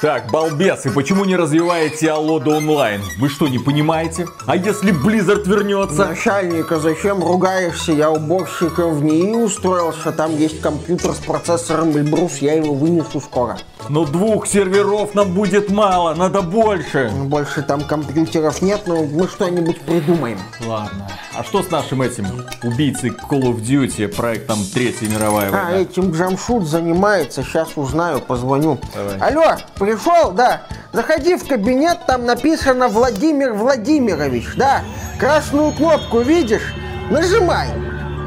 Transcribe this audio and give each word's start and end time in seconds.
Так, 0.00 0.30
балбесы, 0.30 0.90
почему 0.90 1.24
не 1.24 1.36
развиваете 1.36 2.10
Алода 2.10 2.56
онлайн? 2.56 3.02
Вы 3.18 3.28
что, 3.28 3.48
не 3.48 3.58
понимаете? 3.58 4.26
А 4.46 4.56
если 4.56 4.92
Blizzard 4.92 5.46
вернется? 5.46 6.06
Начальник, 6.06 6.70
зачем 6.70 7.22
ругаешься? 7.22 7.92
Я 7.92 8.10
уборщиком 8.10 8.94
в 8.94 9.04
НИИ 9.04 9.34
устроился, 9.34 10.12
там 10.12 10.36
есть 10.36 10.60
компьютер 10.60 11.12
с 11.12 11.18
процессором 11.18 11.96
Эльбрус, 11.96 12.38
я 12.38 12.54
его 12.54 12.72
вынесу 12.72 13.20
скоро. 13.20 13.58
Но 13.90 14.04
двух 14.04 14.46
серверов 14.46 15.16
нам 15.16 15.34
будет 15.34 15.68
мало, 15.68 16.14
надо 16.14 16.42
больше. 16.42 17.10
Больше 17.24 17.62
там 17.62 17.80
компьютеров 17.80 18.62
нет, 18.62 18.82
но 18.86 19.02
мы 19.02 19.26
что-нибудь 19.26 19.80
придумаем. 19.80 20.38
Ладно. 20.64 21.08
А 21.34 21.42
что 21.42 21.64
с 21.64 21.70
нашим 21.72 22.00
этим 22.00 22.26
убийцей 22.62 23.10
Call 23.10 23.42
of 23.42 23.60
Duty, 23.60 24.06
проектом 24.06 24.58
Третья 24.72 25.08
мировая 25.08 25.50
война? 25.50 25.68
А, 25.70 25.76
этим 25.76 26.12
Джамшут 26.12 26.68
занимается, 26.68 27.42
сейчас 27.42 27.70
узнаю, 27.74 28.20
позвоню. 28.20 28.78
Давай. 28.94 29.18
Алло, 29.18 29.56
пришел, 29.76 30.30
да? 30.30 30.62
Заходи 30.92 31.34
в 31.34 31.48
кабинет, 31.48 31.98
там 32.06 32.26
написано 32.26 32.86
Владимир 32.86 33.54
Владимирович, 33.54 34.54
да? 34.54 34.82
Красную 35.18 35.72
кнопку 35.72 36.20
видишь? 36.20 36.74
Нажимай. 37.10 37.66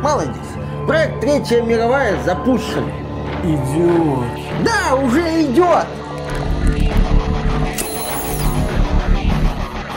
Молодец. 0.02 0.36
Проект 0.88 1.22
Третья 1.22 1.62
мировая 1.62 2.22
запущен. 2.26 3.03
Идиот. 3.44 4.64
Да, 4.64 4.96
уже 4.96 5.20
идет. 5.44 5.86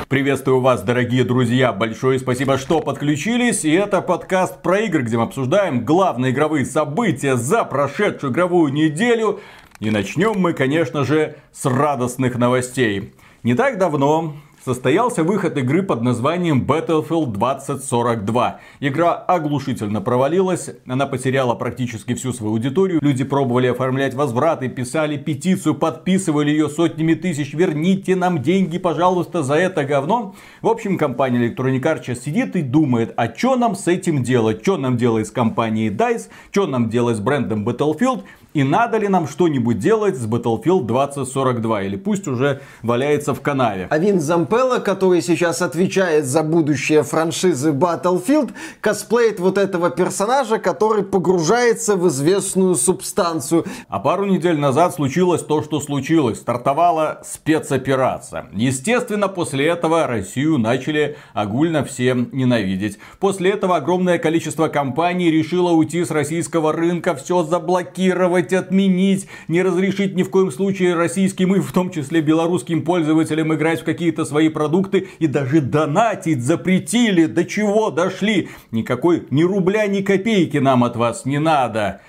Приветствую 0.08 0.60
вас, 0.60 0.82
дорогие 0.82 1.22
друзья. 1.22 1.72
Большое 1.72 2.18
спасибо, 2.18 2.58
что 2.58 2.80
подключились. 2.80 3.64
И 3.64 3.70
это 3.70 4.02
подкаст 4.02 4.62
про 4.62 4.80
игры, 4.80 5.02
где 5.02 5.16
мы 5.16 5.22
обсуждаем 5.22 5.84
главные 5.84 6.32
игровые 6.32 6.64
события 6.64 7.36
за 7.36 7.62
прошедшую 7.62 8.32
игровую 8.32 8.72
неделю. 8.72 9.38
И 9.78 9.92
начнем 9.92 10.34
мы, 10.40 10.52
конечно 10.52 11.04
же, 11.04 11.36
с 11.52 11.66
радостных 11.66 12.38
новостей. 12.38 13.14
Не 13.44 13.54
так 13.54 13.78
давно 13.78 14.34
состоялся 14.66 15.22
выход 15.22 15.56
игры 15.58 15.84
под 15.84 16.02
названием 16.02 16.66
Battlefield 16.66 17.30
2042. 17.34 18.60
Игра 18.80 19.14
оглушительно 19.14 20.00
провалилась, 20.00 20.70
она 20.88 21.06
потеряла 21.06 21.54
практически 21.54 22.14
всю 22.14 22.32
свою 22.32 22.54
аудиторию. 22.54 22.98
Люди 23.00 23.22
пробовали 23.22 23.68
оформлять 23.68 24.14
возвраты, 24.14 24.68
писали 24.68 25.18
петицию, 25.18 25.76
подписывали 25.76 26.50
ее 26.50 26.68
сотнями 26.68 27.14
тысяч. 27.14 27.54
Верните 27.54 28.16
нам 28.16 28.42
деньги, 28.42 28.78
пожалуйста, 28.78 29.44
за 29.44 29.54
это 29.54 29.84
говно. 29.84 30.34
В 30.62 30.66
общем, 30.66 30.98
компания 30.98 31.46
Electronic 31.46 31.82
Arts 31.82 32.16
сидит 32.16 32.56
и 32.56 32.62
думает, 32.62 33.14
а 33.16 33.32
что 33.32 33.54
нам 33.54 33.76
с 33.76 33.86
этим 33.86 34.24
делать? 34.24 34.62
Что 34.62 34.78
нам 34.78 34.96
делать 34.96 35.28
с 35.28 35.30
компанией 35.30 35.90
DICE? 35.90 36.28
Что 36.50 36.66
нам 36.66 36.90
делать 36.90 37.18
с 37.18 37.20
брендом 37.20 37.64
Battlefield? 37.68 38.24
И 38.56 38.64
надо 38.64 38.96
ли 38.96 39.08
нам 39.08 39.28
что-нибудь 39.28 39.78
делать 39.78 40.16
с 40.16 40.26
Battlefield 40.26 40.86
2042? 40.86 41.82
Или 41.82 41.96
пусть 41.96 42.26
уже 42.26 42.62
валяется 42.82 43.34
в 43.34 43.42
канаве. 43.42 43.86
А 43.90 43.98
Вин 43.98 44.18
Зампелло, 44.18 44.78
который 44.78 45.20
сейчас 45.20 45.60
отвечает 45.60 46.24
за 46.24 46.42
будущее 46.42 47.02
франшизы 47.02 47.72
Battlefield, 47.72 48.52
косплеит 48.80 49.40
вот 49.40 49.58
этого 49.58 49.90
персонажа, 49.90 50.56
который 50.56 51.02
погружается 51.02 51.96
в 51.96 52.08
известную 52.08 52.76
субстанцию. 52.76 53.66
А 53.90 53.98
пару 53.98 54.24
недель 54.24 54.58
назад 54.58 54.94
случилось 54.94 55.42
то, 55.42 55.62
что 55.62 55.78
случилось. 55.78 56.38
Стартовала 56.38 57.20
спецоперация. 57.26 58.46
Естественно, 58.54 59.28
после 59.28 59.66
этого 59.66 60.06
Россию 60.06 60.56
начали 60.56 61.18
огульно 61.34 61.84
все 61.84 62.14
ненавидеть. 62.32 62.98
После 63.20 63.50
этого 63.50 63.76
огромное 63.76 64.16
количество 64.16 64.68
компаний 64.68 65.30
решило 65.30 65.72
уйти 65.72 66.02
с 66.02 66.10
российского 66.10 66.72
рынка, 66.72 67.14
все 67.14 67.42
заблокировать, 67.42 68.45
отменить, 68.52 69.26
не 69.48 69.62
разрешить 69.62 70.14
ни 70.14 70.22
в 70.22 70.30
коем 70.30 70.50
случае 70.50 70.94
российским 70.94 71.54
и 71.54 71.60
в 71.60 71.72
том 71.72 71.90
числе 71.90 72.20
белорусским 72.20 72.82
пользователям 72.82 73.54
играть 73.54 73.80
в 73.80 73.84
какие-то 73.84 74.24
свои 74.24 74.48
продукты 74.48 75.08
и 75.18 75.26
даже 75.26 75.60
донатить 75.60 76.42
запретили. 76.42 77.26
До 77.26 77.44
чего 77.44 77.90
дошли? 77.90 78.48
Никакой 78.70 79.26
ни 79.30 79.42
рубля, 79.42 79.86
ни 79.86 80.02
копейки 80.02 80.58
нам 80.58 80.84
от 80.84 80.96
вас 80.96 81.24
не 81.24 81.38
надо. 81.38 82.00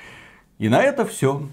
И 0.59 0.69
на 0.69 0.81
это 0.81 1.05
все. 1.05 1.47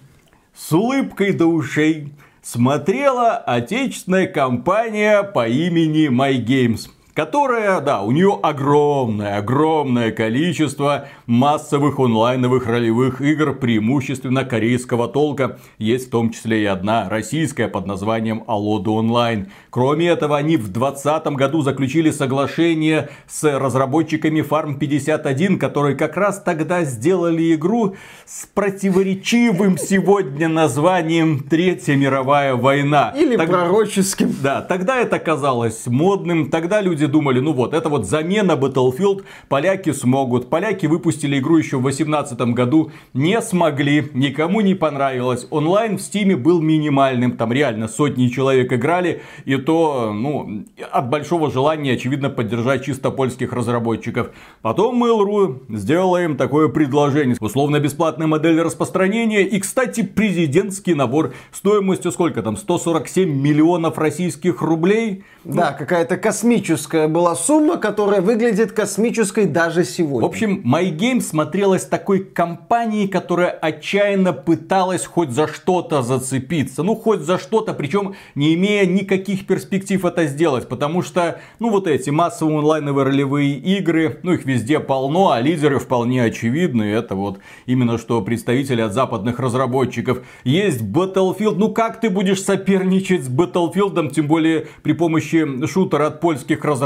С 0.54 0.72
улыбкой 0.72 1.32
до 1.32 1.46
ушей 1.46 2.12
смотрела 2.42 3.36
отечественная 3.36 4.26
компания 4.26 5.22
по 5.22 5.48
имени 5.48 6.08
MyGames 6.08 6.90
которая, 7.14 7.80
да, 7.80 8.02
у 8.02 8.10
нее 8.10 8.38
огромное, 8.42 9.38
огромное 9.38 10.10
количество 10.10 11.06
массовых 11.26 11.98
онлайновых 12.00 12.66
ролевых 12.66 13.20
игр, 13.20 13.54
преимущественно 13.54 14.44
корейского 14.44 15.06
толка. 15.08 15.58
Есть 15.78 16.08
в 16.08 16.10
том 16.10 16.30
числе 16.30 16.62
и 16.62 16.66
одна 16.66 17.08
российская 17.08 17.68
под 17.68 17.86
названием 17.86 18.42
Алода 18.48 18.90
Онлайн. 18.90 19.48
Кроме 19.70 20.08
этого, 20.08 20.36
они 20.36 20.56
в 20.56 20.72
2020 20.72 21.26
году 21.36 21.62
заключили 21.62 22.10
соглашение 22.10 23.08
с 23.28 23.44
разработчиками 23.58 24.40
Farm 24.40 24.76
51, 24.78 25.58
которые 25.58 25.96
как 25.96 26.16
раз 26.16 26.42
тогда 26.42 26.82
сделали 26.84 27.54
игру 27.54 27.94
с 28.26 28.46
противоречивым 28.46 29.78
сегодня 29.78 30.48
названием 30.48 31.40
Третья 31.48 31.94
мировая 31.94 32.56
война. 32.56 33.12
Или 33.16 33.36
Так- 33.36 33.48
пророческим. 33.48 34.34
да, 34.42 34.60
тогда 34.62 34.98
это 34.98 35.20
казалось 35.20 35.86
модным, 35.86 36.50
тогда 36.50 36.80
люди 36.80 37.03
думали, 37.06 37.40
ну 37.40 37.52
вот, 37.52 37.74
это 37.74 37.88
вот 37.88 38.06
замена 38.06 38.52
Battlefield, 38.52 39.24
поляки 39.48 39.92
смогут. 39.92 40.48
Поляки 40.48 40.86
выпустили 40.86 41.38
игру 41.38 41.56
еще 41.56 41.78
в 41.78 41.82
2018 41.82 42.40
году, 42.54 42.90
не 43.12 43.40
смогли, 43.42 44.10
никому 44.14 44.60
не 44.60 44.74
понравилось. 44.74 45.46
Онлайн 45.50 45.98
в 45.98 46.02
Стиме 46.02 46.36
был 46.36 46.60
минимальным, 46.60 47.36
там 47.36 47.52
реально 47.52 47.88
сотни 47.88 48.28
человек 48.28 48.72
играли, 48.72 49.22
и 49.44 49.56
то, 49.56 50.12
ну, 50.14 50.64
от 50.90 51.10
большого 51.10 51.50
желания, 51.50 51.92
очевидно, 51.92 52.30
поддержать 52.30 52.84
чисто 52.84 53.10
польских 53.10 53.52
разработчиков. 53.52 54.30
Потом 54.62 55.02
Mail.ru 55.02 55.62
сделала 55.76 56.22
им 56.22 56.36
такое 56.36 56.68
предложение, 56.68 57.36
условно-бесплатная 57.38 58.26
модель 58.26 58.60
распространения 58.60 59.42
и, 59.42 59.60
кстати, 59.60 60.02
президентский 60.02 60.94
набор 60.94 61.34
стоимостью 61.52 62.12
сколько 62.12 62.42
там, 62.42 62.56
147 62.56 63.28
миллионов 63.28 63.98
российских 63.98 64.62
рублей. 64.62 65.24
Да, 65.44 65.72
какая-то 65.72 66.16
космическая 66.16 66.93
была 67.08 67.34
сумма, 67.34 67.76
которая 67.76 68.20
выглядит 68.20 68.72
космической 68.72 69.46
даже 69.46 69.84
В 69.84 69.88
сегодня. 69.88 70.26
общем, 70.26 70.62
MyGame 70.64 71.20
смотрелась 71.20 71.84
такой 71.84 72.24
компанией, 72.24 73.08
которая 73.08 73.50
отчаянно 73.50 74.32
пыталась 74.32 75.04
хоть 75.04 75.30
за 75.30 75.46
что-то 75.46 76.02
зацепиться. 76.02 76.82
Ну, 76.82 76.94
хоть 76.94 77.20
за 77.20 77.38
что-то, 77.38 77.74
причем 77.74 78.14
не 78.34 78.54
имея 78.54 78.86
никаких 78.86 79.46
перспектив 79.46 80.04
это 80.04 80.26
сделать. 80.26 80.68
Потому 80.68 81.02
что, 81.02 81.40
ну, 81.58 81.70
вот 81.70 81.86
эти 81.86 82.10
массовые 82.10 82.58
онлайновые 82.58 83.04
ролевые 83.04 83.54
игры, 83.54 84.20
ну, 84.22 84.32
их 84.32 84.44
везде 84.44 84.80
полно, 84.80 85.30
а 85.30 85.40
лидеры 85.40 85.78
вполне 85.78 86.24
очевидны. 86.24 86.84
Это 86.84 87.14
вот 87.14 87.38
именно 87.66 87.98
что 87.98 88.20
представители 88.20 88.80
от 88.80 88.92
западных 88.92 89.38
разработчиков. 89.38 90.22
Есть 90.44 90.82
Battlefield, 90.82 91.56
ну, 91.56 91.72
как 91.72 92.00
ты 92.00 92.10
будешь 92.10 92.42
соперничать 92.42 93.24
с 93.24 93.28
Battlefield, 93.28 94.10
тем 94.12 94.26
более 94.26 94.66
при 94.82 94.92
помощи 94.92 95.66
шутера 95.66 96.06
от 96.06 96.20
польских 96.20 96.64
разработчиков. 96.64 96.83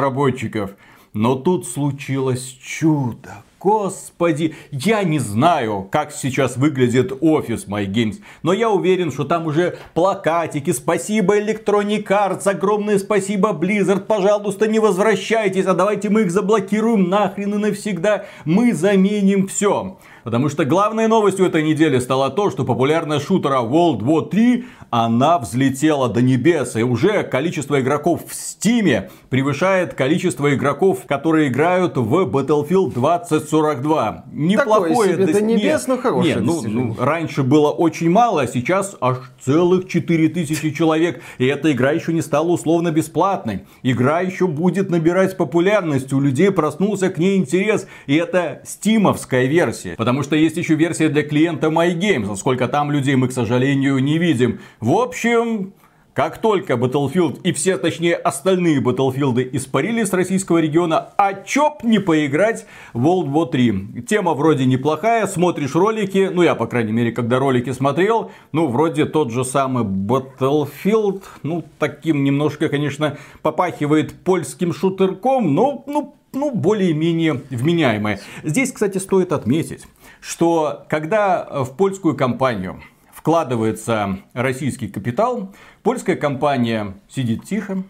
Но 1.12 1.34
тут 1.34 1.66
случилось 1.66 2.56
чудо. 2.62 3.42
Господи, 3.60 4.54
я 4.70 5.02
не 5.02 5.18
знаю, 5.18 5.88
как 5.90 6.12
сейчас 6.12 6.56
выглядит 6.56 7.12
офис 7.20 7.66
MyGames, 7.66 8.20
но 8.44 8.52
я 8.52 8.70
уверен, 8.70 9.10
что 9.10 9.24
там 9.24 9.48
уже 9.48 9.78
плакатики, 9.94 10.70
спасибо 10.70 11.40
Electronic 11.40 12.06
Arts, 12.06 12.48
огромное 12.48 13.00
спасибо 13.00 13.50
Blizzard, 13.50 14.02
пожалуйста, 14.02 14.68
не 14.68 14.78
возвращайтесь, 14.78 15.66
а 15.66 15.74
давайте 15.74 16.08
мы 16.08 16.22
их 16.22 16.30
заблокируем 16.30 17.08
нахрен 17.08 17.54
и 17.54 17.58
навсегда, 17.58 18.26
мы 18.44 18.72
заменим 18.72 19.48
все. 19.48 19.98
Потому 20.28 20.50
что 20.50 20.66
главной 20.66 21.06
новостью 21.08 21.46
этой 21.46 21.62
недели 21.62 21.98
стало 22.00 22.28
то, 22.28 22.50
что 22.50 22.64
популярность 22.66 23.24
шутера 23.26 23.60
World 23.62 24.00
War 24.00 24.28
3, 24.28 24.66
она 24.90 25.38
взлетела 25.38 26.10
до 26.10 26.20
небес. 26.20 26.76
И 26.76 26.82
уже 26.82 27.22
количество 27.22 27.80
игроков 27.80 28.20
в 28.28 28.34
Стиме 28.34 29.08
превышает 29.30 29.94
количество 29.94 30.54
игроков, 30.54 31.06
которые 31.06 31.48
играют 31.48 31.96
в 31.96 32.26
Battlefield 32.28 32.92
2042. 32.92 34.24
Неплохое 34.30 35.14
себе, 35.14 35.24
до 35.24 35.32
дос- 35.32 35.40
небес, 35.40 35.88
не- 35.88 35.94
но 35.94 35.98
хорошее 36.02 36.34
не, 36.36 36.40
ну, 36.42 36.62
ну, 36.66 36.96
раньше 36.98 37.42
было 37.42 37.70
очень 37.70 38.10
мало, 38.10 38.42
а 38.42 38.46
сейчас 38.46 38.96
аж 39.00 39.16
целых 39.40 39.88
4000 39.88 40.72
человек. 40.74 41.22
И 41.38 41.46
эта 41.46 41.72
игра 41.72 41.92
еще 41.92 42.12
не 42.12 42.20
стала 42.20 42.48
условно 42.48 42.90
бесплатной. 42.90 43.60
Игра 43.82 44.20
еще 44.20 44.46
будет 44.46 44.90
набирать 44.90 45.38
популярность. 45.38 46.12
У 46.12 46.20
людей 46.20 46.50
проснулся 46.50 47.08
к 47.08 47.16
ней 47.16 47.38
интерес. 47.38 47.86
И 48.06 48.14
это 48.14 48.60
стимовская 48.66 49.46
версия. 49.46 49.94
Потому 49.96 50.17
что 50.22 50.36
есть 50.36 50.56
еще 50.56 50.74
версия 50.74 51.08
для 51.08 51.22
клиента 51.22 51.68
MyGames. 51.68 52.32
а 52.32 52.36
Сколько 52.36 52.68
там 52.68 52.90
людей 52.90 53.16
мы, 53.16 53.28
к 53.28 53.32
сожалению, 53.32 53.98
не 53.98 54.18
видим. 54.18 54.60
В 54.80 54.92
общем, 54.92 55.72
Как 56.18 56.38
только 56.38 56.72
Battlefield 56.72 57.42
и 57.44 57.52
все, 57.52 57.78
точнее, 57.78 58.16
остальные 58.16 58.80
Battlefield 58.80 59.50
испарились 59.52 60.08
с 60.08 60.12
российского 60.12 60.58
региона, 60.58 61.10
а 61.16 61.32
чоп 61.32 61.84
не 61.84 62.00
поиграть 62.00 62.66
в 62.92 63.06
World 63.06 63.30
War 63.32 63.48
3. 63.48 64.02
Тема 64.02 64.34
вроде 64.34 64.66
неплохая, 64.66 65.28
смотришь 65.28 65.76
ролики, 65.76 66.28
ну 66.32 66.42
я, 66.42 66.56
по 66.56 66.66
крайней 66.66 66.90
мере, 66.90 67.12
когда 67.12 67.38
ролики 67.38 67.70
смотрел, 67.70 68.32
ну, 68.50 68.66
вроде 68.66 69.04
тот 69.04 69.30
же 69.30 69.44
самый 69.44 69.84
Battlefield, 69.84 71.22
ну, 71.44 71.62
таким 71.78 72.24
немножко, 72.24 72.68
конечно, 72.68 73.16
попахивает 73.42 74.24
польским 74.24 74.74
шутерком, 74.74 75.54
но, 75.54 75.84
ну, 75.86 76.16
ну, 76.32 76.50
более-менее 76.50 77.42
вменяемое. 77.50 78.20
Здесь, 78.42 78.72
кстати, 78.72 78.98
стоит 78.98 79.32
отметить, 79.32 79.86
что 80.20 80.86
когда 80.88 81.64
в 81.64 81.76
польскую 81.76 82.16
компанию 82.16 82.82
вкладывается 83.12 84.20
российский 84.32 84.88
капитал, 84.88 85.54
польская 85.82 86.16
компания 86.16 86.94
сидит 87.08 87.44
тихо, 87.44 87.82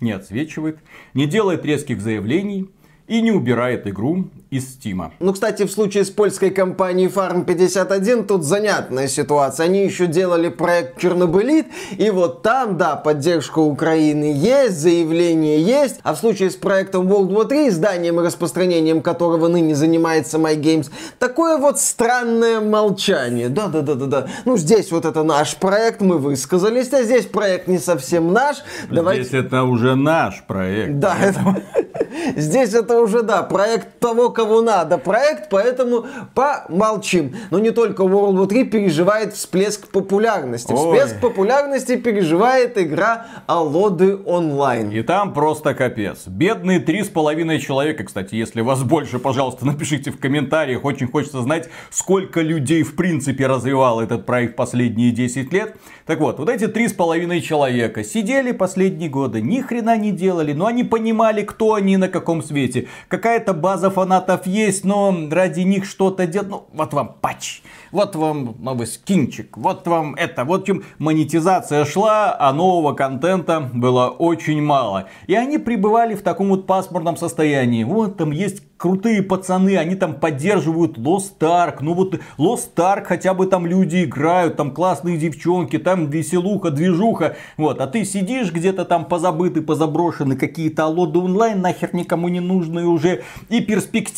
не 0.00 0.12
отсвечивает, 0.12 0.78
не 1.14 1.26
делает 1.26 1.64
резких 1.64 2.00
заявлений 2.00 2.70
и 3.06 3.20
не 3.20 3.32
убирает 3.32 3.86
игру 3.86 4.30
из 4.52 4.74
Стима. 4.74 5.12
Ну, 5.18 5.32
кстати, 5.32 5.62
в 5.62 5.72
случае 5.72 6.04
с 6.04 6.10
польской 6.10 6.50
компанией 6.50 7.08
Farm 7.08 7.46
51 7.46 8.26
тут 8.26 8.44
занятная 8.44 9.08
ситуация. 9.08 9.64
Они 9.64 9.82
еще 9.82 10.06
делали 10.06 10.50
проект 10.50 11.00
Чернобылит, 11.00 11.66
и 11.96 12.10
вот 12.10 12.42
там, 12.42 12.76
да, 12.76 12.96
поддержка 12.96 13.60
Украины 13.60 14.34
есть, 14.36 14.76
заявление 14.76 15.62
есть. 15.62 16.00
А 16.02 16.14
в 16.14 16.18
случае 16.18 16.50
с 16.50 16.56
проектом 16.56 17.08
World 17.08 17.30
War 17.30 17.46
3, 17.46 17.68
изданием 17.68 18.20
и 18.20 18.22
распространением 18.22 19.00
которого 19.00 19.48
ныне 19.48 19.74
занимается 19.74 20.36
MyGames, 20.36 20.90
такое 21.18 21.56
вот 21.56 21.80
странное 21.80 22.60
молчание. 22.60 23.48
Да-да-да-да-да. 23.48 24.26
Ну, 24.44 24.58
здесь 24.58 24.92
вот 24.92 25.06
это 25.06 25.22
наш 25.22 25.56
проект, 25.56 26.02
мы 26.02 26.18
высказались, 26.18 26.92
а 26.92 27.02
здесь 27.04 27.24
проект 27.24 27.68
не 27.68 27.78
совсем 27.78 28.34
наш. 28.34 28.58
Давайте... 28.90 29.22
Здесь 29.22 29.44
это 29.46 29.62
уже 29.62 29.94
наш 29.94 30.42
проект. 30.46 30.98
Да, 30.98 31.16
это... 31.18 31.62
здесь 32.36 32.74
это 32.74 33.00
уже, 33.00 33.22
да, 33.22 33.42
проект 33.42 33.98
того, 33.98 34.28
кого 34.28 34.41
надо 34.62 34.98
проект, 34.98 35.48
поэтому 35.50 36.06
помолчим. 36.34 37.34
Но 37.50 37.58
не 37.58 37.70
только 37.70 38.02
World 38.02 38.34
War 38.34 38.46
3 38.46 38.64
переживает 38.64 39.34
всплеск 39.34 39.88
популярности. 39.88 40.72
Ой. 40.72 40.76
Всплеск 40.76 41.20
популярности 41.20 41.96
переживает 41.96 42.78
игра 42.78 43.26
Алоды 43.46 44.16
онлайн. 44.16 44.90
И 44.90 45.02
там 45.02 45.32
просто 45.32 45.74
капец. 45.74 46.26
Бедные 46.26 46.80
три 46.80 47.02
с 47.02 47.08
половиной 47.08 47.58
человека, 47.58 48.04
кстати, 48.04 48.34
если 48.34 48.60
вас 48.60 48.82
больше, 48.82 49.18
пожалуйста, 49.18 49.66
напишите 49.72 50.10
в 50.10 50.18
комментариях. 50.18 50.84
Очень 50.84 51.10
хочется 51.10 51.40
знать, 51.42 51.68
сколько 51.90 52.40
людей 52.40 52.82
в 52.82 52.96
принципе 52.96 53.46
развивал 53.46 54.00
этот 54.00 54.26
проект 54.26 54.56
последние 54.56 55.10
10 55.10 55.52
лет. 55.52 55.76
Так 56.06 56.18
вот, 56.20 56.38
вот 56.38 56.48
эти 56.48 56.66
три 56.66 56.88
с 56.88 56.92
половиной 56.92 57.40
человека 57.40 58.02
сидели 58.02 58.52
последние 58.52 59.08
годы, 59.08 59.40
ни 59.40 59.60
хрена 59.60 59.96
не 59.96 60.10
делали, 60.10 60.52
но 60.52 60.66
они 60.66 60.84
понимали, 60.84 61.42
кто 61.42 61.74
они 61.74 61.96
на 61.96 62.08
каком 62.08 62.42
свете. 62.42 62.88
Какая-то 63.08 63.54
база 63.54 63.90
фанатов 63.90 64.31
фанатов 64.32 64.46
есть, 64.46 64.84
но 64.84 65.14
ради 65.30 65.60
них 65.60 65.84
что-то 65.84 66.26
делать. 66.26 66.48
Ну, 66.48 66.66
вот 66.72 66.94
вам 66.94 67.16
патч, 67.20 67.62
вот 67.92 68.16
вам 68.16 68.56
новый 68.58 68.86
скинчик, 68.86 69.56
вот 69.56 69.86
вам 69.86 70.14
это. 70.14 70.44
Вот 70.44 70.66
чем 70.66 70.82
монетизация 70.98 71.84
шла, 71.84 72.36
а 72.38 72.52
нового 72.52 72.94
контента 72.94 73.70
было 73.72 74.08
очень 74.08 74.62
мало. 74.62 75.08
И 75.26 75.34
они 75.34 75.58
пребывали 75.58 76.14
в 76.14 76.22
таком 76.22 76.48
вот 76.48 76.66
пасмурном 76.66 77.16
состоянии. 77.16 77.84
Вот 77.84 78.16
там 78.16 78.30
есть 78.30 78.62
крутые 78.82 79.22
пацаны, 79.22 79.76
они 79.76 79.94
там 79.94 80.14
поддерживают 80.14 80.98
Lost 80.98 81.38
Ark. 81.38 81.76
Ну 81.80 81.94
вот 81.94 82.18
Lost 82.36 82.74
Ark 82.76 83.04
хотя 83.04 83.32
бы 83.32 83.46
там 83.46 83.64
люди 83.64 84.02
играют, 84.02 84.56
там 84.56 84.72
классные 84.72 85.18
девчонки, 85.18 85.78
там 85.78 86.10
веселуха, 86.10 86.70
движуха. 86.70 87.36
Вот, 87.56 87.80
а 87.80 87.86
ты 87.86 88.04
сидишь 88.04 88.50
где-то 88.52 88.84
там 88.84 89.04
позабытый, 89.04 89.62
позаброшенный, 89.62 90.36
какие-то 90.36 90.86
алоды 90.86 91.20
онлайн 91.20 91.60
нахер 91.60 91.94
никому 91.94 92.26
не 92.26 92.40
нужные 92.40 92.86
уже. 92.86 93.22
И 93.50 93.60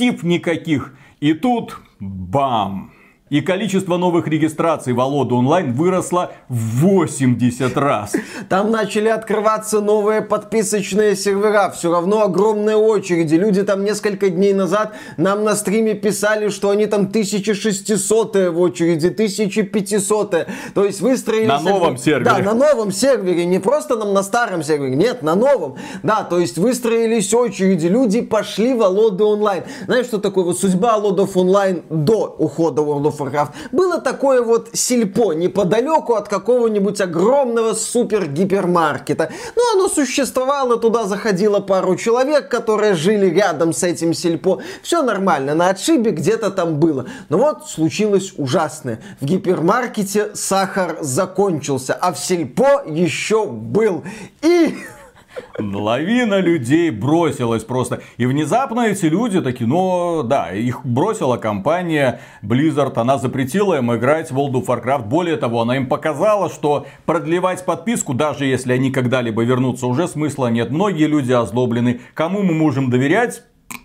перспектив 0.04 0.24
никаких. 0.24 0.94
И 1.20 1.34
тут 1.34 1.76
бам! 2.00 2.90
И 3.34 3.40
количество 3.40 3.96
новых 3.96 4.28
регистраций 4.28 4.92
Волода 4.92 5.34
онлайн 5.34 5.72
выросло 5.72 6.30
в 6.48 6.82
80 6.82 7.76
раз. 7.76 8.12
Там 8.48 8.70
начали 8.70 9.08
открываться 9.08 9.80
новые 9.80 10.22
подписочные 10.22 11.16
сервера. 11.16 11.68
Все 11.70 11.90
равно 11.90 12.22
огромные 12.22 12.76
очереди. 12.76 13.34
Люди 13.34 13.64
там 13.64 13.82
несколько 13.82 14.30
дней 14.30 14.52
назад 14.52 14.92
нам 15.16 15.42
на 15.42 15.56
стриме 15.56 15.94
писали, 15.94 16.48
что 16.48 16.70
они 16.70 16.86
там 16.86 17.06
1600 17.06 18.36
в 18.52 18.60
очереди, 18.60 19.08
1500 19.08 20.46
То 20.72 20.84
есть 20.84 21.00
выстроили... 21.00 21.46
На 21.46 21.58
новом 21.58 21.96
сервере. 21.96 22.24
Да, 22.24 22.38
на 22.38 22.54
новом 22.54 22.92
сервере. 22.92 23.46
Не 23.46 23.58
просто 23.58 23.96
нам 23.96 24.14
на 24.14 24.22
старом 24.22 24.62
сервере. 24.62 24.94
Нет, 24.94 25.22
на 25.22 25.34
новом. 25.34 25.74
Да, 26.04 26.22
то 26.22 26.38
есть 26.38 26.56
выстроились 26.56 27.34
очереди. 27.34 27.88
Люди 27.88 28.20
пошли 28.20 28.74
в 28.74 28.78
Володы 28.78 29.24
онлайн. 29.24 29.64
Знаешь, 29.86 30.06
что 30.06 30.18
такое 30.18 30.44
вот 30.44 30.56
судьба 30.56 30.98
Володов 30.98 31.36
онлайн 31.36 31.82
до 31.90 32.32
ухода 32.38 32.82
World 32.82 33.06
of 33.06 33.23
Warcraft, 33.24 33.50
было 33.72 34.00
такое 34.00 34.42
вот 34.42 34.70
сельпо 34.72 35.32
неподалеку 35.32 36.14
от 36.14 36.28
какого-нибудь 36.28 37.00
огромного 37.00 37.74
супер-гипермаркета. 37.74 39.30
Ну, 39.56 39.62
оно 39.74 39.88
существовало, 39.88 40.76
туда 40.76 41.04
заходило 41.04 41.60
пару 41.60 41.96
человек, 41.96 42.48
которые 42.48 42.94
жили 42.94 43.26
рядом 43.26 43.72
с 43.72 43.82
этим 43.82 44.14
сельпо. 44.14 44.60
Все 44.82 45.02
нормально, 45.02 45.54
на 45.54 45.68
отшибе 45.68 46.10
где-то 46.10 46.50
там 46.50 46.78
было. 46.78 47.06
Но 47.28 47.38
вот 47.38 47.68
случилось 47.68 48.34
ужасное. 48.36 49.00
В 49.20 49.24
гипермаркете 49.24 50.34
сахар 50.34 50.98
закончился, 51.00 51.94
а 51.94 52.12
в 52.12 52.18
сельпо 52.18 52.82
еще 52.86 53.46
был. 53.46 54.04
И 54.42 54.76
Лавина 55.58 56.40
людей 56.40 56.90
бросилась 56.90 57.64
просто. 57.64 58.02
И 58.16 58.26
внезапно 58.26 58.80
эти 58.80 59.06
люди 59.06 59.40
такие, 59.40 59.66
ну 59.66 60.22
да, 60.22 60.52
их 60.52 60.84
бросила 60.84 61.36
компания 61.36 62.20
Blizzard. 62.42 62.92
Она 62.96 63.18
запретила 63.18 63.78
им 63.78 63.94
играть 63.94 64.30
в 64.30 64.38
World 64.38 64.52
of 64.52 64.66
Warcraft. 64.66 65.08
Более 65.08 65.36
того, 65.36 65.62
она 65.62 65.76
им 65.76 65.86
показала, 65.86 66.48
что 66.48 66.86
продлевать 67.06 67.64
подписку, 67.64 68.14
даже 68.14 68.44
если 68.44 68.72
они 68.72 68.90
когда-либо 68.90 69.42
вернутся, 69.44 69.86
уже 69.86 70.08
смысла 70.08 70.48
нет. 70.48 70.70
Многие 70.70 71.06
люди 71.06 71.32
озлоблены. 71.32 72.00
Кому 72.14 72.42
мы 72.42 72.54
можем 72.54 72.90
доверять? 72.90 73.42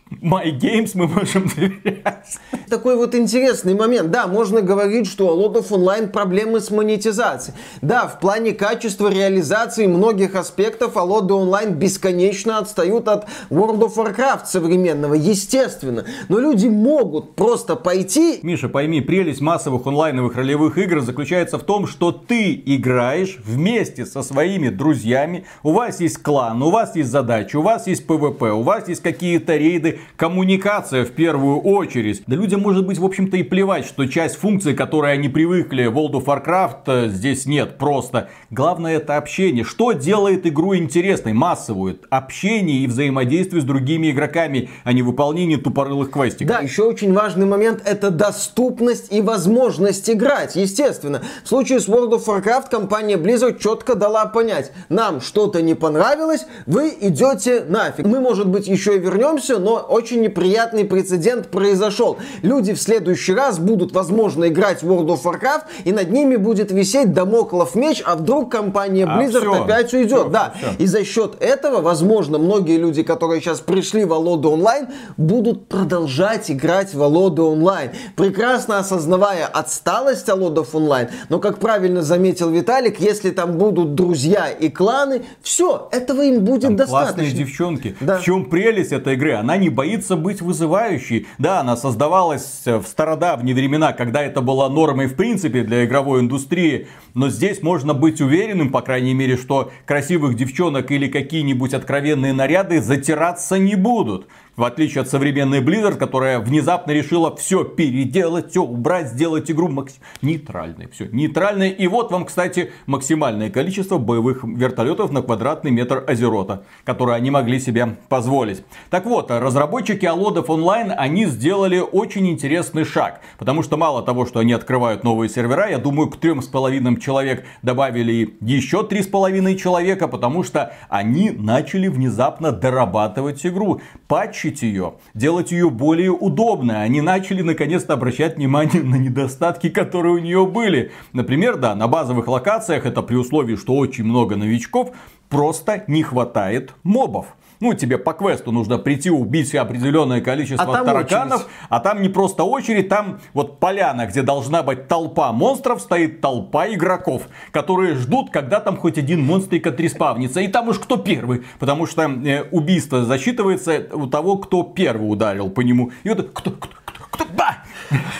My 0.09 0.51
Games 0.51 0.91
мы 0.95 1.07
можем 1.07 1.47
доверять. 1.55 2.39
Такой 2.67 2.95
вот 2.95 3.13
интересный 3.13 3.75
момент. 3.75 4.09
Да, 4.09 4.27
можно 4.27 4.61
говорить, 4.61 5.07
что 5.07 5.35
у 5.35 5.49
of 5.49 5.69
Online 5.69 6.07
проблемы 6.07 6.59
с 6.59 6.71
монетизацией. 6.71 7.55
Да, 7.81 8.07
в 8.07 8.19
плане 8.19 8.53
качества 8.53 9.09
реализации 9.09 9.85
многих 9.85 10.35
аспектов 10.35 10.95
of 10.95 11.29
Online 11.29 11.73
бесконечно 11.73 12.57
отстают 12.57 13.07
от 13.07 13.27
World 13.49 13.79
of 13.79 13.95
Warcraft 13.95 14.45
современного, 14.45 15.13
естественно. 15.13 16.05
Но 16.27 16.39
люди 16.39 16.67
могут 16.67 17.35
просто 17.35 17.75
пойти... 17.75 18.39
Миша, 18.41 18.67
пойми, 18.67 19.01
прелесть 19.01 19.41
массовых 19.41 19.85
онлайновых 19.85 20.35
ролевых 20.35 20.77
игр 20.77 21.01
заключается 21.01 21.59
в 21.59 21.63
том, 21.63 21.85
что 21.85 22.11
ты 22.11 22.61
играешь 22.65 23.37
вместе 23.43 24.05
со 24.05 24.23
своими 24.23 24.69
друзьями, 24.69 25.45
у 25.63 25.71
вас 25.71 25.99
есть 25.99 26.17
клан, 26.17 26.61
у 26.63 26.71
вас 26.71 26.95
есть 26.95 27.09
задачи, 27.09 27.55
у 27.55 27.61
вас 27.61 27.87
есть 27.87 28.05
PvP, 28.05 28.51
у 28.51 28.63
вас 28.63 28.87
есть 28.87 29.01
какие-то 29.01 29.55
рейды, 29.55 29.98
коммуникация 30.15 31.05
в 31.05 31.11
первую 31.11 31.59
очередь. 31.61 32.23
Да 32.27 32.35
людям 32.35 32.61
может 32.61 32.85
быть, 32.85 32.97
в 32.97 33.05
общем-то, 33.05 33.37
и 33.37 33.43
плевать, 33.43 33.85
что 33.85 34.05
часть 34.05 34.37
функций, 34.37 34.73
которые 34.73 35.13
они 35.13 35.29
привыкли 35.29 35.85
в 35.85 35.97
World 35.97 36.23
of 36.23 36.25
Warcraft, 36.25 36.83
э, 36.87 37.09
здесь 37.09 37.45
нет 37.45 37.77
просто. 37.77 38.29
Главное 38.49 38.97
это 38.97 39.17
общение. 39.17 39.63
Что 39.63 39.91
делает 39.91 40.45
игру 40.45 40.75
интересной, 40.75 41.33
массовую? 41.33 41.99
Общение 42.09 42.79
и 42.79 42.87
взаимодействие 42.87 43.61
с 43.61 43.65
другими 43.65 44.11
игроками, 44.11 44.69
а 44.83 44.93
не 44.93 45.01
выполнение 45.01 45.57
тупорылых 45.57 46.11
квестиков. 46.11 46.47
Да, 46.47 46.59
еще 46.59 46.83
очень 46.83 47.13
важный 47.13 47.45
момент 47.45 47.81
это 47.85 48.11
доступность 48.11 49.11
и 49.11 49.21
возможность 49.21 50.09
играть, 50.09 50.55
естественно. 50.55 51.21
В 51.43 51.47
случае 51.47 51.79
с 51.79 51.87
World 51.87 52.11
of 52.11 52.25
Warcraft 52.25 52.69
компания 52.69 53.15
Blizzard 53.17 53.59
четко 53.59 53.95
дала 53.95 54.25
понять, 54.25 54.71
нам 54.89 55.21
что-то 55.21 55.61
не 55.61 55.73
понравилось, 55.73 56.45
вы 56.65 56.93
идете 57.01 57.63
нафиг. 57.67 58.05
Мы, 58.05 58.19
может 58.19 58.47
быть, 58.47 58.67
еще 58.67 58.95
и 58.95 58.99
вернемся, 58.99 59.59
но 59.59 59.85
очень 59.89 60.21
неприятный 60.21 60.85
прецедент 60.85 61.47
произошел. 61.47 62.17
Люди 62.41 62.73
в 62.73 62.81
следующий 62.81 63.33
раз 63.33 63.59
будут, 63.59 63.91
возможно, 63.91 64.47
играть 64.47 64.83
в 64.83 64.91
World 64.91 65.07
of 65.07 65.23
Warcraft, 65.23 65.63
и 65.83 65.91
над 65.91 66.11
ними 66.11 66.35
будет 66.35 66.71
висеть 66.71 67.13
домоклов 67.13 67.75
меч, 67.75 68.01
а 68.05 68.15
вдруг 68.15 68.51
компания 68.51 69.05
а 69.05 69.19
Blizzard 69.19 69.47
а, 69.47 69.53
все, 69.53 69.63
опять 69.63 69.93
уйдет. 69.93 70.21
Все, 70.21 70.29
да. 70.29 70.53
Все. 70.57 70.83
И 70.83 70.85
за 70.85 71.03
счет 71.03 71.35
этого, 71.39 71.81
возможно, 71.81 72.37
многие 72.37 72.77
люди, 72.77 73.03
которые 73.03 73.41
сейчас 73.41 73.59
пришли 73.59 74.05
в 74.05 74.13
Алоду 74.13 74.51
онлайн, 74.51 74.87
будут 75.17 75.67
продолжать 75.67 76.51
играть 76.51 76.93
в 76.93 77.01
Алоду 77.01 77.45
онлайн, 77.45 77.91
прекрасно 78.15 78.79
осознавая 78.79 79.45
отсталость 79.45 80.29
Алодов 80.29 80.75
онлайн. 80.75 81.09
Но, 81.29 81.39
как 81.39 81.59
правильно 81.59 82.01
заметил 82.01 82.49
Виталик, 82.49 82.99
если 82.99 83.31
там 83.31 83.57
будут 83.57 83.95
друзья 83.95 84.49
и 84.49 84.69
кланы, 84.69 85.23
все, 85.41 85.89
этого 85.91 86.21
им 86.21 86.43
будет 86.43 86.61
там 86.61 86.75
достаточно. 86.75 87.23
Классные 87.23 87.31
девчонки. 87.31 87.95
Да. 87.99 88.19
В 88.19 88.23
чем 88.23 88.45
прелесть 88.45 88.91
этой 88.91 89.13
игры? 89.13 89.33
Она 89.33 89.57
не 89.57 89.69
боится 89.79 90.17
быть 90.17 90.41
вызывающей. 90.41 91.25
Да, 91.37 91.61
она 91.61 91.77
создавалась 91.77 92.63
в 92.65 92.83
стародавние 92.83 93.55
времена, 93.55 93.93
когда 93.93 94.21
это 94.21 94.41
была 94.41 94.67
нормой 94.67 95.07
в 95.07 95.15
принципе 95.15 95.63
для 95.63 95.85
игровой 95.85 96.19
индустрии. 96.19 96.89
Но 97.13 97.29
здесь 97.29 97.63
можно 97.63 97.93
быть 97.93 98.19
уверенным, 98.19 98.71
по 98.71 98.81
крайней 98.81 99.13
мере, 99.13 99.37
что 99.37 99.71
красивых 99.85 100.35
девчонок 100.35 100.91
или 100.91 101.07
какие-нибудь 101.07 101.73
откровенные 101.73 102.33
наряды 102.33 102.81
затираться 102.81 103.57
не 103.57 103.75
будут. 103.75 104.27
В 104.59 104.65
отличие 104.65 105.03
от 105.03 105.07
современной 105.07 105.61
Blizzard, 105.61 105.95
которая 105.95 106.39
внезапно 106.39 106.91
решила 106.91 107.33
все 107.33 107.63
переделать, 107.63 108.49
все 108.49 108.61
убрать, 108.61 109.07
сделать 109.07 109.49
игру 109.49 109.69
макс... 109.69 109.95
нейтральной. 110.21 110.89
Все 110.89 111.07
нейтральной. 111.07 111.69
И 111.69 111.87
вот 111.87 112.11
вам, 112.11 112.25
кстати, 112.25 112.73
максимальное 112.85 113.49
количество 113.49 113.97
боевых 113.97 114.43
вертолетов 114.43 115.13
на 115.13 115.21
квадратный 115.21 115.71
метр 115.71 116.03
Азерота, 116.05 116.63
которые 116.83 117.15
они 117.15 117.31
могли 117.31 117.57
себе 117.57 117.95
позволить. 118.09 118.65
Так 118.89 119.05
вот, 119.05 119.31
разработчики 119.31 120.05
Алодов 120.05 120.49
Онлайн, 120.49 120.91
они 120.93 121.25
сделали 121.27 121.79
очень 121.79 122.29
интересный 122.29 122.83
шаг. 122.83 123.21
Потому 123.37 123.63
что 123.63 123.77
мало 123.77 124.03
того, 124.03 124.25
что 124.25 124.39
они 124.39 124.51
открывают 124.51 125.05
новые 125.05 125.29
сервера, 125.29 125.69
я 125.69 125.77
думаю, 125.77 126.09
к 126.09 126.17
трем 126.17 126.41
с 126.41 126.47
половиной 126.47 126.99
человек 126.99 127.45
добавили 127.61 128.35
еще 128.41 128.83
три 128.83 129.03
с 129.03 129.07
половиной 129.07 129.55
человека, 129.55 130.09
потому 130.09 130.43
что 130.43 130.73
они 130.89 131.29
начали 131.29 131.87
внезапно 131.87 132.51
дорабатывать 132.51 133.45
игру. 133.45 133.79
Патчи 134.09 134.48
улучшить 134.49 134.61
ее, 134.61 134.93
делать 135.13 135.51
ее 135.51 135.69
более 135.69 136.11
удобной. 136.11 136.83
Они 136.83 137.01
начали 137.01 137.41
наконец-то 137.41 137.93
обращать 137.93 138.37
внимание 138.37 138.83
на 138.83 138.95
недостатки, 138.95 139.69
которые 139.69 140.15
у 140.15 140.19
нее 140.19 140.45
были. 140.45 140.91
Например, 141.13 141.57
да, 141.57 141.75
на 141.75 141.87
базовых 141.87 142.27
локациях, 142.27 142.85
это 142.85 143.01
при 143.01 143.15
условии, 143.15 143.55
что 143.55 143.75
очень 143.75 144.05
много 144.05 144.35
новичков, 144.35 144.91
просто 145.29 145.83
не 145.87 146.03
хватает 146.03 146.73
мобов 146.83 147.35
ну, 147.59 147.73
тебе 147.73 147.97
по 147.97 148.13
квесту 148.13 148.51
нужно 148.51 148.77
прийти, 148.77 149.09
убить 149.09 149.53
определенное 149.53 150.21
количество 150.21 150.79
а 150.79 150.83
тараканов, 150.83 151.41
очередь. 151.41 151.51
а 151.69 151.79
там 151.79 152.01
не 152.01 152.09
просто 152.09 152.43
очередь, 152.43 152.89
там 152.89 153.19
вот 153.33 153.59
поляна, 153.59 154.05
где 154.05 154.21
должна 154.21 154.63
быть 154.63 154.87
толпа 154.87 155.31
монстров, 155.31 155.81
стоит 155.81 156.21
толпа 156.21 156.67
игроков, 156.67 157.23
которые 157.51 157.95
ждут, 157.95 158.29
когда 158.29 158.59
там 158.59 158.77
хоть 158.77 158.97
один 158.97 159.25
монстрик 159.25 159.67
отреспавнится. 159.67 160.39
И 160.39 160.47
там 160.47 160.69
уж 160.69 160.79
кто 160.79 160.97
первый, 160.97 161.43
потому 161.59 161.85
что 161.85 162.03
э, 162.03 162.43
убийство 162.51 163.03
засчитывается 163.03 163.87
у 163.93 164.07
того, 164.07 164.37
кто 164.37 164.63
первый 164.63 165.11
ударил 165.11 165.49
по 165.49 165.61
нему. 165.61 165.91
И 166.03 166.09
вот 166.09 166.29
кто, 166.33 166.51
кто, 166.51 166.69
кто, 166.85 167.03
кто, 167.11 167.25
ба! 167.33 167.57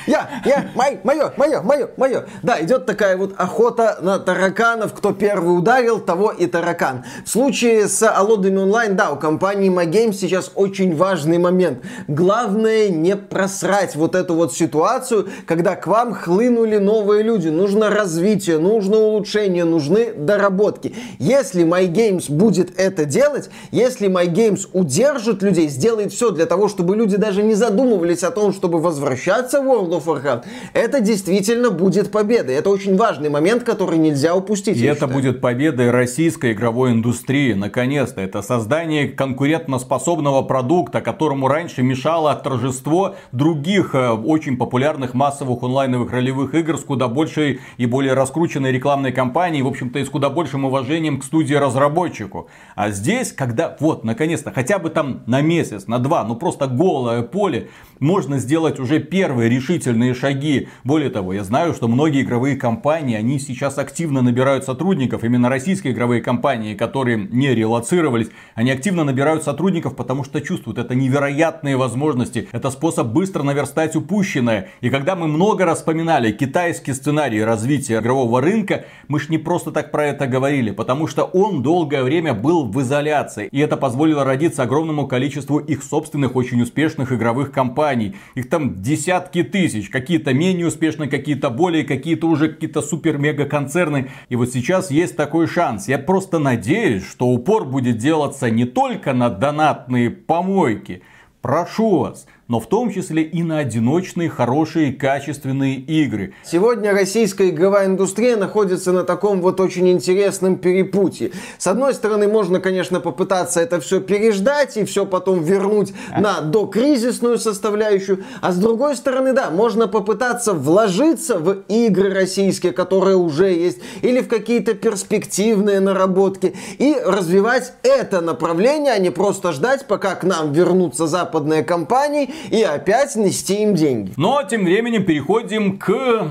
Я, 0.08 0.30
я, 0.46 0.70
мой, 0.76 1.00
мое, 1.04 1.32
мое, 1.38 1.62
мое, 1.62 1.90
мое. 1.98 2.26
Да, 2.42 2.62
идет 2.62 2.86
такая 2.86 3.18
вот 3.18 3.34
охота 3.38 3.98
на 4.02 4.20
тараканов. 4.20 4.94
Кто 4.94 5.14
первый 5.14 5.58
ударил, 5.58 6.00
того 6.00 6.32
и 6.32 6.48
таракан. 6.48 7.04
В 7.26 7.30
случае 7.30 7.88
с 7.88 8.02
Алодами 8.10 8.58
онлайн, 8.58 8.96
да, 8.96 9.12
у 9.12 9.16
компании 9.16 9.70
MyGames 9.70 10.14
сейчас 10.14 10.52
очень 10.56 10.96
важный 10.96 11.38
момент. 11.38 11.80
Главное 12.08 12.90
не 12.90 13.16
просрать 13.16 13.96
вот 13.96 14.16
эту 14.16 14.34
вот 14.36 14.54
ситуацию, 14.54 15.28
когда 15.46 15.76
к 15.76 15.88
вам 15.88 16.14
хлынули 16.14 16.78
новые 16.78 17.24
люди. 17.24 17.50
Нужно 17.50 17.90
развитие, 17.90 18.58
нужно 18.58 18.98
улучшение, 18.98 19.66
нужны 19.66 20.14
доработки. 20.14 20.96
Если 21.20 21.64
MyGames 21.64 22.32
будет 22.32 22.80
это 22.80 23.06
делать, 23.06 23.50
если 23.72 24.10
MyGames 24.10 24.68
удержит 24.74 25.44
людей, 25.44 25.68
сделает 25.70 26.12
все 26.12 26.32
для 26.32 26.46
того, 26.46 26.68
чтобы 26.68 26.96
люди 26.96 27.18
даже 27.18 27.44
не 27.44 27.54
задумывались 27.54 28.24
о 28.24 28.32
том, 28.32 28.54
чтобы 28.54 28.80
возвращаться 28.80 29.59
World 29.64 29.90
of 29.92 30.06
Warcraft, 30.06 30.46
это 30.74 31.02
действительно 31.02 31.70
будет 31.70 32.12
победа. 32.12 32.52
Это 32.52 32.70
очень 32.70 32.96
важный 32.98 33.30
момент, 33.30 33.64
который 33.64 33.98
нельзя 33.98 34.36
упустить. 34.36 34.78
И 34.78 34.86
это 34.86 35.02
считаю. 35.02 35.14
будет 35.14 35.42
победой 35.42 35.92
российской 35.92 36.54
игровой 36.54 36.92
индустрии. 36.92 37.54
Наконец-то. 37.54 38.22
Это 38.22 38.42
создание 38.42 39.08
конкурентоспособного 39.08 40.42
продукта, 40.44 41.02
которому 41.02 41.48
раньше 41.48 41.84
мешало 41.84 42.36
торжество 42.36 43.16
других 43.32 43.96
э, 43.96 44.10
очень 44.10 44.58
популярных 44.58 45.14
массовых 45.14 45.64
онлайновых 45.64 46.12
ролевых 46.12 46.56
игр 46.56 46.78
с 46.78 46.84
куда 46.84 47.08
большей 47.08 47.60
и 47.78 47.86
более 47.86 48.14
раскрученной 48.14 48.72
рекламной 48.72 49.12
кампанией, 49.12 49.64
в 49.64 49.68
общем-то, 49.68 50.00
и 50.00 50.06
с 50.06 50.10
куда 50.10 50.30
большим 50.30 50.66
уважением 50.66 51.20
к 51.20 51.24
студии-разработчику. 51.24 52.50
А 52.76 52.92
здесь, 52.92 53.32
когда 53.32 53.76
вот, 53.80 54.04
наконец-то, 54.04 54.52
хотя 54.52 54.80
бы 54.80 54.90
там 54.90 55.24
на 55.26 55.42
месяц, 55.42 55.88
на 55.88 56.00
два, 56.00 56.24
ну 56.24 56.36
просто 56.36 56.68
голое 56.68 57.22
поле, 57.22 57.70
можно 58.00 58.40
сделать 58.40 58.80
уже 58.80 59.00
первые 59.00 59.49
решительные 59.50 60.14
шаги. 60.14 60.70
Более 60.84 61.10
того, 61.10 61.34
я 61.34 61.44
знаю, 61.44 61.74
что 61.74 61.88
многие 61.88 62.22
игровые 62.22 62.56
компании, 62.56 63.16
они 63.16 63.40
сейчас 63.40 63.78
активно 63.78 64.22
набирают 64.22 64.64
сотрудников, 64.64 65.24
именно 65.24 65.50
российские 65.50 65.94
игровые 65.94 66.22
компании, 66.22 66.76
которые 66.76 67.18
не 67.18 67.54
релацировались, 67.54 68.30
они 68.56 68.72
активно 68.72 69.04
набирают 69.04 69.44
сотрудников, 69.44 69.96
потому 69.96 70.24
что 70.24 70.40
чувствуют, 70.42 70.78
это 70.78 70.96
невероятные 70.96 71.76
возможности, 71.76 72.48
это 72.52 72.70
способ 72.72 73.08
быстро 73.08 73.44
наверстать 73.44 73.96
упущенное. 73.96 74.70
И 74.82 74.90
когда 74.90 75.16
мы 75.16 75.28
много 75.28 75.66
раз 75.66 75.80
вспоминали 75.80 76.32
китайский 76.32 76.94
сценарий 76.94 77.44
развития 77.44 78.00
игрового 78.00 78.42
рынка, 78.42 78.86
мы 79.08 79.20
ж 79.20 79.30
не 79.30 79.38
просто 79.38 79.72
так 79.72 79.92
про 79.92 80.06
это 80.06 80.28
говорили, 80.28 80.72
потому 80.72 81.08
что 81.08 81.24
он 81.24 81.64
долгое 81.64 82.04
время 82.04 82.34
был 82.34 82.66
в 82.66 82.82
изоляции. 82.82 83.50
И 83.52 83.60
это 83.60 83.78
позволило 83.78 84.24
родиться 84.24 84.64
огромному 84.64 85.08
количеству 85.08 85.58
их 85.58 85.84
собственных 85.84 86.36
очень 86.36 86.62
успешных 86.62 87.12
игровых 87.12 87.52
компаний. 87.52 88.16
Их 88.36 88.50
там 88.50 88.82
десятки 88.82 89.39
тысяч, 89.44 89.90
какие-то 89.90 90.34
менее 90.34 90.68
успешные, 90.68 91.10
какие-то 91.10 91.50
более, 91.50 91.84
какие-то 91.84 92.28
уже 92.28 92.50
какие-то 92.50 92.82
супер-мега 92.82 93.46
концерны. 93.46 94.12
И 94.30 94.36
вот 94.36 94.50
сейчас 94.50 94.92
есть 94.92 95.16
такой 95.16 95.48
шанс. 95.48 95.88
Я 95.88 96.00
просто 96.00 96.40
надеюсь, 96.40 97.06
что 97.06 97.28
упор 97.28 97.66
будет 97.66 97.98
делаться 97.98 98.50
не 98.50 98.66
только 98.66 99.14
на 99.14 99.30
донатные 99.30 100.10
помойки. 100.10 101.02
Прошу 101.42 102.00
вас, 102.00 102.28
но 102.50 102.60
в 102.60 102.68
том 102.68 102.92
числе 102.92 103.22
и 103.22 103.44
на 103.44 103.60
одиночные, 103.60 104.28
хорошие, 104.28 104.92
качественные 104.92 105.76
игры. 105.76 106.34
Сегодня 106.44 106.92
российская 106.92 107.50
игровая 107.50 107.86
индустрия 107.86 108.36
находится 108.38 108.92
на 108.92 109.04
таком 109.04 109.40
вот 109.40 109.60
очень 109.60 109.88
интересном 109.90 110.58
перепутье. 110.58 111.32
С 111.60 111.68
одной 111.68 111.94
стороны, 111.94 112.28
можно, 112.28 112.60
конечно, 112.60 113.00
попытаться 113.00 113.62
это 113.62 113.80
все 113.80 114.02
переждать 114.02 114.78
и 114.78 114.84
все 114.84 115.06
потом 115.06 115.44
вернуть 115.44 115.94
а? 116.12 116.20
на 116.20 116.42
докризисную 116.42 117.38
составляющую, 117.38 118.24
а 118.42 118.52
с 118.52 118.58
другой 118.58 118.96
стороны, 118.96 119.34
да, 119.34 119.52
можно 119.52 119.88
попытаться 119.88 120.54
вложиться 120.54 121.38
в 121.38 121.60
игры 121.68 122.12
российские, 122.12 122.72
которые 122.72 123.16
уже 123.16 123.52
есть, 123.52 123.78
или 124.02 124.22
в 124.22 124.28
какие-то 124.28 124.74
перспективные 124.74 125.80
наработки, 125.80 126.56
и 126.80 126.98
развивать 127.06 127.74
это 127.84 128.22
направление, 128.22 128.94
а 128.94 128.98
не 128.98 129.12
просто 129.12 129.52
ждать, 129.52 129.86
пока 129.86 130.16
к 130.16 130.24
нам 130.24 130.52
вернутся 130.52 131.06
западные 131.06 131.64
компании 131.64 132.34
и 132.50 132.62
опять 132.64 133.16
нести 133.16 133.64
им 133.64 133.76
деньги. 133.76 134.14
Но 134.18 134.42
тем 134.44 134.66
временем 134.66 135.06
переходим 135.06 135.78
к 135.78 136.30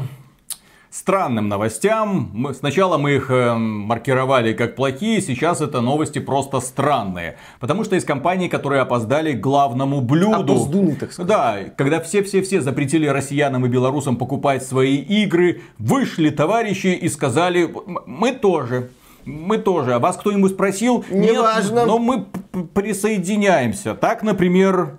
странным 0.90 1.48
новостям. 1.48 2.30
Мы, 2.32 2.54
сначала 2.54 2.98
мы 2.98 3.16
их 3.16 3.30
э, 3.30 3.54
маркировали 3.54 4.52
как 4.52 4.74
плохие, 4.74 5.20
сейчас 5.20 5.60
это 5.60 5.80
новости 5.80 6.18
просто 6.18 6.60
странные. 6.60 7.36
Потому 7.60 7.84
что 7.84 7.94
есть 7.94 8.06
компании, 8.06 8.48
которые 8.48 8.82
опоздали 8.82 9.32
к 9.32 9.40
главному 9.40 10.00
блюду. 10.00 10.54
Опоздуны, 10.54 10.96
так 10.96 11.12
сказать. 11.12 11.28
Да, 11.28 11.58
когда 11.76 12.00
все-все-все 12.00 12.60
запретили 12.60 13.06
россиянам 13.06 13.66
и 13.66 13.68
белорусам 13.68 14.16
покупать 14.16 14.64
свои 14.64 14.96
игры, 14.96 15.62
вышли 15.78 16.30
товарищи 16.30 16.88
и 16.88 17.08
сказали, 17.08 17.72
мы 18.06 18.32
тоже. 18.32 18.90
Мы 19.24 19.58
тоже. 19.58 19.94
А 19.94 19.98
вас 19.98 20.16
кто-нибудь 20.16 20.52
спросил? 20.52 21.04
Не 21.10 21.32
Нет, 21.32 21.42
важно. 21.42 21.84
Но 21.84 21.98
мы 21.98 22.24
присоединяемся. 22.72 23.94
Так, 23.94 24.22
например, 24.22 24.96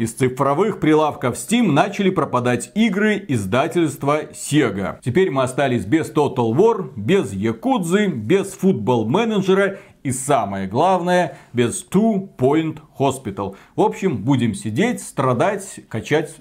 из 0.00 0.14
цифровых 0.14 0.80
прилавков 0.80 1.34
Steam 1.34 1.72
начали 1.72 2.08
пропадать 2.08 2.72
игры 2.74 3.22
издательства 3.28 4.22
Sega. 4.32 4.98
Теперь 5.04 5.30
мы 5.30 5.42
остались 5.42 5.84
без 5.84 6.10
Total 6.10 6.54
War, 6.54 6.90
без 6.96 7.34
Якудзы, 7.34 8.06
без 8.06 8.56
Football 8.58 9.04
Manager 9.08 9.76
и 10.02 10.10
самое 10.10 10.66
главное, 10.66 11.36
без 11.52 11.86
Two 11.86 12.34
Point 12.38 12.78
Hospital. 12.98 13.56
В 13.76 13.82
общем, 13.82 14.16
будем 14.24 14.54
сидеть, 14.54 15.02
страдать, 15.02 15.80
качать 15.90 16.34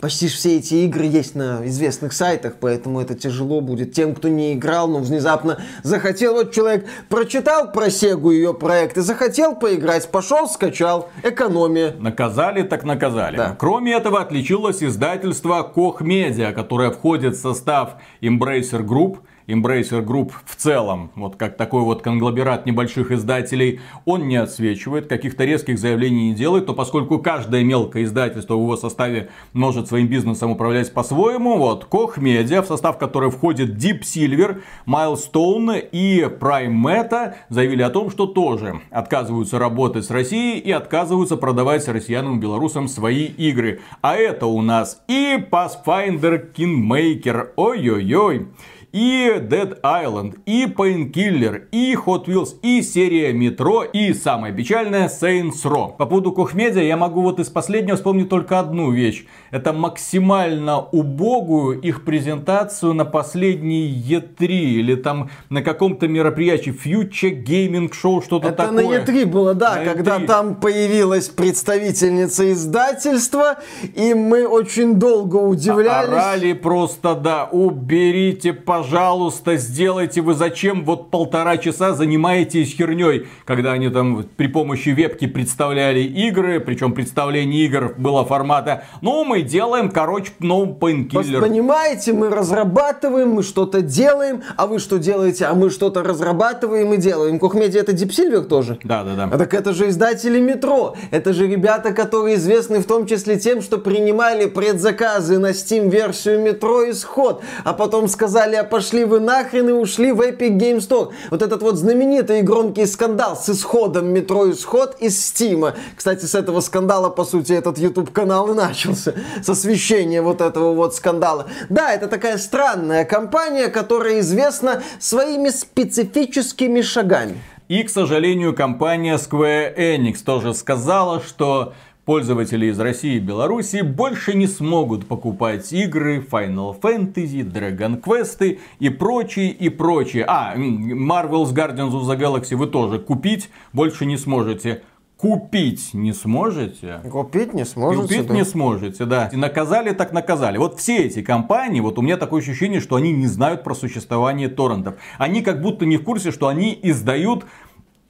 почти 0.00 0.28
все 0.28 0.58
эти 0.58 0.74
игры 0.86 1.04
есть 1.04 1.34
на 1.34 1.66
известных 1.66 2.12
сайтах, 2.12 2.54
поэтому 2.60 3.00
это 3.00 3.14
тяжело 3.14 3.60
будет 3.60 3.92
тем, 3.92 4.14
кто 4.14 4.28
не 4.28 4.54
играл, 4.54 4.88
но 4.88 4.98
внезапно 4.98 5.58
захотел. 5.82 6.34
Вот 6.34 6.52
человек 6.52 6.86
прочитал 7.08 7.72
про 7.72 7.90
Сегу 7.90 8.30
ее 8.30 8.54
проект 8.54 8.96
и 8.98 9.00
захотел 9.00 9.54
поиграть, 9.56 10.10
пошел, 10.10 10.48
скачал, 10.48 11.08
экономия. 11.22 11.94
Наказали, 11.98 12.62
так 12.62 12.84
наказали. 12.84 13.36
Да. 13.36 13.56
Кроме 13.58 13.94
этого, 13.94 14.20
отличилось 14.20 14.82
издательство 14.82 15.72
Koch 15.74 16.00
Media, 16.00 16.52
которое 16.52 16.90
входит 16.90 17.36
в 17.36 17.40
состав 17.40 17.94
Embracer 18.20 18.84
Group. 18.84 19.18
Embracer 19.46 20.04
Group 20.04 20.32
в 20.44 20.56
целом, 20.56 21.10
вот 21.14 21.36
как 21.36 21.56
такой 21.56 21.82
вот 21.82 22.02
конгломерат 22.02 22.66
небольших 22.66 23.12
издателей, 23.12 23.80
он 24.04 24.26
не 24.28 24.36
отсвечивает, 24.36 25.06
каких-то 25.06 25.44
резких 25.44 25.78
заявлений 25.78 26.30
не 26.30 26.34
делает, 26.34 26.66
то 26.66 26.74
поскольку 26.74 27.18
каждое 27.18 27.62
мелкое 27.62 28.04
издательство 28.04 28.54
в 28.54 28.60
его 28.60 28.76
составе 28.76 29.28
может 29.52 29.88
своим 29.88 30.08
бизнесом 30.08 30.50
управлять 30.50 30.92
по-своему, 30.92 31.58
вот, 31.58 31.86
Koch 31.90 32.18
Media, 32.18 32.62
в 32.62 32.66
состав 32.66 32.98
которой 32.98 33.30
входит 33.30 33.76
Deep 33.76 34.00
Silver, 34.02 34.62
Milestone 34.86 35.88
и 35.92 36.22
Prime 36.22 36.82
Meta, 36.82 37.34
заявили 37.48 37.82
о 37.82 37.90
том, 37.90 38.10
что 38.10 38.26
тоже 38.26 38.80
отказываются 38.90 39.58
работать 39.58 40.04
с 40.04 40.10
Россией 40.10 40.58
и 40.58 40.70
отказываются 40.72 41.36
продавать 41.36 41.86
россиянам 41.86 42.38
и 42.38 42.40
белорусам 42.40 42.88
свои 42.88 43.24
игры. 43.24 43.80
А 44.02 44.16
это 44.16 44.46
у 44.46 44.60
нас 44.62 45.02
и 45.08 45.36
Pathfinder 45.36 46.52
Kingmaker, 46.52 47.50
ой-ой-ой 47.56 48.48
и 48.92 49.28
Dead 49.38 49.80
Island, 49.82 50.38
и 50.46 50.66
Painkiller, 50.66 51.64
и 51.72 51.94
Hot 51.94 52.26
Wheels, 52.26 52.56
и 52.62 52.82
серия 52.82 53.32
Метро, 53.32 53.82
и 53.82 54.12
самое 54.12 54.54
печальное 54.54 55.08
Saints 55.08 55.64
Row. 55.64 55.96
По 55.96 56.06
поводу 56.06 56.32
Кохмедиа 56.32 56.82
я 56.82 56.96
могу 56.96 57.22
вот 57.22 57.40
из 57.40 57.48
последнего 57.48 57.96
вспомнить 57.96 58.28
только 58.28 58.58
одну 58.58 58.90
вещь. 58.90 59.26
Это 59.50 59.72
максимально 59.72 60.80
убогую 60.80 61.80
их 61.80 62.04
презентацию 62.04 62.92
на 62.94 63.04
последней 63.04 63.86
E3 64.08 64.46
или 64.46 64.94
там 64.94 65.30
на 65.50 65.62
каком-то 65.62 66.08
мероприятии 66.08 66.72
Future 66.72 67.44
Gaming 67.44 67.90
Show, 67.90 68.22
что-то 68.24 68.48
Это 68.48 68.66
такое. 68.68 69.00
на 69.00 69.04
E3 69.04 69.26
было, 69.26 69.54
да, 69.54 69.76
На 69.76 69.84
когда 69.84 70.16
E3. 70.18 70.26
там 70.26 70.54
появилась 70.56 71.28
представительница 71.28 72.50
издательства, 72.52 73.58
и 73.94 74.14
мы 74.14 74.46
очень 74.46 74.94
долго 74.94 75.36
удивлялись. 75.36 76.08
Орали 76.12 76.52
просто, 76.52 77.14
да, 77.14 77.44
уберите, 77.50 78.52
пожалуйста, 78.76 79.56
сделайте 79.56 80.20
вы 80.20 80.34
зачем 80.34 80.84
вот 80.84 81.10
полтора 81.10 81.56
часа 81.56 81.94
занимаетесь 81.94 82.74
херней, 82.74 83.26
когда 83.44 83.72
они 83.72 83.88
там 83.88 84.24
при 84.36 84.48
помощи 84.48 84.90
вебки 84.90 85.26
представляли 85.26 86.00
игры, 86.00 86.60
причем 86.60 86.92
представление 86.92 87.64
игр 87.64 87.94
было 87.96 88.24
формата, 88.24 88.84
ну, 89.00 89.24
мы 89.24 89.42
делаем, 89.42 89.90
короче, 89.90 90.32
ну, 90.40 90.66
Пос- 90.66 90.78
Painkiller. 90.78 91.40
Понимаете, 91.40 92.12
мы 92.12 92.28
разрабатываем, 92.28 93.30
мы 93.30 93.42
что-то 93.42 93.80
делаем, 93.80 94.42
а 94.56 94.66
вы 94.66 94.78
что 94.78 94.98
делаете? 94.98 95.46
А 95.46 95.54
мы 95.54 95.70
что-то 95.70 96.02
разрабатываем 96.02 96.92
и 96.92 96.96
делаем. 96.98 97.38
Koch 97.38 97.57
Media 97.57 97.80
это 97.80 97.92
Silver 97.92 98.42
тоже? 98.42 98.78
Да, 98.84 99.04
да, 99.04 99.14
да. 99.14 99.28
А 99.32 99.38
так 99.38 99.54
это 99.54 99.72
же 99.72 99.88
издатели 99.88 100.38
Метро. 100.40 100.96
Это 101.10 101.32
же 101.32 101.46
ребята, 101.46 101.92
которые 101.92 102.36
известны 102.36 102.80
в 102.80 102.86
том 102.86 103.06
числе 103.06 103.38
тем, 103.38 103.62
что 103.62 103.78
принимали 103.78 104.46
предзаказы 104.46 105.38
на 105.38 105.50
Steam 105.50 105.88
версию 105.88 106.40
Метро 106.40 106.90
Исход, 106.90 107.42
а 107.64 107.72
потом 107.72 108.08
сказали, 108.08 108.56
а 108.56 108.65
пошли 108.70 109.04
вы 109.04 109.20
нахрен 109.20 109.68
и 109.68 109.72
ушли 109.72 110.12
в 110.12 110.20
Epic 110.20 110.58
Game 110.58 110.78
Store. 110.78 111.12
Вот 111.30 111.42
этот 111.42 111.62
вот 111.62 111.76
знаменитый 111.76 112.40
и 112.40 112.42
громкий 112.42 112.86
скандал 112.86 113.36
с 113.36 113.48
исходом 113.48 114.08
метро 114.08 114.50
исход 114.50 114.96
из 115.00 115.16
Steam. 115.16 115.74
Кстати, 115.96 116.24
с 116.24 116.34
этого 116.34 116.60
скандала, 116.60 117.08
по 117.08 117.24
сути, 117.24 117.52
этот 117.52 117.78
YouTube 117.78 118.12
канал 118.12 118.50
и 118.52 118.54
начался. 118.54 119.14
С 119.42 119.48
освещения 119.48 120.22
вот 120.22 120.40
этого 120.40 120.74
вот 120.74 120.94
скандала. 120.94 121.46
Да, 121.68 121.92
это 121.92 122.08
такая 122.08 122.38
странная 122.38 123.04
компания, 123.04 123.68
которая 123.68 124.20
известна 124.20 124.82
своими 124.98 125.48
специфическими 125.48 126.82
шагами. 126.82 127.40
И, 127.68 127.82
к 127.82 127.90
сожалению, 127.90 128.54
компания 128.54 129.16
Square 129.16 129.76
Enix 129.76 130.18
тоже 130.24 130.54
сказала, 130.54 131.20
что 131.20 131.72
пользователи 132.06 132.66
из 132.66 132.78
России 132.78 133.16
и 133.16 133.20
Беларуси 133.20 133.82
больше 133.82 134.34
не 134.34 134.46
смогут 134.46 135.06
покупать 135.06 135.70
игры 135.72 136.20
Final 136.20 136.80
Fantasy, 136.80 137.42
Dragon 137.42 138.00
Quest 138.00 138.58
и 138.78 138.88
прочие, 138.88 139.50
и 139.50 139.68
прочие. 139.68 140.24
А, 140.26 140.56
Marvel's 140.56 141.52
Guardians 141.52 141.90
of 141.90 142.04
the 142.04 142.16
Galaxy 142.18 142.54
вы 142.54 142.68
тоже 142.68 143.00
купить 143.00 143.50
больше 143.72 144.06
не 144.06 144.16
сможете. 144.16 144.82
Купить 145.16 145.94
не 145.94 146.12
сможете? 146.12 147.00
Купить 147.10 147.54
не 147.54 147.64
сможете. 147.64 148.02
Купить 148.02 148.26
да. 148.26 148.34
не 148.34 148.44
сможете, 148.44 149.04
да. 149.06 149.30
И 149.32 149.36
наказали 149.36 149.92
так 149.92 150.12
наказали. 150.12 150.58
Вот 150.58 150.78
все 150.78 150.98
эти 150.98 151.22
компании, 151.22 151.80
вот 151.80 151.98
у 151.98 152.02
меня 152.02 152.18
такое 152.18 152.42
ощущение, 152.42 152.80
что 152.80 152.96
они 152.96 153.12
не 153.12 153.26
знают 153.26 153.64
про 153.64 153.74
существование 153.74 154.48
торрентов. 154.48 154.96
Они 155.16 155.40
как 155.40 155.62
будто 155.62 155.86
не 155.86 155.96
в 155.96 156.04
курсе, 156.04 156.30
что 156.30 156.48
они 156.48 156.78
издают 156.82 157.46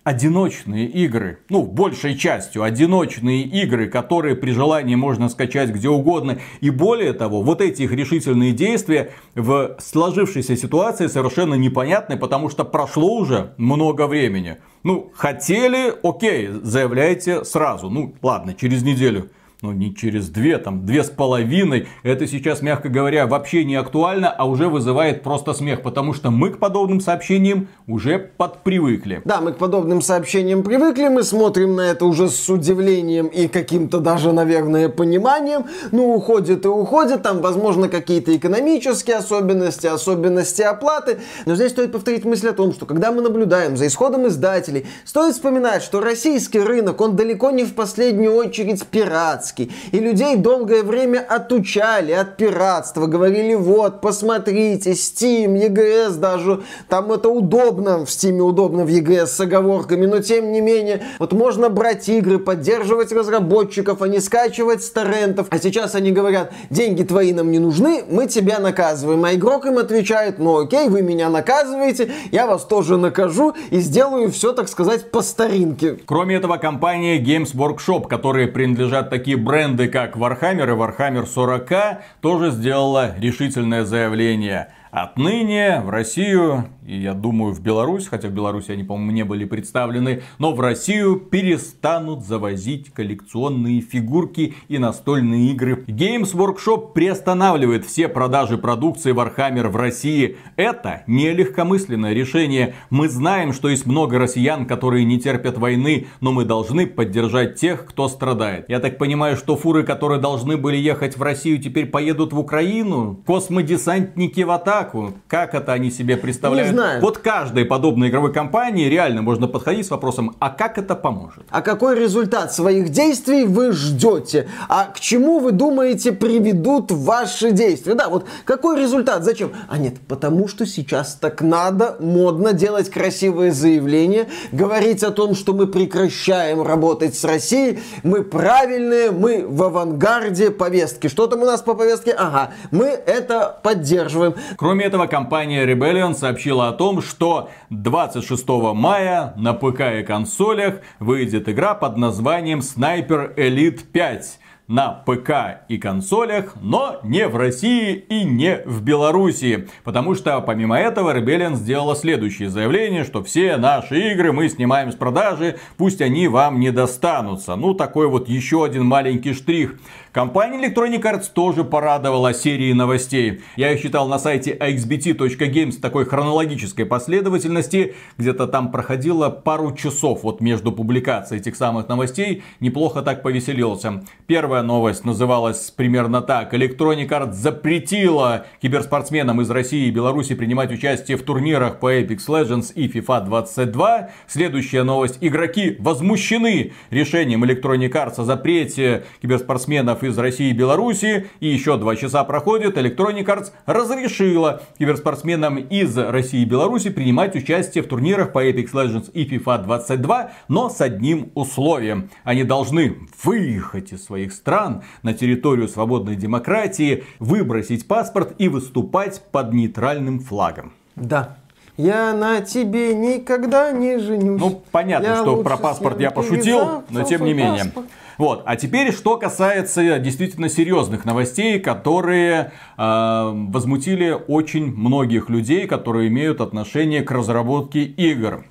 одиночные 0.07 0.87
игры, 0.87 1.41
ну, 1.49 1.65
большей 1.65 2.17
частью 2.17 2.63
одиночные 2.63 3.43
игры, 3.43 3.89
которые 3.89 4.37
при 4.37 4.53
желании 4.53 4.95
можно 4.95 5.29
скачать 5.29 5.71
где 5.71 5.89
угодно. 5.89 6.39
И 6.61 6.71
более 6.71 7.13
того, 7.13 7.43
вот 7.43 7.61
эти 7.61 7.83
их 7.83 7.91
решительные 7.91 8.53
действия 8.53 9.11
в 9.35 9.75
сложившейся 9.81 10.57
ситуации 10.57 11.09
совершенно 11.09 11.55
непонятны, 11.55 12.17
потому 12.17 12.51
что 12.51 12.65
прошло 12.65 13.17
уже 13.17 13.55
много 13.57 14.07
времени. 14.07 14.59
Ну, 14.85 15.11
хотели, 15.13 15.93
окей, 16.05 16.51
заявляйте 16.63 17.45
сразу. 17.45 17.91
Ну, 17.91 18.15
ладно, 18.23 18.55
через 18.55 18.85
неделю. 18.85 19.31
Ну, 19.63 19.73
не 19.73 19.95
через 19.95 20.29
две, 20.29 20.59
там, 20.59 20.85
две 20.85 21.03
с 21.03 21.09
половиной. 21.09 21.89
Это 22.03 22.27
сейчас, 22.27 22.61
мягко 22.61 22.91
говоря, 22.91 23.27
вообще 23.27 23.65
не 23.65 23.75
актуально, 23.77 24.29
а 24.31 24.45
уже 24.47 24.69
вызывает 24.69 25.23
просто 25.23 25.55
смех. 25.55 25.81
Потому 25.81 26.13
что 26.13 26.31
мы 26.31 26.51
к 26.51 26.59
подобным 26.59 27.01
сообщениям 27.01 27.69
уже 27.87 28.19
подпривыкли. 28.19 29.23
Да, 29.25 29.41
мы 29.41 29.53
к 29.53 29.57
подобным 29.57 30.03
сообщениям 30.03 30.63
привыкли, 30.63 31.09
мы 31.09 31.23
смотрим 31.23 31.75
на 31.75 31.91
это 31.91 32.05
уже 32.05 32.29
с 32.29 32.51
удивлением 32.51 33.29
и 33.29 33.49
каким-то 33.49 34.01
даже, 34.01 34.33
наверное, 34.33 34.91
пониманием. 34.91 35.65
Ну, 35.91 36.15
уходит 36.15 36.67
и 36.67 36.69
уходит, 36.69 37.23
там, 37.23 37.41
возможно, 37.41 37.89
какие-то 37.89 38.37
экономические 38.37 39.17
особенности, 39.17 39.87
особенности 39.87 40.61
оплаты. 40.61 41.21
Но 41.47 41.55
здесь 41.55 41.71
стоит 41.71 41.93
повторить 41.93 42.27
мысль 42.27 42.49
о 42.49 42.53
том, 42.53 42.75
что 42.75 42.85
когда 42.85 43.11
мы 43.11 43.23
наблюдаем 43.23 43.79
за 43.79 43.87
исходом 43.87 44.27
издателей, 44.27 44.85
стоит 45.07 45.33
вспоминать, 45.33 45.83
что 45.83 46.03
российский 46.03 46.61
рынок, 46.61 47.01
он 47.01 47.17
далеко 47.17 47.51
не 47.53 47.65
в 47.65 47.73
последнюю 47.73 48.35
очередь 48.35 48.85
пиратский. 48.87 49.46
И 49.53 49.99
людей 49.99 50.37
долгое 50.37 50.83
время 50.83 51.25
отучали 51.29 52.13
от 52.13 52.37
пиратства, 52.37 53.07
говорили, 53.07 53.55
вот, 53.55 54.01
посмотрите, 54.01 54.93
Steam, 54.93 55.55
EGS 55.55 56.17
даже, 56.17 56.63
там 56.89 57.13
это 57.13 57.29
удобно, 57.29 58.05
в 58.05 58.09
Steam 58.09 58.39
удобно, 58.41 58.85
в 58.85 58.89
EGS 58.89 59.27
с 59.27 59.41
оговорками, 59.41 60.07
но 60.07 60.21
тем 60.21 60.53
не 60.53 60.61
менее, 60.61 61.03
вот 61.19 61.33
можно 61.33 61.69
брать 61.69 62.09
игры, 62.09 62.39
поддерживать 62.39 63.13
разработчиков, 63.13 64.03
а 64.03 64.09
не 64.09 64.21
скачивать 64.21 64.83
с 64.83 64.91
торрентов. 64.91 65.47
А 65.51 65.59
сейчас 65.59 65.95
они 65.95 66.13
говорят, 66.13 66.53
деньги 66.71 67.03
твои 67.03 67.33
нам 67.33 67.51
не 67.51 67.59
нужны, 67.59 68.05
мы 68.09 68.27
тебя 68.27 68.59
наказываем. 68.59 69.25
А 69.25 69.35
игрок 69.35 69.67
им 69.67 69.79
отвечает, 69.79 70.39
ну 70.39 70.61
окей, 70.61 70.89
вы 70.89 71.03
меня 71.03 71.29
наказываете, 71.29 72.11
я 72.33 72.47
вас 72.47 72.65
тоже 72.65 72.97
накажу 72.97 73.55
и 73.71 73.81
сделаю 73.81 74.31
все, 74.31 74.53
так 74.53 74.69
сказать, 74.69 75.11
по 75.11 75.23
старинке. 75.23 75.99
Кроме 76.07 76.37
этого, 76.37 76.57
компания 76.57 77.19
Games 77.21 77.55
Workshop, 77.55 78.09
которые 78.09 78.49
принадлежат 78.49 79.11
такие 79.11 79.36
бренды, 79.37 79.89
как 79.89 80.17
Warhammer 80.17 80.67
и 80.67 80.77
Warhammer 80.77 81.27
40, 81.27 82.03
тоже 82.21 82.51
сделала 82.51 83.15
решительное 83.19 83.85
заявление. 83.85 84.69
Отныне 84.97 85.83
в 85.85 85.91
Россию, 85.91 86.71
и 86.87 86.97
я 86.97 87.13
думаю 87.13 87.53
в 87.53 87.61
Беларусь, 87.61 88.07
хотя 88.07 88.29
в 88.29 88.31
Беларуси 88.31 88.71
они, 88.71 88.83
по-моему, 88.83 89.11
не 89.11 89.25
были 89.25 89.45
представлены, 89.45 90.23
но 90.39 90.55
в 90.55 90.61
Россию 90.61 91.17
перестанут 91.17 92.25
завозить 92.25 92.95
коллекционные 92.95 93.83
фигурки 93.83 94.55
и 94.69 94.79
настольные 94.79 95.51
игры. 95.51 95.85
Games 95.87 96.33
Workshop 96.35 96.95
приостанавливает 96.95 97.85
все 97.85 98.09
продажи 98.09 98.57
продукции 98.57 99.13
Warhammer 99.13 99.69
в 99.69 99.77
России. 99.77 100.39
Это 100.57 101.03
не 101.07 101.31
легкомысленное 101.31 102.15
решение. 102.15 102.75
Мы 102.89 103.11
знаем, 103.11 103.53
что 103.53 103.69
есть 103.69 103.85
много 103.85 104.19
россиян, 104.19 104.65
которые 104.65 105.05
не 105.05 105.21
терпят 105.21 105.59
войны, 105.59 106.07
но 106.23 106.33
мы 106.33 106.47
должны 106.47 106.87
поддержать 106.87 107.57
тех, 107.57 107.85
кто 107.85 108.09
страдает. 108.09 108.65
Я 108.69 108.81
так 108.81 108.97
понимаю, 108.97 109.37
что 109.37 109.59
фуры, 109.59 109.83
которые 109.83 110.23
должны 110.23 110.57
были 110.57 110.79
ехать 110.79 111.19
в 111.19 111.23
Россию, 111.23 111.59
теперь 111.59 111.85
поедут 111.85 112.33
в 112.33 112.39
Украину? 112.39 113.23
Космодесантники 113.27 114.41
в 114.41 114.51
атаку? 114.51 114.86
Как 115.29 115.55
это 115.55 115.73
они 115.73 115.91
себе 115.91 116.17
представляют? 116.17 116.73
Не 116.73 116.77
знаю. 116.77 117.01
Вот 117.01 117.19
каждой 117.19 117.65
подобной 117.65 118.09
игровой 118.09 118.33
компании 118.33 118.89
реально 118.89 119.23
можно 119.23 119.49
подходить 119.49 119.87
с 119.87 119.91
вопросом, 119.91 120.37
а 120.39 120.51
как 120.51 120.79
это 120.79 120.95
поможет? 120.95 121.45
А 121.51 121.63
какой 121.63 121.99
результат 121.99 122.53
своих 122.53 122.91
действий 122.91 123.45
вы 123.45 123.73
ждете? 123.73 124.49
А 124.69 124.87
к 124.87 125.01
чему 125.01 125.39
вы 125.39 125.53
думаете 125.53 126.13
приведут 126.13 126.91
ваши 126.91 127.53
действия? 127.53 127.95
Да, 127.95 128.09
вот 128.09 128.27
какой 128.45 128.81
результат? 128.81 129.25
Зачем? 129.25 129.53
А 129.69 129.79
нет, 129.79 129.95
потому 130.09 130.49
что 130.49 130.67
сейчас 130.67 131.15
так 131.15 131.43
надо, 131.43 131.97
модно 132.01 132.53
делать 132.53 132.91
красивые 132.91 133.53
заявления, 133.53 134.27
говорить 134.53 135.03
о 135.03 135.11
том, 135.11 135.35
что 135.35 135.53
мы 135.53 135.67
прекращаем 135.67 136.63
работать 136.63 137.15
с 137.15 137.25
Россией, 137.25 137.81
мы 138.03 138.23
правильные, 138.23 139.11
мы 139.11 139.47
в 139.47 139.63
авангарде 139.63 140.51
повестки. 140.51 141.09
Что 141.09 141.27
там 141.27 141.43
у 141.43 141.47
нас 141.47 141.63
по 141.63 141.75
повестке? 141.75 142.13
Ага, 142.13 142.53
мы 142.71 142.87
это 142.87 143.59
поддерживаем. 143.63 144.35
Кроме 144.67 144.87
этого, 144.87 145.07
компания 145.07 145.65
Rebellion 145.65 146.13
сообщила 146.13 146.67
о 146.67 146.73
том, 146.73 147.01
что 147.01 147.51
26 147.71 148.49
мая 148.75 149.33
на 149.37 149.55
ПК 149.55 150.01
и 150.01 150.03
консолях 150.03 150.81
выйдет 150.99 151.49
игра 151.49 151.77
под 151.77 151.97
названием 151.97 152.59
Sniper 152.59 153.33
Elite 153.37 153.85
5. 153.93 154.41
на 154.69 154.89
ПК 154.89 155.63
и 155.69 155.79
консолях, 155.79 156.55
но 156.61 156.99
не 157.05 157.29
в 157.29 157.37
России 157.37 157.95
и 157.95 158.25
не 158.25 158.63
в 158.67 158.83
Белоруссии. 158.83 159.69
Потому 159.85 160.17
что 160.17 160.41
помимо 160.41 160.77
этого 160.77 161.17
Rebellion 161.17 161.55
сделала 161.55 161.95
следующее 161.95 162.51
заявление, 162.51 163.05
что 163.05 163.23
все 163.23 163.59
наши 163.59 164.13
игры 164.13 164.33
мы 164.33 164.49
снимаем 164.49 164.91
с 164.91 164.97
продажи, 164.97 165.59
пусть 165.77 166.01
они 166.01 166.27
вам 166.27 166.59
не 166.59 166.73
достанутся. 166.73 167.55
Ну 167.55 167.75
такой 167.75 168.09
вот 168.09 168.29
еще 168.29 168.65
один 168.65 168.87
маленький 168.87 169.35
штрих. 169.35 169.77
Компания 170.17 170.67
Electronic 170.67 171.03
Arts 171.03 171.27
тоже 171.31 171.63
порадовала 171.63 172.33
серией 172.33 172.73
новостей. 172.73 173.43
Я 173.57 173.73
их 173.73 173.83
читал 173.83 174.09
на 174.09 174.19
сайте 174.19 174.57
axbt.games 174.59 175.73
в 175.73 175.81
такой 175.83 176.07
хронологической 176.07 176.87
последовательности. 176.87 177.95
Где-то 178.17 178.47
там 178.47 178.73
проходило 178.73 179.29
пару 179.29 179.75
часов 179.75 180.23
вот 180.23 180.41
между 180.41 180.73
публикацией 180.73 181.43
этих 181.43 181.55
самых 181.55 181.89
новостей. 181.89 182.43
Неплохо 182.61 183.03
так 183.03 183.23
повеселился. 183.23 184.05
Первая 184.27 184.63
новость 184.63 185.05
называлась 185.05 185.71
примерно 185.71 186.23
так. 186.23 186.55
Electronic 186.55 187.11
Arts 187.11 187.33
запретила 187.35 188.47
киберспортсменам 188.63 189.43
из 189.43 189.51
России 189.51 189.89
и 189.89 189.91
Беларуси 189.91 190.35
принимать 190.35 190.73
участие 190.73 191.19
в 191.19 191.25
турнирах 191.25 191.79
по 191.79 191.95
Apex 191.95 192.21
Legends 192.29 192.73
и 192.73 192.89
FIFA 192.89 193.27
22. 193.27 194.09
Следующая 194.29 194.83
новость. 194.83 195.19
Игроки 195.21 195.77
возмущены 195.79 196.73
решением 196.89 197.45
Electronic 197.45 197.93
Arts 197.93 198.15
о 198.17 198.25
запрете 198.25 199.05
киберспортсменов 199.21 200.06
из 200.07 200.19
России 200.19 200.51
и 200.51 200.53
Беларуси. 200.53 201.27
И 201.41 201.49
еще 201.49 201.77
два 201.77 201.97
часа 201.97 202.25
проходит, 202.25 202.77
Electronic 202.77 203.25
Arts 203.25 203.53
разрешила 203.67 204.63
киберспортсменам 204.79 205.59
из 205.59 205.97
России 205.97 206.43
и 206.43 206.45
Беларуси 206.45 206.91
принимать 206.91 207.37
участие 207.37 207.83
в 207.83 207.89
турнирах 207.89 208.33
по 208.33 208.47
Apex 208.47 208.73
Legends 208.73 209.11
и 209.13 209.25
FIFA 209.27 209.65
22, 209.65 210.31
но 210.49 210.69
с 210.69 210.81
одним 210.81 211.31
условием. 211.35 212.11
Они 212.25 212.45
должны 212.45 212.97
выехать 213.23 213.93
из 213.93 214.05
своих 214.05 214.33
стран 214.33 214.83
на 215.03 215.15
территорию 215.15 215.69
свободной 215.69 216.17
демократии, 216.17 217.05
выбросить 217.19 217.87
паспорт 217.87 218.35
и 218.39 218.49
выступать 218.49 219.23
под 219.31 219.53
нейтральным 219.53 220.21
флагом. 220.21 220.73
Да. 220.95 221.37
Я 221.77 222.15
на 222.15 222.41
тебе 222.41 222.95
никогда 222.95 223.71
не 223.71 223.99
женюсь. 223.99 224.41
Ну, 224.41 224.63
понятно, 224.71 225.07
я 225.07 225.17
что 225.17 225.43
про 225.43 225.59
паспорт 225.59 226.01
я 226.01 226.11
пошутил, 226.11 226.85
но 226.89 227.03
тем 227.03 227.25
не 227.25 227.35
менее. 227.35 227.65
Паспорт. 227.65 227.87
Вот. 228.19 228.43
А 228.47 228.57
теперь, 228.57 228.93
что 228.93 229.17
касается 229.19 229.99
действительно 229.99 230.49
серьезных 230.49 231.05
новостей, 231.05 231.61
которые 231.61 232.53
э, 232.77 233.31
возмутили 233.49 234.17
очень 234.27 234.67
многих 234.75 235.29
людей, 235.29 235.67
которые 235.67 236.09
имеют 236.09 236.41
отношение 236.41 237.03
к 237.03 237.11
разработке 237.11 237.83
игр. 237.83 238.45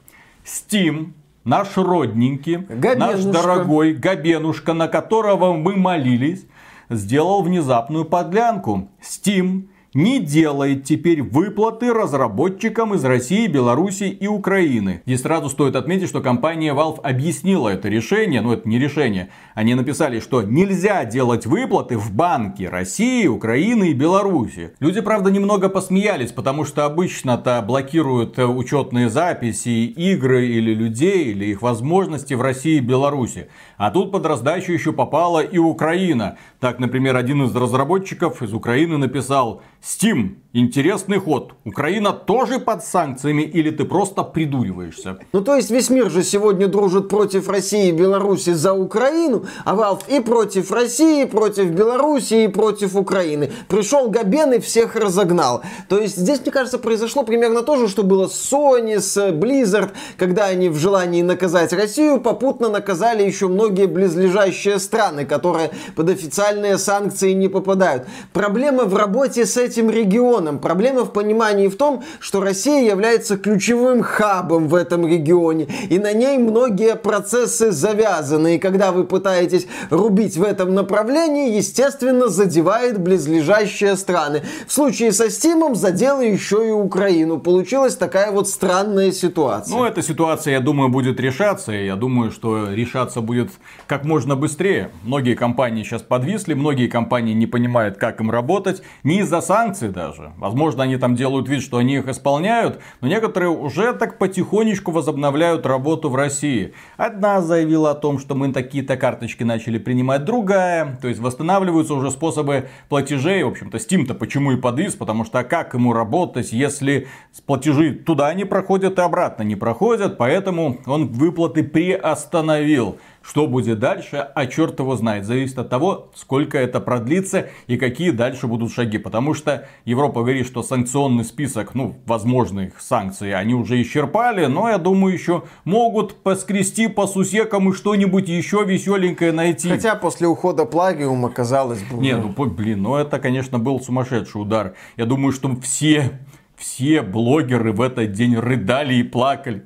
Steam, 0.44 1.14
наш 1.44 1.76
родненький, 1.76 2.58
Габенушка. 2.58 2.98
наш 2.98 3.24
дорогой 3.24 3.94
Габенушка, 3.94 4.74
на 4.74 4.88
которого 4.88 5.54
мы 5.54 5.76
молились, 5.76 6.46
сделал 6.90 7.42
внезапную 7.42 8.06
подлянку. 8.06 8.90
Steam 9.02 9.68
не 9.96 10.20
делает 10.20 10.84
теперь 10.84 11.24
выплаты 11.24 11.94
разработчикам 11.94 12.94
из 12.94 13.06
России, 13.06 13.48
Беларуси 13.48 14.04
и 14.04 14.28
Украины. 14.28 15.02
Здесь 15.06 15.22
сразу 15.22 15.50
стоит 15.50 15.78
отметить, 15.78 16.10
что 16.10 16.20
компания 16.20 16.74
Valve 16.74 17.00
объяснила 17.02 17.70
это 17.70 17.88
решение, 17.88 18.42
но 18.42 18.54
это 18.54 18.68
не 18.68 18.78
решение. 18.78 19.30
Они 19.54 19.74
написали, 19.74 20.20
что 20.20 20.42
нельзя 20.42 21.06
делать 21.06 21.46
выплаты 21.46 21.98
в 21.98 22.12
банки 22.12 22.64
России, 22.64 23.26
Украины 23.26 23.92
и 23.92 23.94
Беларуси. 23.94 24.74
Люди, 24.82 25.00
правда, 25.00 25.32
немного 25.32 25.70
посмеялись, 25.70 26.34
потому 26.34 26.66
что 26.66 26.84
обычно-то 26.84 27.64
блокируют 27.66 28.38
учетные 28.38 29.10
записи, 29.10 29.86
игры 29.86 30.46
или 30.48 30.74
людей, 30.74 31.32
или 31.32 31.46
их 31.46 31.62
возможности 31.62 32.34
в 32.34 32.42
России 32.42 32.78
и 32.78 32.82
Беларуси. 32.82 33.48
А 33.78 33.92
тут 33.92 34.12
под 34.12 34.26
раздачу 34.26 34.74
еще 34.74 34.92
попала 34.92 35.40
и 35.40 35.58
Украина. 35.58 36.38
Так, 36.60 36.80
например, 36.80 37.16
один 37.16 37.44
из 37.44 37.56
разработчиков 37.56 38.42
из 38.42 38.54
Украины 38.54 38.98
написал 38.98 39.62
Steam, 39.86 40.38
интересный 40.52 41.20
ход. 41.20 41.54
Украина 41.64 42.12
тоже 42.12 42.60
под 42.60 42.84
санкциями 42.84 43.44
или 43.44 43.70
ты 43.70 43.86
просто 43.86 44.24
придуриваешься? 44.24 45.20
Ну 45.32 45.44
то 45.44 45.56
есть 45.56 45.70
весь 45.70 45.92
мир 45.92 46.10
же 46.10 46.24
сегодня 46.24 46.68
дружит 46.68 47.08
против 47.08 47.50
России 47.50 47.90
и 47.90 47.92
Беларуси 47.92 48.54
за 48.54 48.74
Украину, 48.74 49.46
а 49.64 49.76
Valve 49.76 50.04
и 50.08 50.22
против 50.22 50.72
России, 50.72 51.24
и 51.24 51.26
против 51.26 51.70
Беларуси, 51.70 52.46
и 52.46 52.48
против 52.48 52.96
Украины. 52.96 53.52
Пришел 53.68 54.10
Габен 54.10 54.54
и 54.54 54.60
всех 54.60 54.96
разогнал. 54.96 55.62
То 55.88 56.00
есть 56.00 56.18
здесь, 56.18 56.40
мне 56.42 56.52
кажется, 56.52 56.80
произошло 56.80 57.22
примерно 57.24 57.62
то 57.62 57.76
же, 57.76 57.88
что 57.88 58.02
было 58.04 58.28
с 58.28 58.52
Sony, 58.52 59.00
с 59.00 59.18
Blizzard, 59.32 59.92
когда 60.18 60.46
они 60.46 60.70
в 60.70 60.78
желании 60.78 61.22
наказать 61.22 61.74
Россию 61.74 62.22
попутно 62.22 62.70
наказали 62.70 63.24
еще 63.24 63.50
многие 63.50 63.86
близлежащие 63.86 64.80
страны, 64.80 65.26
которые 65.26 65.70
под 65.96 66.10
официальные 66.10 66.80
санкции 66.80 67.34
не 67.34 67.50
попадают. 67.50 68.08
Проблема 68.34 68.86
в 68.86 68.96
работе 68.96 69.46
с 69.46 69.58
этим 69.58 69.75
регионом. 69.82 70.60
Проблема 70.60 71.06
в 71.06 71.12
понимании 71.14 71.68
в 71.68 71.76
том, 71.76 72.04
что 72.20 72.42
Россия 72.42 72.90
является 72.90 73.38
ключевым 73.38 74.02
хабом 74.02 74.68
в 74.68 74.76
этом 74.76 75.08
регионе, 75.08 75.68
и 75.90 76.00
на 76.00 76.14
ней 76.14 76.38
многие 76.38 76.96
процессы 76.96 77.72
завязаны. 77.72 78.56
И 78.56 78.60
когда 78.60 78.92
вы 78.92 79.04
пытаетесь 79.04 79.68
рубить 79.90 80.38
в 80.38 80.44
этом 80.44 80.74
направлении, 80.74 81.56
естественно, 81.56 82.28
задевает 82.28 83.00
близлежащие 83.00 83.96
страны. 83.96 84.44
В 84.68 84.72
случае 84.74 85.12
со 85.12 85.30
Стимом 85.30 85.76
задела 85.76 86.22
еще 86.22 86.68
и 86.68 86.72
Украину. 86.72 87.40
Получилась 87.40 87.96
такая 87.96 88.32
вот 88.32 88.48
странная 88.48 89.12
ситуация. 89.12 89.76
Ну, 89.76 89.86
эта 89.86 90.02
ситуация, 90.02 90.54
я 90.54 90.60
думаю, 90.60 90.90
будет 90.90 91.20
решаться. 91.20 91.72
И 91.72 91.86
я 91.86 91.96
думаю, 91.96 92.32
что 92.32 92.72
решаться 92.72 93.22
будет 93.22 93.50
как 93.88 94.06
можно 94.06 94.36
быстрее. 94.36 94.92
Многие 95.04 95.36
компании 95.36 95.84
сейчас 95.84 96.02
подвисли, 96.02 96.54
многие 96.54 96.88
компании 96.88 97.34
не 97.34 97.48
понимают, 97.48 97.98
как 97.98 98.22
им 98.22 98.32
работать. 98.32 98.82
Не 99.04 99.20
из-за 99.20 99.42
санкций 99.42 99.65
даже. 99.74 100.34
Возможно, 100.38 100.84
они 100.84 100.98
там 100.98 101.16
делают 101.16 101.50
вид, 101.50 101.62
что 101.62 101.78
они 101.78 101.96
их 101.96 102.08
исполняют, 102.08 102.80
но 103.02 103.08
некоторые 103.08 103.50
уже 103.50 103.94
так 103.94 104.18
потихонечку 104.18 104.92
возобновляют 104.92 105.66
работу 105.66 106.10
в 106.10 106.16
России. 106.16 106.74
Одна 106.98 107.42
заявила 107.42 107.92
о 107.92 107.96
том, 107.96 108.20
что 108.20 108.36
мы 108.36 108.52
такие-то 108.52 108.98
карточки 108.98 109.44
начали 109.44 109.78
принимать, 109.78 110.26
другая. 110.26 110.98
То 111.02 111.08
есть 111.08 111.20
восстанавливаются 111.20 111.94
уже 111.94 112.12
способы 112.12 112.70
платежей. 112.90 113.44
В 113.44 113.50
общем-то, 113.50 113.78
Steam-то 113.78 114.14
почему 114.14 114.52
и 114.52 114.58
подвис, 114.58 114.96
потому 114.96 115.26
что 115.26 115.44
как 115.44 115.74
ему 115.74 115.94
работать, 115.94 116.52
если 116.52 117.08
платежи 117.46 117.94
туда 117.94 118.34
не 118.34 118.46
проходят 118.46 119.00
и 119.00 119.02
обратно 119.02 119.44
не 119.44 119.56
проходят, 119.56 120.18
поэтому 120.18 120.80
он 120.86 121.08
выплаты 121.08 121.64
приостановил. 121.64 122.98
Что 123.28 123.48
будет 123.48 123.80
дальше, 123.80 124.18
а 124.18 124.46
черт 124.46 124.80
его 124.80 124.96
знает. 124.96 125.26
Зависит 125.26 125.58
от 125.58 125.68
того, 125.68 126.12
сколько 126.14 126.60
это 126.60 126.80
продлится 126.80 127.48
и 127.66 127.76
какие 127.76 128.12
дальше 128.12 128.46
будут 128.46 128.72
шаги. 128.72 129.00
Потому 129.00 129.34
что 129.34 129.68
Европа 129.84 130.22
говорит, 130.22 130.46
что 130.46 130.62
санкционный 130.62 131.24
список, 131.24 131.74
ну, 131.74 131.96
возможных 132.06 132.80
санкций, 132.80 133.34
они 133.34 133.56
уже 133.56 133.82
исчерпали. 133.82 134.46
Но 134.46 134.70
я 134.70 134.78
думаю, 134.78 135.14
еще 135.14 135.44
могут 135.64 136.22
поскрести 136.22 136.88
по 136.88 137.08
сусекам 137.08 137.70
и 137.70 137.74
что-нибудь 137.74 138.30
еще 138.30 138.64
веселенькое 138.64 139.32
найти. 139.32 139.70
Хотя 139.70 139.96
после 139.96 140.28
ухода 140.28 140.66
плагиума 140.66 141.30
казалось 141.30 141.82
бы... 141.82 141.98
Не, 141.98 142.16
ну, 142.18 142.30
блин, 142.30 142.84
ну 142.84 142.96
это, 142.96 143.18
конечно, 143.18 143.58
был 143.58 143.80
сумасшедший 143.82 144.40
удар. 144.40 144.76
Я 144.98 145.06
думаю, 145.06 145.32
что 145.32 145.56
все, 145.62 146.20
все 146.56 147.02
блогеры 147.02 147.72
в 147.72 147.82
этот 147.82 148.12
день 148.12 148.38
рыдали 148.38 148.94
и 148.94 149.04
плакали. 149.04 149.66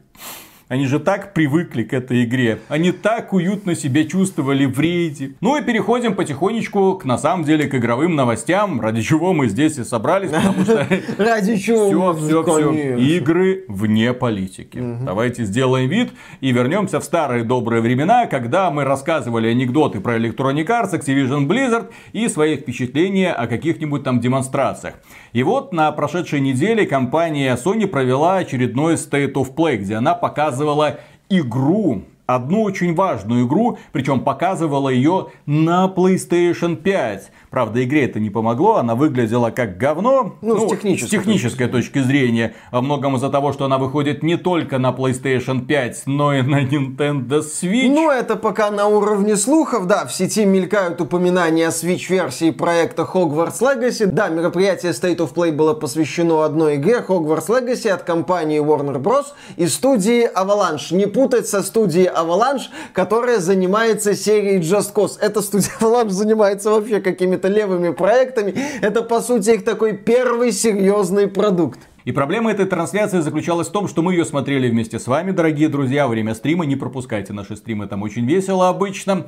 Они 0.69 0.85
же 0.85 0.99
так 0.99 1.33
привыкли 1.33 1.81
к 1.81 1.93
этой 1.93 2.25
игре. 2.25 2.59
Они 2.69 2.91
так 2.91 3.33
уютно 3.33 3.73
себя 3.73 4.05
чувствовали 4.05 4.65
в 4.65 4.79
рейде. 4.79 5.31
Ну 5.41 5.57
и 5.57 5.63
переходим 5.63 6.13
потихонечку 6.13 6.93
к, 6.93 7.05
на 7.05 7.17
самом 7.17 7.43
деле, 7.43 7.67
к 7.67 7.73
игровым 7.73 8.15
новостям, 8.15 8.79
ради 8.79 9.01
чего 9.01 9.33
мы 9.33 9.47
здесь 9.47 9.79
и 9.79 9.83
собрались, 9.83 10.29
потому 10.29 10.63
что... 10.63 10.87
Ради 11.17 11.57
чего? 11.57 12.13
Все, 12.13 12.43
все, 12.43 12.43
все. 12.43 12.97
Игры 12.97 13.65
вне 13.67 14.13
политики. 14.13 14.79
Давайте 15.01 15.43
сделаем 15.43 15.89
вид 15.89 16.11
и 16.39 16.51
вернемся 16.51 16.99
в 16.99 17.03
старые 17.03 17.43
добрые 17.43 17.81
времена, 17.81 18.27
когда 18.27 18.69
мы 18.69 18.83
рассказывали 18.83 19.47
анекдоты 19.47 19.99
про 20.01 20.17
Electronic 20.17 20.67
Arts, 20.67 20.93
Activision 20.93 21.47
Blizzard 21.47 21.89
и 22.13 22.27
свои 22.27 22.57
впечатления 22.57 23.33
о 23.33 23.47
каких-нибудь 23.47 24.03
там 24.03 24.19
демонстрациях. 24.19 24.93
И 25.33 25.43
вот 25.43 25.73
на 25.73 25.91
прошедшей 25.91 26.39
неделе 26.39 26.85
компания 26.85 27.55
Sony 27.55 27.87
провела 27.87 28.37
очередной 28.37 28.95
State 28.95 29.33
of 29.33 29.53
Play, 29.53 29.77
где 29.77 29.95
она 29.95 30.15
показывала 30.15 30.99
игру 31.29 32.03
одну 32.25 32.61
очень 32.61 32.93
важную 32.93 33.47
игру, 33.47 33.79
причем 33.91 34.19
показывала 34.21 34.89
ее 34.89 35.27
на 35.45 35.87
PlayStation 35.87 36.75
5. 36.75 37.31
Правда, 37.49 37.83
игре 37.83 38.05
это 38.05 38.19
не 38.19 38.29
помогло, 38.29 38.75
она 38.75 38.93
выглядела 38.93 39.49
как 39.49 39.77
говно. 39.77 40.35
Ну, 40.41 40.55
ну 40.55 40.67
с 40.67 40.71
технической, 40.71 41.07
с 41.07 41.11
технической 41.11 41.67
точки. 41.67 41.99
зрения. 41.99 42.53
Во 42.71 42.81
многом 42.81 43.15
из-за 43.15 43.29
того, 43.29 43.53
что 43.53 43.65
она 43.65 43.77
выходит 43.77 44.21
не 44.21 44.37
только 44.37 44.77
на 44.77 44.91
PlayStation 44.91 45.65
5, 45.65 46.03
но 46.05 46.33
и 46.33 46.41
на 46.43 46.63
Nintendo 46.63 47.39
Switch. 47.39 47.89
Ну, 47.89 48.11
это 48.11 48.35
пока 48.35 48.69
на 48.69 48.87
уровне 48.87 49.35
слухов, 49.35 49.87
да. 49.87 50.05
В 50.05 50.13
сети 50.13 50.45
мелькают 50.45 51.01
упоминания 51.01 51.67
о 51.67 51.71
Switch-версии 51.71 52.51
проекта 52.51 53.07
Hogwarts 53.11 53.61
Legacy. 53.61 54.05
Да, 54.05 54.29
мероприятие 54.29 54.91
State 54.91 55.17
of 55.17 55.33
Play 55.33 55.51
было 55.51 55.73
посвящено 55.73 56.43
одной 56.43 56.75
игре 56.75 57.03
Hogwarts 57.07 57.47
Legacy 57.47 57.89
от 57.89 58.03
компании 58.03 58.61
Warner 58.61 59.01
Bros. 59.01 59.25
и 59.57 59.65
студии 59.67 60.29
Avalanche. 60.31 60.95
Не 60.95 61.07
путать 61.07 61.47
со 61.47 61.63
студией 61.63 62.07
Avalanche, 62.07 62.69
которая 62.93 63.39
занимается 63.39 64.13
серией 64.13 64.59
Just 64.59 64.93
Cause. 64.93 65.17
Эта 65.19 65.41
студия 65.41 65.71
Avalanche 65.79 66.09
занимается 66.09 66.69
вообще 66.69 66.99
какими-то 66.99 67.38
левыми 67.47 67.91
проектами. 67.91 68.53
Это, 68.81 69.01
по 69.01 69.21
сути, 69.21 69.51
их 69.51 69.63
такой 69.63 69.95
первый 69.97 70.51
серьезный 70.51 71.27
продукт. 71.27 71.79
И 72.05 72.11
проблема 72.11 72.51
этой 72.51 72.65
трансляции 72.65 73.19
заключалась 73.19 73.67
в 73.67 73.71
том, 73.71 73.87
что 73.87 74.01
мы 74.01 74.13
ее 74.13 74.25
смотрели 74.25 74.69
вместе 74.69 74.99
с 74.99 75.07
вами, 75.07 75.31
дорогие 75.31 75.69
друзья, 75.69 76.07
время 76.07 76.33
стрима. 76.33 76.65
Не 76.65 76.75
пропускайте 76.75 77.33
наши 77.33 77.55
стримы, 77.55 77.87
там 77.87 78.01
очень 78.03 78.25
весело 78.25 78.69
обычно. 78.69 79.27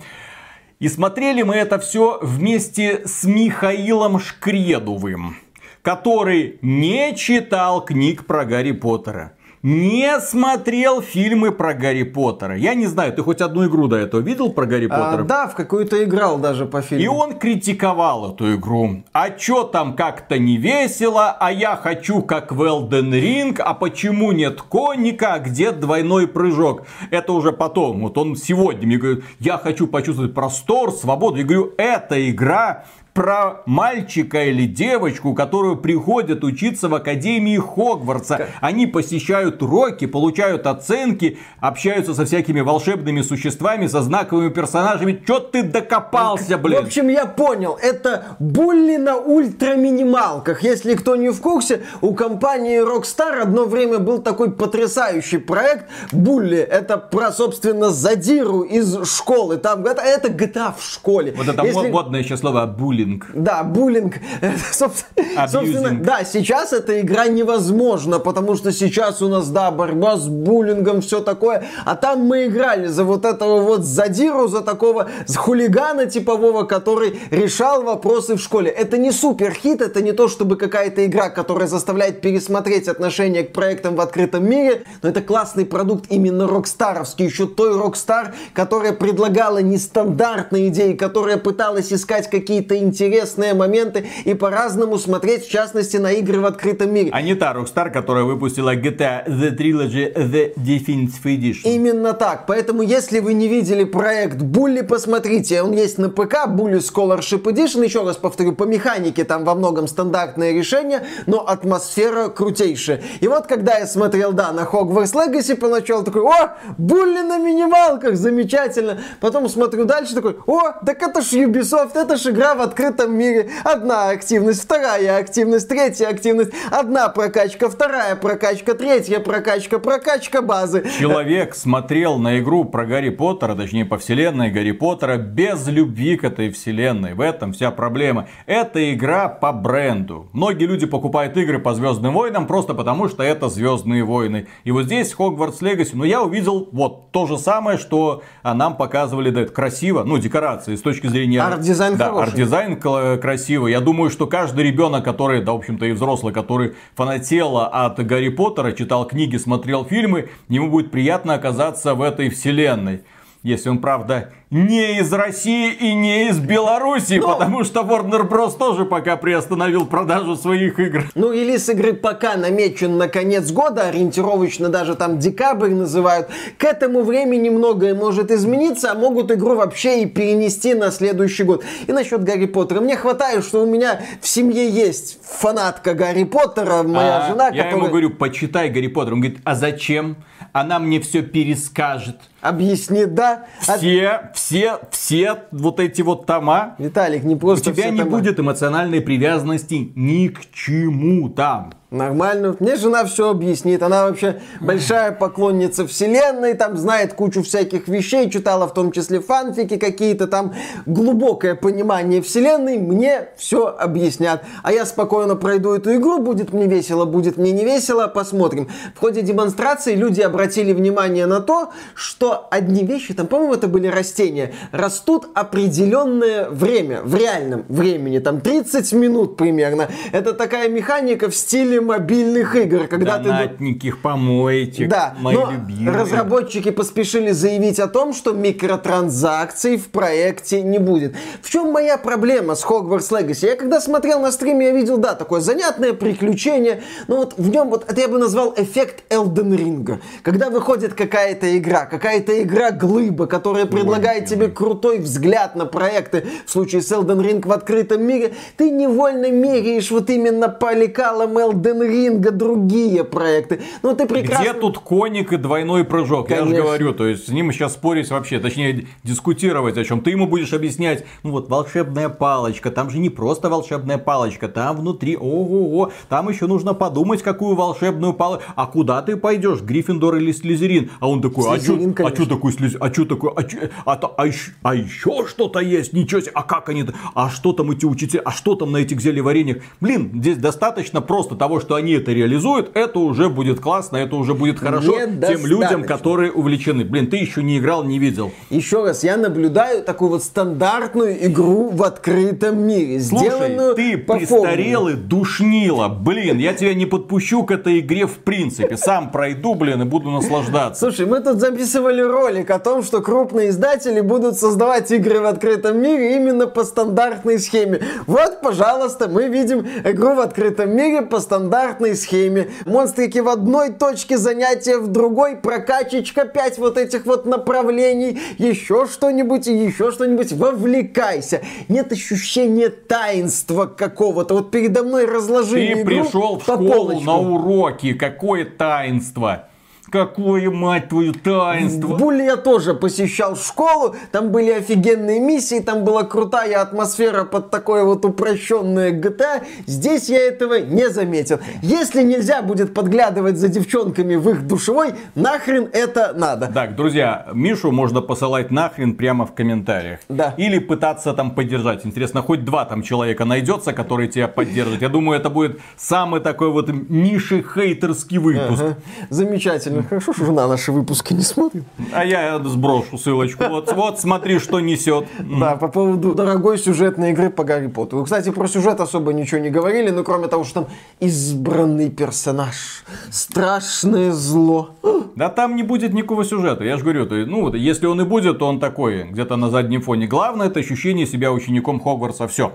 И 0.79 0.87
смотрели 0.87 1.43
мы 1.43 1.55
это 1.55 1.77
все 1.77 2.17
вместе 2.21 3.03
с 3.05 3.23
Михаилом 3.23 4.19
Шкредовым, 4.19 5.35
который 5.83 6.57
не 6.61 7.15
читал 7.15 7.85
книг 7.85 8.25
про 8.25 8.45
Гарри 8.45 8.71
Поттера 8.71 9.33
не 9.63 10.19
смотрел 10.19 11.01
фильмы 11.01 11.51
про 11.51 11.73
Гарри 11.73 12.03
Поттера. 12.03 12.57
Я 12.57 12.73
не 12.73 12.87
знаю, 12.87 13.13
ты 13.13 13.21
хоть 13.21 13.41
одну 13.41 13.67
игру 13.67 13.87
до 13.87 13.97
этого 13.97 14.21
видел 14.21 14.51
про 14.51 14.65
Гарри 14.65 14.87
а, 14.89 14.89
Поттера? 14.89 15.23
Да, 15.23 15.47
в 15.47 15.55
какую-то 15.55 16.03
играл 16.03 16.39
даже 16.39 16.65
по 16.65 16.81
фильму. 16.81 17.03
И 17.03 17.07
он 17.07 17.37
критиковал 17.37 18.33
эту 18.33 18.55
игру. 18.55 19.03
А 19.13 19.29
чё 19.29 19.63
там 19.63 19.95
как-то 19.95 20.39
не 20.39 20.57
весело, 20.57 21.35
а 21.39 21.51
я 21.51 21.75
хочу 21.75 22.21
как 22.23 22.51
в 22.51 22.61
Elden 22.61 23.11
Ring, 23.11 23.61
а 23.61 23.73
почему 23.73 24.31
нет 24.31 24.61
конника, 24.61 25.33
а 25.33 25.39
где 25.39 25.71
двойной 25.71 26.27
прыжок? 26.27 26.83
Это 27.11 27.33
уже 27.33 27.51
потом. 27.51 28.01
Вот 28.01 28.17
он 28.17 28.35
сегодня 28.35 28.87
мне 28.87 28.97
говорит, 28.97 29.23
я 29.39 29.57
хочу 29.57 29.87
почувствовать 29.87 30.33
простор, 30.33 30.91
свободу. 30.91 31.37
Я 31.37 31.43
говорю, 31.43 31.73
эта 31.77 32.29
игра 32.29 32.85
про 33.13 33.61
мальчика 33.65 34.45
или 34.45 34.65
девочку, 34.65 35.33
которые 35.33 35.75
приходят 35.75 36.43
учиться 36.43 36.87
в 36.87 36.95
Академии 36.95 37.57
Хогвартса. 37.57 38.47
Они 38.61 38.87
посещают 38.87 39.61
уроки, 39.61 40.05
получают 40.07 40.65
оценки, 40.65 41.37
общаются 41.59 42.13
со 42.13 42.25
всякими 42.25 42.61
волшебными 42.61 43.21
существами, 43.21 43.87
со 43.87 44.01
знаковыми 44.01 44.49
персонажами. 44.49 45.21
Чё 45.27 45.39
ты 45.39 45.63
докопался, 45.63 46.57
блин? 46.57 46.83
В 46.83 46.85
общем, 46.85 47.09
я 47.09 47.25
понял. 47.25 47.77
Это 47.81 48.35
булли 48.39 48.95
на 48.97 49.17
ультраминималках. 49.17 50.63
Если 50.63 50.95
кто 50.95 51.15
не 51.15 51.29
в 51.29 51.41
курсе, 51.41 51.81
у 52.01 52.13
компании 52.13 52.79
Rockstar 52.81 53.41
одно 53.41 53.65
время 53.65 53.99
был 53.99 54.21
такой 54.21 54.51
потрясающий 54.51 55.37
проект 55.37 55.85
Булли. 56.11 56.59
Это 56.59 56.97
про, 56.97 57.31
собственно, 57.31 57.89
задиру 57.89 58.61
из 58.61 59.05
школы. 59.05 59.57
Там 59.57 59.85
это, 59.85 60.01
это 60.01 60.29
GTA 60.29 60.73
в 60.77 60.83
школе. 60.83 61.33
Вот 61.35 61.47
это 61.47 61.65
Если... 61.65 61.89
модное 61.89 62.21
еще 62.21 62.37
слово 62.37 62.65
булли 62.65 63.00
буллинг. 63.05 63.25
Да, 63.33 63.63
буллинг. 63.63 64.15
Собственно, 64.71 65.99
да, 66.01 66.23
сейчас 66.23 66.73
эта 66.73 67.01
игра 67.01 67.27
невозможна, 67.27 68.19
потому 68.19 68.55
что 68.55 68.71
сейчас 68.71 69.21
у 69.21 69.29
нас, 69.29 69.49
да, 69.49 69.71
борьба 69.71 70.17
с 70.17 70.27
буллингом, 70.27 71.01
все 71.01 71.19
такое. 71.21 71.65
А 71.85 71.95
там 71.95 72.25
мы 72.25 72.45
играли 72.45 72.87
за 72.87 73.03
вот 73.03 73.25
этого 73.25 73.61
вот 73.61 73.83
задиру, 73.83 74.47
за 74.47 74.61
такого 74.61 75.09
хулигана 75.35 76.05
типового, 76.05 76.63
который 76.63 77.19
решал 77.31 77.83
вопросы 77.83 78.35
в 78.35 78.39
школе. 78.39 78.69
Это 78.69 78.97
не 78.97 79.11
супер 79.11 79.53
хит, 79.53 79.81
это 79.81 80.01
не 80.01 80.11
то, 80.11 80.27
чтобы 80.27 80.55
какая-то 80.55 81.05
игра, 81.05 81.29
которая 81.29 81.67
заставляет 81.67 82.21
пересмотреть 82.21 82.87
отношение 82.87 83.43
к 83.43 83.53
проектам 83.53 83.95
в 83.95 84.01
открытом 84.01 84.49
мире, 84.49 84.83
но 85.01 85.09
это 85.09 85.21
классный 85.21 85.65
продукт 85.65 86.05
именно 86.09 86.47
рокстаровский, 86.47 87.25
еще 87.25 87.47
той 87.47 87.77
Rockstar, 87.77 88.33
которая 88.53 88.93
предлагала 88.93 89.59
нестандартные 89.59 90.69
идеи, 90.69 90.93
которая 90.93 91.37
пыталась 91.37 91.91
искать 91.93 92.29
какие-то 92.29 92.75
интересные 92.91 93.53
моменты 93.53 94.05
и 94.25 94.33
по-разному 94.33 94.97
смотреть, 94.97 95.45
в 95.45 95.49
частности, 95.49 95.97
на 95.97 96.11
игры 96.11 96.41
в 96.41 96.45
открытом 96.45 96.93
мире. 96.93 97.09
А 97.13 97.21
не 97.21 97.35
та 97.35 97.53
Rockstar, 97.53 97.89
которая 97.89 98.25
выпустила 98.25 98.75
GTA 98.75 99.25
The 99.27 99.57
Trilogy 99.57 100.13
The 100.13 100.53
Definitive 100.55 101.23
Edition. 101.23 101.61
Именно 101.63 102.13
так. 102.13 102.45
Поэтому, 102.47 102.81
если 102.81 103.19
вы 103.19 103.33
не 103.33 103.47
видели 103.47 103.85
проект 103.85 104.41
Булли, 104.41 104.81
посмотрите. 104.81 105.61
Он 105.61 105.71
есть 105.71 105.97
на 105.97 106.09
ПК, 106.09 106.47
Bully 106.47 106.79
Scholarship 106.79 107.43
Edition. 107.43 107.83
Еще 107.85 108.03
раз 108.03 108.17
повторю, 108.17 108.53
по 108.53 108.65
механике 108.65 109.23
там 109.23 109.45
во 109.45 109.55
многом 109.55 109.87
стандартное 109.87 110.51
решение, 110.51 111.03
но 111.27 111.47
атмосфера 111.47 112.27
крутейшая. 112.27 113.01
И 113.21 113.27
вот, 113.27 113.47
когда 113.47 113.77
я 113.77 113.87
смотрел, 113.87 114.33
да, 114.33 114.51
на 114.51 114.61
Hogwarts 114.61 115.13
Legacy, 115.13 115.55
поначалу 115.55 116.03
такой, 116.03 116.23
о, 116.23 116.57
Булли 116.77 117.21
на 117.21 117.37
минималках, 117.37 118.15
замечательно. 118.15 118.99
Потом 119.21 119.47
смотрю 119.49 119.85
дальше, 119.85 120.15
такой, 120.15 120.35
о, 120.45 120.71
так 120.85 121.01
это 121.01 121.21
ж 121.21 121.33
Ubisoft, 121.33 121.91
это 121.95 122.17
ж 122.17 122.27
игра 122.27 122.55
в 122.55 122.61
открытом 122.61 122.80
открытом 122.81 123.15
мире. 123.15 123.49
Одна 123.63 124.09
активность, 124.09 124.63
вторая 124.63 125.17
активность, 125.17 125.69
третья 125.69 126.07
активность. 126.07 126.51
Одна 126.71 127.09
прокачка, 127.09 127.69
вторая 127.69 128.15
прокачка, 128.15 128.73
третья 128.73 129.19
прокачка, 129.19 129.79
прокачка 129.79 130.41
базы. 130.41 130.85
Человек 130.99 131.53
смотрел 131.53 132.17
на 132.17 132.39
игру 132.39 132.65
про 132.65 132.85
Гарри 132.85 133.09
Поттера, 133.09 133.55
точнее 133.55 133.85
по 133.85 133.97
вселенной 133.97 134.49
Гарри 134.49 134.71
Поттера, 134.71 135.17
без 135.17 135.67
любви 135.67 136.17
к 136.17 136.23
этой 136.23 136.49
вселенной. 136.49 137.13
В 137.13 137.21
этом 137.21 137.53
вся 137.53 137.71
проблема. 137.71 138.27
Это 138.45 138.93
игра 138.93 139.29
по 139.29 139.51
бренду. 139.51 140.29
Многие 140.33 140.65
люди 140.65 140.87
покупают 140.87 141.37
игры 141.37 141.59
по 141.59 141.73
Звездным 141.73 142.13
войнам 142.13 142.47
просто 142.47 142.73
потому, 142.73 143.09
что 143.09 143.23
это 143.23 143.49
Звездные 143.49 144.03
войны. 144.03 144.47
И 144.63 144.71
вот 144.71 144.85
здесь 144.85 145.13
Hogwarts 145.13 145.61
Legacy, 145.61 145.95
но 145.95 146.05
я 146.05 146.23
увидел 146.23 146.67
вот 146.71 147.11
то 147.11 147.27
же 147.27 147.37
самое, 147.37 147.77
что 147.77 148.23
нам 148.43 148.75
показывали, 148.75 149.29
да, 149.29 149.41
это 149.41 149.53
красиво, 149.53 150.03
ну, 150.03 150.17
декорации 150.17 150.75
с 150.75 150.81
точки 150.81 151.07
зрения... 151.07 151.41
Арт-дизайн 151.41 151.97
да, 151.97 152.09
арт-дизайн 152.09 152.70
дизайн 152.75 153.19
красивый. 153.19 153.71
Я 153.71 153.81
думаю, 153.81 154.09
что 154.09 154.27
каждый 154.27 154.65
ребенок, 154.65 155.03
который, 155.03 155.41
да, 155.41 155.53
в 155.53 155.57
общем-то, 155.57 155.85
и 155.85 155.91
взрослый, 155.91 156.33
который 156.33 156.75
фанател 156.95 157.57
от 157.57 158.05
Гарри 158.05 158.29
Поттера, 158.29 158.71
читал 158.71 159.07
книги, 159.07 159.37
смотрел 159.37 159.85
фильмы, 159.85 160.29
ему 160.47 160.69
будет 160.69 160.91
приятно 160.91 161.33
оказаться 161.33 161.95
в 161.95 162.01
этой 162.01 162.29
вселенной. 162.29 163.01
Если 163.43 163.69
он, 163.69 163.79
правда, 163.79 164.33
не 164.51 164.99
из 164.99 165.11
России 165.13 165.71
и 165.71 165.93
не 165.93 166.27
из 166.27 166.37
Беларуси, 166.39 167.13
ну, 167.21 167.27
потому 167.27 167.63
что 167.63 167.81
Warner 167.81 168.27
Bros. 168.27 168.57
тоже 168.57 168.83
пока 168.83 169.15
приостановил 169.15 169.85
продажу 169.85 170.35
своих 170.35 170.77
игр. 170.77 171.05
Ну, 171.15 171.31
релиз 171.31 171.69
игры 171.69 171.93
пока 171.93 172.35
намечен 172.35 172.97
на 172.97 173.07
конец 173.07 173.49
года, 173.51 173.87
ориентировочно 173.87 174.67
даже 174.67 174.95
там 174.95 175.19
декабрь 175.19 175.69
называют. 175.69 176.27
К 176.57 176.65
этому 176.65 177.03
времени 177.03 177.47
многое 177.47 177.95
может 177.95 178.29
измениться, 178.29 178.91
а 178.91 178.93
могут 178.93 179.31
игру 179.31 179.55
вообще 179.55 180.03
и 180.03 180.05
перенести 180.05 180.73
на 180.73 180.91
следующий 180.91 181.43
год. 181.43 181.63
И 181.87 181.93
насчет 181.93 182.21
Гарри 182.21 182.45
Поттера. 182.45 182.81
Мне 182.81 182.97
хватает, 182.97 183.45
что 183.45 183.63
у 183.63 183.65
меня 183.65 184.01
в 184.19 184.27
семье 184.27 184.69
есть 184.69 185.19
фанатка 185.23 185.93
Гарри 185.93 186.25
Поттера, 186.25 186.83
моя 186.83 187.25
а, 187.25 187.29
жена, 187.29 187.47
я 187.47 187.63
которая... 187.63 187.75
ему 187.75 187.87
говорю, 187.87 188.09
почитай 188.09 188.69
Гарри 188.69 188.87
Поттер. 188.87 189.13
Он 189.13 189.21
говорит, 189.21 189.39
а 189.45 189.55
зачем? 189.55 190.17
Она 190.51 190.79
мне 190.79 190.99
все 190.99 191.21
перескажет. 191.21 192.17
Объяснит, 192.41 193.13
да? 193.13 193.45
Все, 193.61 194.07
а 194.07 194.33
все, 194.41 194.79
все 194.89 195.43
вот 195.51 195.79
эти 195.79 196.01
вот 196.01 196.25
тома. 196.25 196.75
Виталик, 196.79 197.23
не 197.23 197.35
просто 197.35 197.69
У 197.69 197.73
тебя 197.73 197.91
не 197.91 197.99
тома. 197.99 198.17
будет 198.17 198.39
эмоциональной 198.39 198.99
привязанности 198.99 199.91
ни 199.95 200.29
к 200.29 200.51
чему 200.51 201.29
там. 201.29 201.73
Нормально. 201.91 202.55
Мне 202.61 202.77
жена 202.77 203.03
все 203.03 203.31
объяснит. 203.31 203.83
Она 203.83 204.05
вообще 204.05 204.39
большая 204.61 205.11
поклонница 205.11 205.85
вселенной, 205.85 206.53
там 206.53 206.77
знает 206.77 207.13
кучу 207.15 207.43
всяких 207.43 207.89
вещей, 207.89 208.31
читала 208.31 208.65
в 208.65 208.73
том 208.73 208.93
числе 208.93 209.19
фанфики 209.19 209.75
какие-то, 209.75 210.27
там 210.27 210.53
глубокое 210.85 211.53
понимание 211.53 212.21
вселенной. 212.21 212.77
Мне 212.77 213.27
все 213.35 213.67
объяснят. 213.67 214.41
А 214.63 214.71
я 214.71 214.85
спокойно 214.85 215.35
пройду 215.35 215.73
эту 215.73 215.93
игру, 215.95 216.19
будет 216.19 216.53
мне 216.53 216.65
весело, 216.65 217.03
будет 217.03 217.35
мне 217.35 217.51
не 217.51 217.65
весело, 217.65 218.07
посмотрим. 218.07 218.69
В 218.95 218.99
ходе 219.01 219.21
демонстрации 219.21 219.93
люди 219.93 220.21
обратили 220.21 220.71
внимание 220.71 221.25
на 221.25 221.41
то, 221.41 221.71
что 221.93 222.47
одни 222.51 222.85
вещи, 222.85 223.13
там, 223.13 223.27
по-моему, 223.27 223.55
это 223.55 223.67
были 223.67 223.87
растения, 223.87 224.53
растут 224.71 225.27
определенное 225.33 226.49
время, 226.49 227.01
в 227.01 227.13
реальном 227.15 227.65
времени, 227.67 228.19
там 228.19 228.39
30 228.39 228.93
минут 228.93 229.35
примерно. 229.35 229.89
Это 230.13 230.31
такая 230.31 230.69
механика 230.69 231.29
в 231.29 231.35
стиле 231.35 231.80
мобильных 231.81 232.55
игр, 232.55 232.87
когда 232.87 233.17
Донатники, 233.17 233.91
ты... 233.91 233.97
помойте, 233.97 234.87
да, 234.87 235.15
мои 235.19 235.35
но 235.35 235.51
любимые. 235.51 235.97
разработчики 235.97 236.71
поспешили 236.71 237.31
заявить 237.31 237.79
о 237.79 237.87
том, 237.87 238.13
что 238.13 238.31
микротранзакций 238.33 239.77
в 239.77 239.89
проекте 239.89 240.61
не 240.61 240.79
будет. 240.79 241.15
В 241.41 241.49
чем 241.49 241.71
моя 241.71 241.97
проблема 241.97 242.55
с 242.55 242.63
Hogwarts 242.63 243.11
Legacy? 243.11 243.47
Я 243.47 243.55
когда 243.55 243.81
смотрел 243.81 244.19
на 244.19 244.31
стриме, 244.31 244.67
я 244.67 244.71
видел, 244.71 244.97
да, 244.97 245.15
такое 245.15 245.41
занятное 245.41 245.93
приключение, 245.93 246.83
но 247.07 247.17
вот 247.17 247.33
в 247.37 247.49
нем, 247.49 247.69
вот 247.69 247.89
это 247.89 247.99
я 247.99 248.07
бы 248.07 248.17
назвал 248.17 248.53
эффект 248.55 249.03
Elden 249.09 249.55
Ring. 249.57 249.99
Когда 250.23 250.49
выходит 250.49 250.93
какая-то 250.93 251.57
игра, 251.57 251.85
какая-то 251.85 252.41
игра-глыба, 252.41 253.27
которая 253.27 253.65
предлагает 253.65 254.25
тебе 254.25 254.47
крутой 254.47 254.99
взгляд 254.99 255.55
на 255.55 255.65
проекты, 255.65 256.25
в 256.45 256.51
случае 256.51 256.81
с 256.81 256.91
Elden 256.91 257.21
Ring 257.21 257.47
в 257.47 257.51
открытом 257.51 258.03
мире, 258.03 258.33
ты 258.57 258.69
невольно 258.69 259.31
меряешь 259.31 259.91
вот 259.91 260.09
именно 260.09 260.49
по 260.49 260.73
лекалам 260.73 261.37
Elden 261.37 261.70
Элден 261.71 261.81
Ринга, 261.81 262.31
другие 262.31 263.03
проекты. 263.03 263.61
Ну, 263.83 263.95
ты 263.95 264.07
прекрасно... 264.07 264.43
Где 264.43 264.53
тут 264.53 264.79
коник 264.79 265.33
и 265.33 265.37
двойной 265.37 265.83
прыжок? 265.83 266.27
Конечно. 266.27 266.49
Я 266.49 266.55
же 266.55 266.61
говорю, 266.61 266.93
то 266.93 267.05
есть 267.05 267.27
с 267.27 267.29
ним 267.29 267.51
сейчас 267.51 267.73
спорить 267.73 268.09
вообще, 268.09 268.39
точнее 268.39 268.87
дискутировать 269.03 269.77
о 269.77 269.83
чем. 269.83 270.01
Ты 270.01 270.11
ему 270.11 270.27
будешь 270.27 270.53
объяснять, 270.53 271.05
ну 271.23 271.31
вот 271.31 271.49
волшебная 271.49 272.09
палочка, 272.09 272.71
там 272.71 272.89
же 272.89 272.99
не 272.99 273.09
просто 273.09 273.49
волшебная 273.49 273.97
палочка, 273.97 274.47
там 274.47 274.77
внутри, 274.77 275.15
ого-го, 275.17 275.91
там 276.09 276.29
еще 276.29 276.47
нужно 276.47 276.73
подумать, 276.73 277.21
какую 277.21 277.55
волшебную 277.55 278.13
палочку, 278.13 278.51
а 278.55 278.65
куда 278.67 279.01
ты 279.01 279.15
пойдешь, 279.15 279.61
Гриффиндор 279.61 280.15
или 280.17 280.31
Слизерин? 280.31 280.91
А 280.99 281.09
он 281.09 281.21
такой, 281.21 281.59
Слизерин, 281.59 281.95
а 281.97 282.09
что 282.13 282.23
а 282.23 282.25
такое 282.25 282.51
Слизерин, 282.51 282.83
а 282.83 282.93
что 282.93 283.05
такое, 283.05 283.31
а, 283.35 283.43
чё, 283.43 283.57
а, 283.85 283.93
а, 283.93 284.13
а, 284.17 284.25
а 284.63 284.75
еще 284.75 285.27
что-то 285.27 285.59
есть, 285.59 285.93
ничего 285.93 286.21
себе, 286.21 286.31
а 286.33 286.43
как 286.43 286.69
они, 286.69 286.85
а 287.13 287.29
что 287.29 287.53
там 287.53 287.71
эти 287.71 287.85
учителя, 287.85 288.21
а 288.25 288.31
что 288.31 288.55
там 288.55 288.71
на 288.71 288.77
этих 288.77 288.99
зельеварениях? 289.01 289.57
Блин, 289.79 290.11
здесь 290.13 290.37
достаточно 290.37 291.01
просто 291.01 291.35
того, 291.35 291.59
что 291.61 291.75
они 291.75 291.93
это 291.93 292.11
реализуют, 292.11 292.71
это 292.73 292.99
уже 292.99 293.29
будет 293.29 293.59
классно, 293.59 293.97
это 293.97 294.15
уже 294.15 294.33
будет 294.33 294.59
хорошо 294.59 294.97
тем 294.97 295.45
людям, 295.45 295.83
которые 295.83 296.31
увлечены. 296.31 296.83
Блин, 296.83 297.07
ты 297.07 297.17
еще 297.17 297.43
не 297.43 297.59
играл, 297.59 297.83
не 297.83 297.99
видел. 297.99 298.31
Еще 298.49 298.83
раз, 298.83 299.03
я 299.03 299.17
наблюдаю 299.17 299.83
такую 299.83 300.11
вот 300.11 300.23
стандартную 300.23 301.25
игру 301.27 301.69
в 301.69 301.83
открытом 301.83 302.65
мире, 302.65 302.99
Слушай, 302.99 303.27
сделанную 303.27 303.75
ты 303.75 303.97
по 303.97 304.17
престарелый 304.17 304.95
душнила. 304.95 305.87
Блин, 305.87 306.37
я 306.39 306.53
тебя 306.53 306.73
не 306.73 306.85
подпущу 306.85 307.43
к 307.43 307.51
этой 307.51 307.79
игре 307.79 308.07
в 308.07 308.17
принципе. 308.19 308.77
Сам 308.77 309.11
пройду, 309.11 309.55
блин, 309.55 309.81
и 309.81 309.85
буду 309.85 310.09
наслаждаться. 310.09 310.79
Слушай, 310.79 311.05
мы 311.05 311.19
тут 311.19 311.39
записывали 311.39 312.01
ролик 312.01 312.49
о 312.49 312.59
том, 312.59 312.83
что 312.83 313.01
крупные 313.01 313.49
издатели 313.49 314.01
будут 314.01 314.37
создавать 314.37 314.91
игры 314.91 315.19
в 315.19 315.25
открытом 315.25 315.81
мире 315.81 316.17
именно 316.17 316.47
по 316.47 316.63
стандартной 316.63 317.39
схеме. 317.39 317.81
Вот, 318.07 318.41
пожалуйста, 318.41 319.07
мы 319.07 319.27
видим 319.27 319.65
игру 319.83 320.15
в 320.15 320.19
открытом 320.19 320.75
мире 320.75 321.01
по 321.03 321.19
стандартной 321.19 321.50
схеме. 321.95 322.49
Монстрики 322.65 323.19
в 323.19 323.29
одной 323.29 323.71
точке, 323.71 324.17
занятия 324.17 324.77
в 324.77 324.87
другой, 324.87 325.35
прокачечка, 325.35 326.25
5 326.25 326.57
вот 326.57 326.77
этих 326.77 327.05
вот 327.05 327.25
направлений, 327.25 328.19
еще 328.37 328.87
что-нибудь 328.87 329.47
и 329.47 329.53
еще 329.53 329.91
что-нибудь. 329.91 330.31
Вовлекайся. 330.31 331.41
Нет 331.67 331.91
ощущения 331.91 332.69
таинства 332.69 333.65
какого-то. 333.65 334.35
Вот 334.35 334.51
передо 334.51 334.83
мной 334.83 335.05
разложили 335.05 335.73
Ты 335.73 335.81
игру 335.81 336.03
пришел 336.03 336.39
в 336.39 336.43
школу 336.43 336.67
полочкам. 336.67 337.05
на 337.05 337.17
уроки. 337.19 337.93
Какое 337.93 338.45
таинство? 338.45 339.47
Какое, 339.91 340.49
мать 340.49 340.87
твою, 340.87 341.13
таинство! 341.13 341.95
В 341.95 341.97
Буле 341.99 342.23
я 342.23 342.37
тоже 342.37 342.73
посещал 342.73 343.35
школу, 343.35 343.93
там 344.11 344.29
были 344.29 344.51
офигенные 344.51 345.19
миссии, 345.19 345.59
там 345.59 345.83
была 345.83 346.03
крутая 346.03 346.61
атмосфера 346.61 347.25
под 347.25 347.51
такое 347.51 347.83
вот 347.83 348.05
упрощенное 348.05 348.91
GTA. 348.91 349.43
Здесь 349.65 350.07
я 350.07 350.19
этого 350.19 350.61
не 350.61 350.89
заметил. 350.89 351.39
Если 351.61 352.03
нельзя 352.03 352.41
будет 352.41 352.73
подглядывать 352.73 353.35
за 353.35 353.49
девчонками 353.49 354.15
в 354.15 354.29
их 354.29 354.47
душевой, 354.47 354.93
нахрен 355.15 355.69
это 355.73 356.13
надо. 356.15 356.49
Так, 356.53 356.77
друзья, 356.77 357.27
Мишу 357.33 357.71
можно 357.71 358.01
посылать 358.01 358.49
нахрен 358.49 358.95
прямо 358.95 359.25
в 359.25 359.33
комментариях. 359.33 359.99
Да. 360.07 360.33
Или 360.37 360.59
пытаться 360.59 361.13
там 361.13 361.31
поддержать. 361.31 361.85
Интересно, 361.85 362.21
хоть 362.21 362.45
два 362.45 362.63
там 362.63 362.81
человека 362.81 363.25
найдется, 363.25 363.73
которые 363.73 364.07
тебя 364.07 364.29
поддержат. 364.29 364.81
Я 364.81 364.87
думаю, 364.87 365.19
это 365.19 365.29
будет 365.29 365.59
самый 365.75 366.21
такой 366.21 366.49
вот 366.49 366.69
Миши 366.69 367.43
хейтерский 367.43 368.19
выпуск. 368.19 368.61
Ага. 368.61 368.77
Замечательно. 369.09 369.80
Хорошо, 369.89 370.13
что 370.13 370.25
жена 370.25 370.47
наши 370.47 370.71
выпуски 370.71 371.13
не 371.13 371.21
смотрит. 371.21 371.63
А 371.93 372.05
я 372.05 372.39
сброшу 372.39 372.97
ссылочку. 372.97 373.43
Вот, 373.45 373.71
вот 373.73 373.99
смотри, 373.99 374.39
что 374.39 374.59
несет. 374.59 375.05
Да, 375.19 375.55
по 375.55 375.67
поводу 375.67 376.13
дорогой 376.13 376.57
сюжетной 376.57 377.11
игры 377.11 377.29
по 377.29 377.43
Гарри 377.43 377.67
Поттеру. 377.67 378.03
Кстати, 378.03 378.31
про 378.31 378.47
сюжет 378.47 378.79
особо 378.79 379.13
ничего 379.13 379.41
не 379.41 379.49
говорили, 379.49 379.89
но 379.89 380.03
кроме 380.03 380.27
того, 380.27 380.43
что 380.43 380.61
там 380.61 380.67
избранный 380.99 381.89
персонаж, 381.89 382.83
страшное 383.09 384.11
зло. 384.11 384.71
Да 385.15 385.29
там 385.29 385.55
не 385.55 385.63
будет 385.63 385.93
никакого 385.93 386.23
сюжета, 386.23 386.63
я 386.63 386.77
же 386.77 386.83
говорю, 386.83 387.05
то, 387.05 387.15
ну 387.15 387.41
вот, 387.41 387.55
если 387.55 387.85
он 387.85 387.99
и 388.01 388.05
будет, 388.05 388.39
то 388.39 388.47
он 388.47 388.59
такой, 388.59 389.03
где-то 389.03 389.35
на 389.35 389.49
заднем 389.49 389.81
фоне. 389.81 390.07
Главное 390.07 390.47
это 390.47 390.59
ощущение 390.59 391.05
себя 391.05 391.31
учеником 391.31 391.79
Хогвартса, 391.79 392.27
все. 392.27 392.53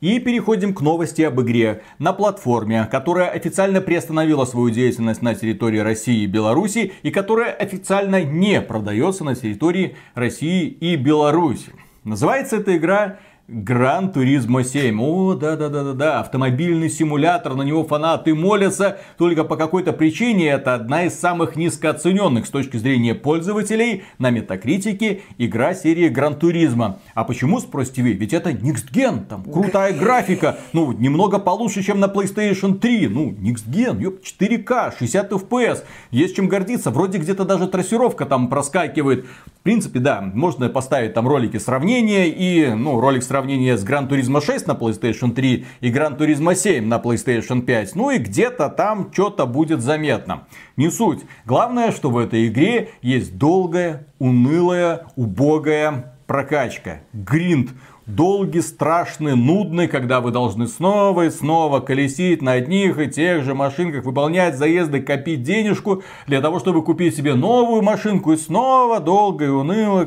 И 0.00 0.20
переходим 0.20 0.74
к 0.74 0.80
новости 0.80 1.22
об 1.22 1.40
игре. 1.40 1.82
На 1.98 2.12
платформе, 2.12 2.86
которая 2.88 3.30
официально 3.30 3.80
приостановила 3.80 4.44
свою 4.44 4.70
деятельность 4.70 5.22
на 5.22 5.34
территории 5.34 5.78
России 5.78 6.22
и 6.22 6.26
Беларуси, 6.26 6.92
и 7.02 7.10
которая 7.10 7.52
официально 7.52 8.22
не 8.22 8.60
продается 8.60 9.24
на 9.24 9.34
территории 9.34 9.96
России 10.14 10.68
и 10.68 10.94
Беларуси. 10.94 11.72
Называется 12.04 12.58
эта 12.58 12.76
игра 12.76 13.18
Гран 13.48 14.12
Туризмо 14.12 14.62
7. 14.62 15.00
О, 15.00 15.32
да-да-да-да-да, 15.32 16.20
автомобильный 16.20 16.90
симулятор, 16.90 17.54
на 17.54 17.62
него 17.62 17.82
фанаты 17.82 18.34
молятся. 18.34 18.98
Только 19.16 19.42
по 19.42 19.56
какой-то 19.56 19.94
причине 19.94 20.50
это 20.50 20.74
одна 20.74 21.04
из 21.04 21.18
самых 21.18 21.56
низкооцененных 21.56 22.44
с 22.44 22.50
точки 22.50 22.76
зрения 22.76 23.14
пользователей 23.14 24.02
на 24.18 24.28
метакритике 24.28 25.22
игра 25.38 25.72
серии 25.72 26.08
Гран 26.08 26.38
Туризма. 26.38 26.98
А 27.14 27.24
почему, 27.24 27.58
спросите 27.60 28.02
вы? 28.02 28.12
Ведь 28.12 28.34
это 28.34 28.50
Gen, 28.50 29.24
там 29.24 29.42
крутая 29.44 29.94
графика, 29.94 30.58
ну, 30.74 30.92
немного 30.92 31.38
получше, 31.38 31.82
чем 31.82 32.00
на 32.00 32.08
PlayStation 32.08 32.78
3. 32.78 33.08
Ну, 33.08 33.30
Gen, 33.30 33.98
ёп, 33.98 34.20
4К, 34.22 34.92
60 34.98 35.32
FPS, 35.32 35.84
есть 36.10 36.36
чем 36.36 36.48
гордиться. 36.48 36.90
Вроде 36.90 37.16
где-то 37.16 37.46
даже 37.46 37.66
трассировка 37.66 38.26
там 38.26 38.48
проскакивает. 38.48 39.24
В 39.58 39.62
принципе, 39.62 40.00
да, 40.00 40.20
можно 40.20 40.68
поставить 40.68 41.14
там 41.14 41.26
ролики 41.26 41.56
сравнения 41.56 42.28
и, 42.28 42.74
ну, 42.74 43.00
ролик 43.00 43.22
сравнения 43.22 43.37
сравнение 43.38 43.76
с 43.76 43.84
Gran 43.84 44.08
Turismo 44.08 44.44
6 44.44 44.66
на 44.66 44.72
PlayStation 44.72 45.32
3 45.32 45.64
и 45.80 45.92
Gran 45.92 46.18
Turismo 46.18 46.56
7 46.56 46.84
на 46.84 46.96
PlayStation 46.96 47.62
5. 47.62 47.94
Ну 47.94 48.10
и 48.10 48.18
где-то 48.18 48.68
там 48.68 49.10
что-то 49.12 49.46
будет 49.46 49.80
заметно. 49.80 50.48
Не 50.76 50.90
суть. 50.90 51.20
Главное, 51.46 51.92
что 51.92 52.10
в 52.10 52.18
этой 52.18 52.48
игре 52.48 52.90
есть 53.00 53.38
долгая, 53.38 54.08
унылая, 54.18 55.06
убогая 55.14 56.16
прокачка. 56.26 57.02
Гринд 57.12 57.70
долгий, 58.08 58.62
страшный, 58.62 59.36
нудный, 59.36 59.86
когда 59.86 60.20
вы 60.20 60.30
должны 60.30 60.66
снова 60.66 61.26
и 61.26 61.30
снова 61.30 61.80
колесить 61.80 62.42
на 62.42 62.52
одних 62.52 62.98
и 62.98 63.08
тех 63.08 63.44
же 63.44 63.54
машинках, 63.54 64.04
выполнять 64.04 64.56
заезды, 64.56 65.00
копить 65.00 65.42
денежку 65.42 66.02
для 66.26 66.40
того, 66.40 66.58
чтобы 66.58 66.82
купить 66.82 67.14
себе 67.14 67.34
новую 67.34 67.82
машинку 67.82 68.32
и 68.32 68.36
снова 68.36 68.98
долго 68.98 69.44
и 69.44 69.48
уныло. 69.48 70.06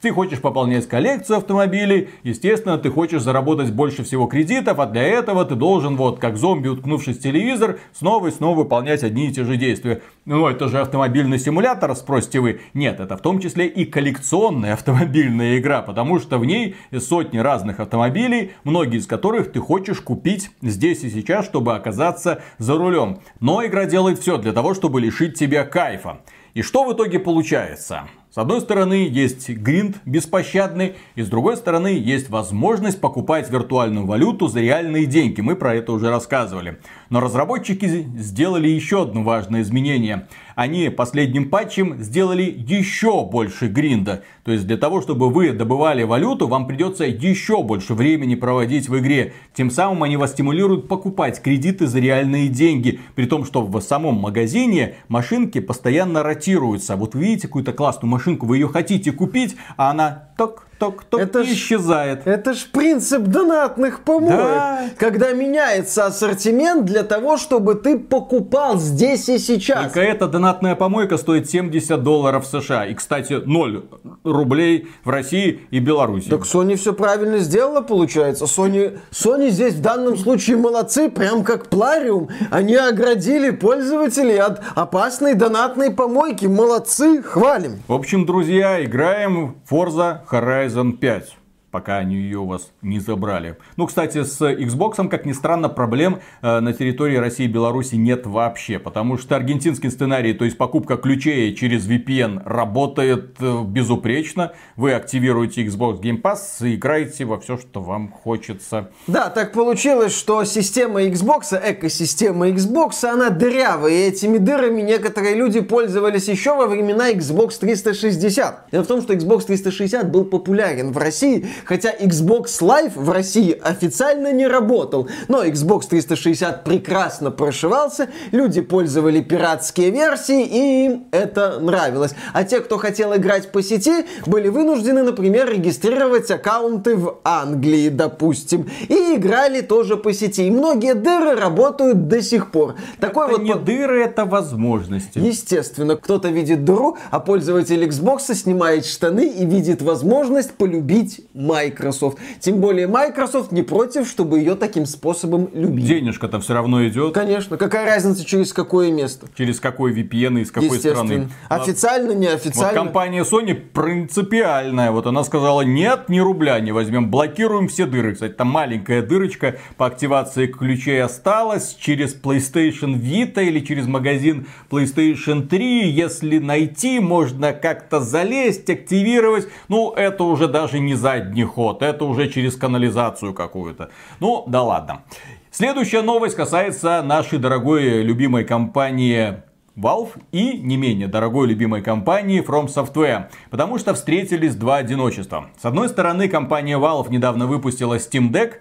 Ты 0.00 0.10
хочешь 0.10 0.40
пополнять 0.40 0.88
коллекцию 0.88 1.38
автомобилей, 1.38 2.08
естественно, 2.24 2.76
ты 2.76 2.90
хочешь 2.90 3.22
заработать 3.22 3.72
больше 3.72 4.02
всего 4.02 4.26
кредитов, 4.26 4.78
а 4.80 4.86
для 4.86 5.02
этого 5.02 5.44
ты 5.44 5.54
должен, 5.54 5.96
вот 5.96 6.18
как 6.18 6.36
зомби, 6.36 6.68
уткнувшись 6.68 7.18
в 7.18 7.22
телевизор, 7.22 7.78
снова 7.92 8.26
и 8.26 8.30
снова 8.32 8.58
выполнять 8.58 9.04
одни 9.04 9.28
и 9.28 9.32
те 9.32 9.44
же 9.44 9.56
действия. 9.56 10.02
Ну, 10.24 10.48
это 10.48 10.66
же 10.68 10.80
автомобильный 10.80 11.38
симулятор, 11.38 11.94
спросите 11.94 12.40
вы. 12.40 12.60
Нет, 12.74 12.98
это 12.98 13.16
в 13.16 13.20
том 13.20 13.38
числе 13.38 13.68
и 13.68 13.84
коллекционная 13.84 14.72
автомобильная 14.72 15.58
игра, 15.58 15.82
потому 15.82 16.18
что 16.18 16.38
в 16.38 16.44
ней 16.44 16.74
сотни 17.00 17.38
разных 17.38 17.80
автомобилей, 17.80 18.52
многие 18.64 18.98
из 18.98 19.06
которых 19.06 19.52
ты 19.52 19.60
хочешь 19.60 20.00
купить 20.00 20.50
здесь 20.62 21.04
и 21.04 21.10
сейчас, 21.10 21.44
чтобы 21.44 21.74
оказаться 21.74 22.42
за 22.58 22.76
рулем. 22.76 23.20
Но 23.40 23.64
игра 23.64 23.86
делает 23.86 24.18
все 24.18 24.38
для 24.38 24.52
того, 24.52 24.74
чтобы 24.74 25.00
лишить 25.00 25.38
тебя 25.38 25.64
кайфа. 25.64 26.20
И 26.54 26.62
что 26.62 26.84
в 26.84 26.92
итоге 26.92 27.18
получается? 27.18 28.08
С 28.36 28.38
одной 28.38 28.60
стороны 28.60 29.08
есть 29.10 29.48
гринд 29.48 29.96
беспощадный, 30.04 30.96
и 31.14 31.22
с 31.22 31.26
другой 31.26 31.56
стороны 31.56 31.86
есть 31.86 32.28
возможность 32.28 33.00
покупать 33.00 33.50
виртуальную 33.50 34.04
валюту 34.04 34.46
за 34.46 34.60
реальные 34.60 35.06
деньги. 35.06 35.40
Мы 35.40 35.56
про 35.56 35.74
это 35.74 35.92
уже 35.92 36.10
рассказывали. 36.10 36.78
Но 37.08 37.20
разработчики 37.20 37.86
сделали 38.18 38.68
еще 38.68 39.04
одно 39.04 39.22
важное 39.22 39.62
изменение. 39.62 40.28
Они 40.54 40.90
последним 40.90 41.48
патчем 41.48 42.02
сделали 42.02 42.42
еще 42.42 43.24
больше 43.24 43.68
гринда. 43.68 44.22
То 44.44 44.52
есть 44.52 44.66
для 44.66 44.76
того, 44.76 45.00
чтобы 45.00 45.30
вы 45.30 45.52
добывали 45.52 46.02
валюту, 46.02 46.46
вам 46.46 46.66
придется 46.66 47.04
еще 47.04 47.62
больше 47.62 47.94
времени 47.94 48.34
проводить 48.34 48.88
в 48.88 48.98
игре. 48.98 49.32
Тем 49.54 49.70
самым 49.70 50.02
они 50.02 50.18
вас 50.18 50.32
стимулируют 50.32 50.88
покупать 50.88 51.40
кредиты 51.40 51.86
за 51.86 52.00
реальные 52.00 52.48
деньги. 52.48 53.00
При 53.14 53.24
том, 53.24 53.46
что 53.46 53.62
в 53.62 53.80
самом 53.80 54.16
магазине 54.16 54.96
машинки 55.08 55.60
постоянно 55.60 56.22
ротируются. 56.22 56.96
Вот 56.96 57.14
видите 57.14 57.48
какую-то 57.48 57.72
классную 57.72 58.10
машинку, 58.26 58.46
вы 58.46 58.56
ее 58.56 58.68
хотите 58.68 59.12
купить, 59.12 59.56
а 59.76 59.90
она 59.90 60.28
ток 60.36 60.65
ток-ток 60.78 61.20
это 61.20 61.40
и 61.40 61.52
исчезает. 61.52 62.26
Это 62.26 62.52
ж 62.52 62.66
принцип 62.72 63.22
донатных 63.22 64.00
помоек. 64.00 64.36
Да. 64.36 64.90
Когда 64.98 65.32
меняется 65.32 66.06
ассортимент 66.06 66.84
для 66.84 67.02
того, 67.02 67.36
чтобы 67.36 67.74
ты 67.74 67.98
покупал 67.98 68.78
здесь 68.78 69.28
и 69.28 69.38
сейчас. 69.38 69.84
Только 69.84 70.00
эта 70.00 70.26
донатная 70.26 70.74
помойка 70.74 71.16
стоит 71.16 71.48
70 71.48 72.02
долларов 72.02 72.46
США. 72.46 72.86
И, 72.86 72.94
кстати, 72.94 73.40
0 73.44 73.84
рублей 74.24 74.88
в 75.04 75.10
России 75.10 75.66
и 75.70 75.78
Беларуси. 75.78 76.28
Так 76.28 76.42
Sony 76.42 76.76
все 76.76 76.92
правильно 76.92 77.38
сделала, 77.38 77.80
получается. 77.80 78.44
Sony, 78.44 78.98
Sony 79.10 79.50
здесь 79.50 79.74
в 79.74 79.80
данном 79.80 80.16
случае 80.16 80.56
молодцы, 80.56 81.08
прям 81.10 81.44
как 81.44 81.68
Плариум. 81.68 82.28
Они 82.50 82.74
оградили 82.74 83.50
пользователей 83.50 84.38
от 84.38 84.62
опасной 84.74 85.34
донатной 85.34 85.90
помойки. 85.90 86.46
Молодцы, 86.46 87.22
хвалим. 87.22 87.82
В 87.88 87.92
общем, 87.92 88.26
друзья, 88.26 88.84
играем 88.84 89.56
Forza 89.70 90.20
Horizon 90.30 90.65
Horizon 90.66 90.98
5. 90.98 91.45
Пока 91.76 91.98
они 91.98 92.16
ее 92.16 92.38
у 92.38 92.46
вас 92.46 92.70
не 92.80 93.00
забрали. 93.00 93.58
Ну, 93.76 93.86
кстати, 93.86 94.24
с 94.24 94.40
Xbox, 94.40 95.10
как 95.10 95.26
ни 95.26 95.32
странно, 95.32 95.68
проблем 95.68 96.20
э, 96.40 96.60
на 96.60 96.72
территории 96.72 97.16
России 97.16 97.44
и 97.44 97.48
Беларуси 97.48 97.96
нет 97.96 98.24
вообще, 98.24 98.78
потому 98.78 99.18
что 99.18 99.36
аргентинский 99.36 99.90
сценарий, 99.90 100.32
то 100.32 100.46
есть 100.46 100.56
покупка 100.56 100.96
ключей 100.96 101.54
через 101.54 101.86
VPN, 101.86 102.40
работает 102.46 103.36
э, 103.40 103.62
безупречно. 103.62 104.52
Вы 104.76 104.94
активируете 104.94 105.66
Xbox 105.66 106.00
Game 106.00 106.22
Pass 106.22 106.66
и 106.66 106.76
играете 106.76 107.26
во 107.26 107.38
все, 107.38 107.58
что 107.58 107.82
вам 107.82 108.10
хочется. 108.10 108.88
Да, 109.06 109.28
так 109.28 109.52
получилось, 109.52 110.16
что 110.16 110.44
система 110.44 111.02
Xbox, 111.02 111.60
экосистема 111.62 112.48
Xbox, 112.48 113.04
она 113.04 113.28
дырявая, 113.28 113.92
и 113.92 114.08
этими 114.08 114.38
дырами 114.38 114.80
некоторые 114.80 115.34
люди 115.34 115.60
пользовались 115.60 116.28
еще 116.28 116.56
во 116.56 116.68
времена 116.68 117.12
Xbox 117.12 117.58
360. 117.60 118.70
Дело 118.72 118.82
в 118.82 118.86
том, 118.86 119.02
что 119.02 119.12
Xbox 119.12 119.44
360 119.44 120.10
был 120.10 120.24
популярен 120.24 120.90
в 120.90 120.96
России, 120.96 121.46
хотя 121.66 121.92
Xbox 121.92 122.60
Live 122.60 122.92
в 122.94 123.10
России 123.10 123.58
официально 123.62 124.32
не 124.32 124.46
работал. 124.46 125.08
Но 125.28 125.44
Xbox 125.44 125.88
360 125.88 126.64
прекрасно 126.64 127.30
прошивался, 127.30 128.08
люди 128.32 128.60
пользовали 128.60 129.20
пиратские 129.20 129.90
версии, 129.90 130.44
и 130.44 130.86
им 130.86 131.06
это 131.10 131.58
нравилось. 131.60 132.14
А 132.32 132.44
те, 132.44 132.60
кто 132.60 132.78
хотел 132.78 133.14
играть 133.16 133.52
по 133.52 133.62
сети, 133.62 134.06
были 134.26 134.48
вынуждены, 134.48 135.02
например, 135.02 135.50
регистрировать 135.50 136.30
аккаунты 136.30 136.96
в 136.96 137.18
Англии, 137.24 137.88
допустим, 137.88 138.68
и 138.88 139.16
играли 139.16 139.60
тоже 139.60 139.96
по 139.96 140.12
сети. 140.12 140.46
И 140.46 140.50
многие 140.50 140.94
дыры 140.94 141.34
работают 141.34 142.08
до 142.08 142.22
сих 142.22 142.50
пор. 142.50 142.76
Такой 143.00 143.26
это 143.26 143.36
вот 143.36 143.42
не 143.42 143.52
по... 143.52 143.58
дыры, 143.58 144.02
это 144.04 144.24
возможности. 144.24 145.18
Естественно, 145.18 145.96
кто-то 145.96 146.28
видит 146.28 146.64
дыру, 146.64 146.96
а 147.10 147.20
пользователь 147.20 147.84
Xbox 147.84 148.34
снимает 148.34 148.86
штаны 148.86 149.26
и 149.26 149.44
видит 149.44 149.82
возможность 149.82 150.52
полюбить 150.52 151.20
Microsoft. 151.56 152.18
Тем 152.40 152.60
более 152.60 152.86
Microsoft 152.86 153.52
не 153.52 153.62
против, 153.62 154.06
чтобы 154.08 154.38
ее 154.38 154.54
таким 154.54 154.86
способом 154.86 155.48
любить. 155.52 155.86
Денежка-то 155.86 156.40
все 156.40 156.54
равно 156.54 156.86
идет. 156.86 157.14
Конечно. 157.14 157.56
Какая 157.56 157.86
разница, 157.86 158.24
через 158.24 158.52
какое 158.52 158.90
место? 158.92 159.26
Через 159.36 159.60
какой 159.60 159.92
VPN 159.92 160.38
и 160.38 160.42
из 160.42 160.50
какой 160.50 160.78
страны. 160.78 161.28
Официально, 161.48 162.12
неофициально. 162.12 162.78
Вот 162.78 162.86
компания 162.86 163.22
Sony 163.22 163.54
принципиальная. 163.54 164.90
Вот 164.90 165.06
она 165.06 165.24
сказала, 165.24 165.62
нет, 165.62 166.08
ни 166.08 166.20
рубля 166.20 166.60
не 166.60 166.72
возьмем, 166.72 167.10
блокируем 167.10 167.68
все 167.68 167.86
дыры. 167.86 168.14
Кстати, 168.14 168.32
там 168.32 168.48
маленькая 168.48 169.02
дырочка 169.02 169.56
по 169.76 169.86
активации 169.86 170.46
ключей 170.46 171.02
осталась 171.02 171.76
через 171.78 172.14
PlayStation 172.14 172.94
Vita 173.00 173.42
или 173.42 173.60
через 173.60 173.86
магазин 173.86 174.46
PlayStation 174.70 175.46
3. 175.46 175.88
Если 175.90 176.38
найти, 176.38 177.00
можно 177.00 177.52
как-то 177.52 178.00
залезть, 178.00 178.68
активировать. 178.68 179.48
Ну, 179.68 179.92
это 179.92 180.24
уже 180.24 180.48
даже 180.48 180.78
не 180.80 180.94
задний 180.94 181.35
ход, 181.44 181.82
это 181.82 182.04
уже 182.04 182.28
через 182.28 182.56
канализацию 182.56 183.34
какую-то. 183.34 183.90
Ну, 184.20 184.44
да 184.46 184.62
ладно. 184.62 185.02
Следующая 185.50 186.02
новость 186.02 186.36
касается 186.36 187.02
нашей 187.02 187.38
дорогой 187.38 188.02
любимой 188.02 188.44
компании 188.44 189.42
Valve 189.76 190.12
и 190.32 190.58
не 190.58 190.76
менее 190.76 191.06
дорогой 191.06 191.48
любимой 191.48 191.82
компании 191.82 192.42
From 192.42 192.66
Software, 192.66 193.26
потому 193.50 193.78
что 193.78 193.94
встретились 193.94 194.54
два 194.54 194.76
одиночества. 194.76 195.50
С 195.60 195.64
одной 195.64 195.88
стороны, 195.88 196.28
компания 196.28 196.78
Valve 196.78 197.10
недавно 197.10 197.46
выпустила 197.46 197.98
Steam 197.98 198.30
Deck, 198.30 198.54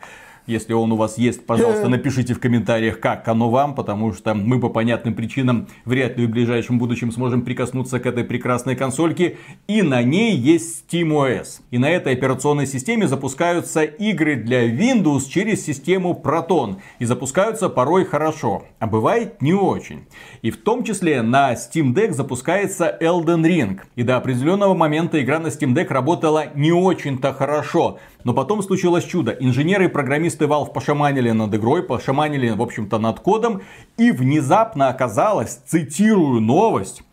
если 0.48 0.74
он 0.74 0.92
у 0.92 0.96
вас 0.96 1.18
есть, 1.18 1.46
пожалуйста, 1.46 1.90
напишите 1.90 2.34
в 2.34 2.40
комментариях, 2.40 3.00
как 3.00 3.28
оно 3.28 3.50
вам, 3.50 3.76
потому 3.76 4.14
что 4.14 4.34
мы 4.34 4.60
по 4.60 4.70
понятным 4.70 5.14
причинам 5.14 5.68
вряд 5.86 6.18
ли 6.18 6.26
в 6.28 6.30
ближайшем 6.30 6.80
будущем 6.80 7.12
сможем 7.12 7.42
прикоснуться 7.42 8.00
к 8.00 8.06
этой 8.06 8.24
прекрасной 8.24 8.76
консольке. 8.76 9.38
И 9.68 9.82
на 9.82 10.04
ней 10.04 10.36
есть 10.36 10.86
SteamOS. 10.86 11.62
И 11.72 11.78
на 11.78 11.90
этой 11.90 12.14
операционной 12.14 12.68
системе 12.68 13.08
запускаются 13.08 13.84
игры 13.84 14.36
для 14.36 14.68
Windows 14.68 15.28
через 15.30 15.66
систему 15.66 16.20
Proton. 16.24 16.78
И 17.00 17.06
запускаются 17.06 17.70
порой 17.70 18.06
хорошо, 18.06 18.64
а 18.80 18.88
бывает 18.88 19.42
не 19.42 19.54
очень. 19.54 20.06
И 20.42 20.52
в 20.52 20.58
том 20.58 20.84
числе 20.84 21.22
на 21.22 21.54
Steam 21.54 21.94
Deck 21.94 22.12
запускается 22.12 22.98
Elden 23.02 23.44
Ring. 23.44 23.80
И 23.96 24.04
до 24.04 24.18
определенного 24.18 24.74
момента 24.74 25.22
игра 25.22 25.40
на 25.40 25.48
Steam 25.48 25.74
Deck 25.74 25.88
работала 25.90 26.48
не 26.56 26.72
очень-то 26.72 27.34
хорошо. 27.34 28.00
Но 28.26 28.34
потом 28.34 28.64
случилось 28.64 29.06
чудо. 29.06 29.32
Инженеры 29.32 29.86
и 29.86 29.88
программисты 29.88 30.46
Valve 30.46 30.74
пошаманили 30.74 31.30
над 31.30 31.54
игрой, 31.54 31.84
пошаманили, 31.84 32.50
в 32.50 32.62
общем-то, 32.62 32.98
над 32.98 33.20
кодом. 33.20 33.62
И 33.98 34.12
внезапно 34.12 34.90
оказалось, 34.90 35.62
цитирую 35.68 36.42
новость, 36.42 37.04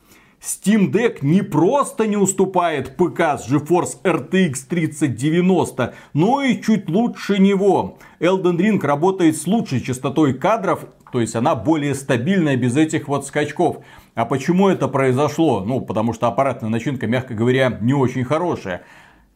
Steam 0.40 0.90
Deck 0.90 1.18
не 1.20 1.42
просто 1.42 2.06
не 2.06 2.16
уступает 2.16 2.96
ПК 2.96 3.38
с 3.38 3.48
GeForce 3.48 4.02
RTX 4.02 4.54
3090, 4.68 5.94
но 6.14 6.42
и 6.42 6.60
чуть 6.60 6.88
лучше 6.88 7.38
него. 7.38 7.98
Elden 8.18 8.56
Ring 8.56 8.84
работает 8.84 9.36
с 9.36 9.46
лучшей 9.46 9.82
частотой 9.82 10.34
кадров, 10.34 10.86
то 11.12 11.20
есть 11.20 11.36
она 11.36 11.54
более 11.54 11.94
стабильная 11.94 12.56
без 12.56 12.76
этих 12.76 13.06
вот 13.06 13.26
скачков. 13.26 13.84
А 14.14 14.24
почему 14.24 14.68
это 14.68 14.88
произошло? 14.88 15.62
Ну, 15.64 15.80
потому 15.80 16.12
что 16.12 16.26
аппаратная 16.26 16.70
начинка, 16.70 17.06
мягко 17.06 17.34
говоря, 17.34 17.78
не 17.80 17.94
очень 17.94 18.24
хорошая. 18.24 18.82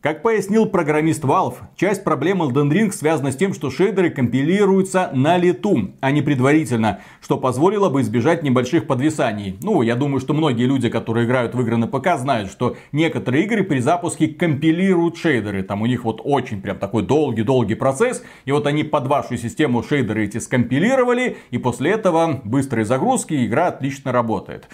Как 0.06 0.22
пояснил 0.22 0.66
программист 0.66 1.24
Valve, 1.24 1.56
часть 1.74 2.04
проблем 2.04 2.40
Elden 2.40 2.70
Ring 2.70 2.92
связана 2.92 3.32
с 3.32 3.36
тем, 3.36 3.52
что 3.52 3.70
шейдеры 3.70 4.10
компилируются 4.10 5.10
на 5.12 5.36
лету, 5.36 5.90
а 6.00 6.12
не 6.12 6.22
предварительно, 6.22 7.00
что 7.20 7.38
позволило 7.38 7.90
бы 7.90 8.02
избежать 8.02 8.44
небольших 8.44 8.86
подвисаний. 8.86 9.58
Ну, 9.62 9.82
я 9.82 9.96
думаю, 9.96 10.20
что 10.20 10.32
многие 10.32 10.66
люди, 10.66 10.88
которые 10.90 11.26
играют 11.26 11.56
в 11.56 11.60
игры 11.60 11.76
на 11.76 11.88
ПК, 11.88 12.18
знают, 12.18 12.52
что 12.52 12.76
некоторые 12.92 13.46
игры 13.46 13.64
при 13.64 13.80
запуске 13.80 14.28
компилируют 14.28 15.16
шейдеры. 15.16 15.64
Там 15.64 15.82
у 15.82 15.86
них 15.86 16.04
вот 16.04 16.20
очень 16.22 16.62
прям 16.62 16.78
такой 16.78 17.02
долгий-долгий 17.02 17.74
процесс, 17.74 18.22
и 18.44 18.52
вот 18.52 18.68
они 18.68 18.84
под 18.84 19.08
вашу 19.08 19.36
систему 19.36 19.82
шейдеры 19.82 20.26
эти 20.26 20.38
скомпилировали, 20.38 21.38
и 21.50 21.58
после 21.58 21.90
этого 21.90 22.42
быстрой 22.44 22.84
загрузки 22.84 23.44
игра 23.44 23.66
отлично 23.66 24.12
работает. 24.12 24.68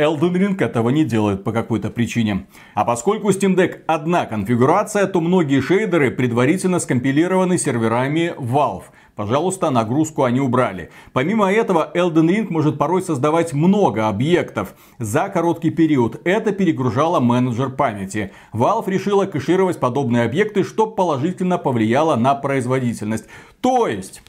Elden 0.00 0.32
Ring 0.32 0.64
этого 0.64 0.88
не 0.88 1.04
делает 1.04 1.44
по 1.44 1.52
какой-то 1.52 1.90
причине. 1.90 2.46
А 2.74 2.84
поскольку 2.84 3.28
Steam 3.30 3.54
Deck 3.54 3.82
одна 3.86 4.24
конфигурация, 4.24 5.06
то 5.06 5.20
многие 5.20 5.60
шейдеры 5.60 6.10
предварительно 6.10 6.80
скомпилированы 6.80 7.58
серверами 7.58 8.34
Valve. 8.38 8.84
Пожалуйста, 9.14 9.68
нагрузку 9.68 10.22
они 10.24 10.40
убрали. 10.40 10.88
Помимо 11.12 11.52
этого, 11.52 11.90
Elden 11.94 12.28
Ring 12.28 12.46
может 12.48 12.78
порой 12.78 13.02
создавать 13.02 13.52
много 13.52 14.08
объектов 14.08 14.74
за 14.98 15.28
короткий 15.28 15.68
период. 15.68 16.22
Это 16.24 16.52
перегружало 16.52 17.20
менеджер 17.20 17.68
памяти. 17.68 18.32
Valve 18.54 18.88
решила 18.88 19.26
кэшировать 19.26 19.78
подобные 19.78 20.24
объекты, 20.24 20.64
что 20.64 20.86
положительно 20.86 21.58
повлияло 21.58 22.16
на 22.16 22.34
производительность. 22.34 23.26
То 23.60 23.86
есть, 23.86 24.22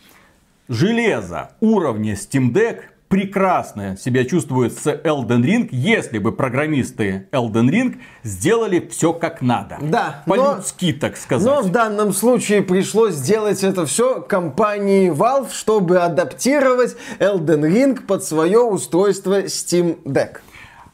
железо 0.67 1.51
уровня 1.61 2.15
Steam 2.15 2.51
Deck 2.51 2.81
прекрасно 3.11 3.97
себя 3.97 4.23
чувствует 4.23 4.73
с 4.73 4.87
Elden 4.87 5.43
Ring, 5.43 5.67
если 5.71 6.17
бы 6.17 6.31
программисты 6.31 7.27
Elden 7.33 7.69
Ring 7.69 7.97
сделали 8.23 8.87
все 8.89 9.11
как 9.11 9.41
надо. 9.41 9.77
Да. 9.81 10.23
По-людски, 10.25 10.93
так 10.93 11.17
сказать. 11.17 11.45
Но 11.45 11.61
в 11.61 11.69
данном 11.71 12.13
случае 12.13 12.61
пришлось 12.63 13.15
сделать 13.15 13.63
это 13.63 13.85
все 13.85 14.21
компании 14.21 15.11
Valve, 15.11 15.51
чтобы 15.51 15.99
адаптировать 15.99 16.95
Elden 17.19 17.69
Ring 17.69 18.01
под 18.01 18.23
свое 18.23 18.61
устройство 18.61 19.43
Steam 19.43 20.01
Deck. 20.05 20.37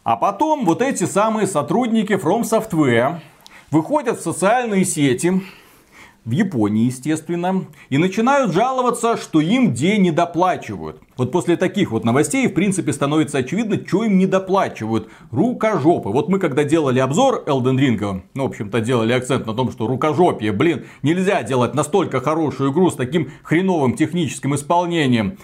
А 0.04 0.16
потом 0.16 0.66
вот 0.66 0.82
эти 0.82 1.04
самые 1.04 1.46
сотрудники 1.46 2.14
From 2.14 2.42
Software 2.42 3.20
выходят 3.70 4.20
в 4.20 4.24
социальные 4.24 4.86
сети, 4.86 5.44
в 6.28 6.32
Японии, 6.32 6.86
естественно, 6.86 7.66
и 7.90 7.98
начинают 7.98 8.52
жаловаться, 8.52 9.16
что 9.16 9.40
им 9.40 9.74
день 9.74 10.02
не 10.02 10.12
доплачивают. 10.12 11.02
Вот 11.16 11.32
после 11.32 11.56
таких 11.56 11.92
вот 11.92 12.04
новостей, 12.04 12.48
в 12.48 12.54
принципе, 12.54 12.92
становится 12.92 13.38
очевидно, 13.38 13.80
что 13.88 14.04
им 14.04 14.18
не 14.18 14.28
доплачивают. 14.28 15.08
Рукожопы. 15.32 16.10
Вот 16.10 16.28
мы 16.28 16.40
когда 16.40 16.66
делали 16.66 17.00
обзор 17.00 17.46
Elden 17.48 17.78
Ring, 17.78 18.22
ну, 18.34 18.44
в 18.44 18.48
общем-то, 18.48 18.82
делали 18.82 19.14
акцент 19.14 19.48
на 19.48 19.54
том, 19.54 19.72
что 19.72 19.88
рукожопие, 19.88 20.52
блин, 20.52 20.86
нельзя 21.02 21.44
делать 21.44 21.74
настолько 21.74 22.20
хорошую 22.20 22.74
игру 22.74 22.92
с 22.92 22.96
таким 22.96 23.32
хреновым 23.44 23.96
техническим 23.96 24.54
исполнением. 24.54 25.38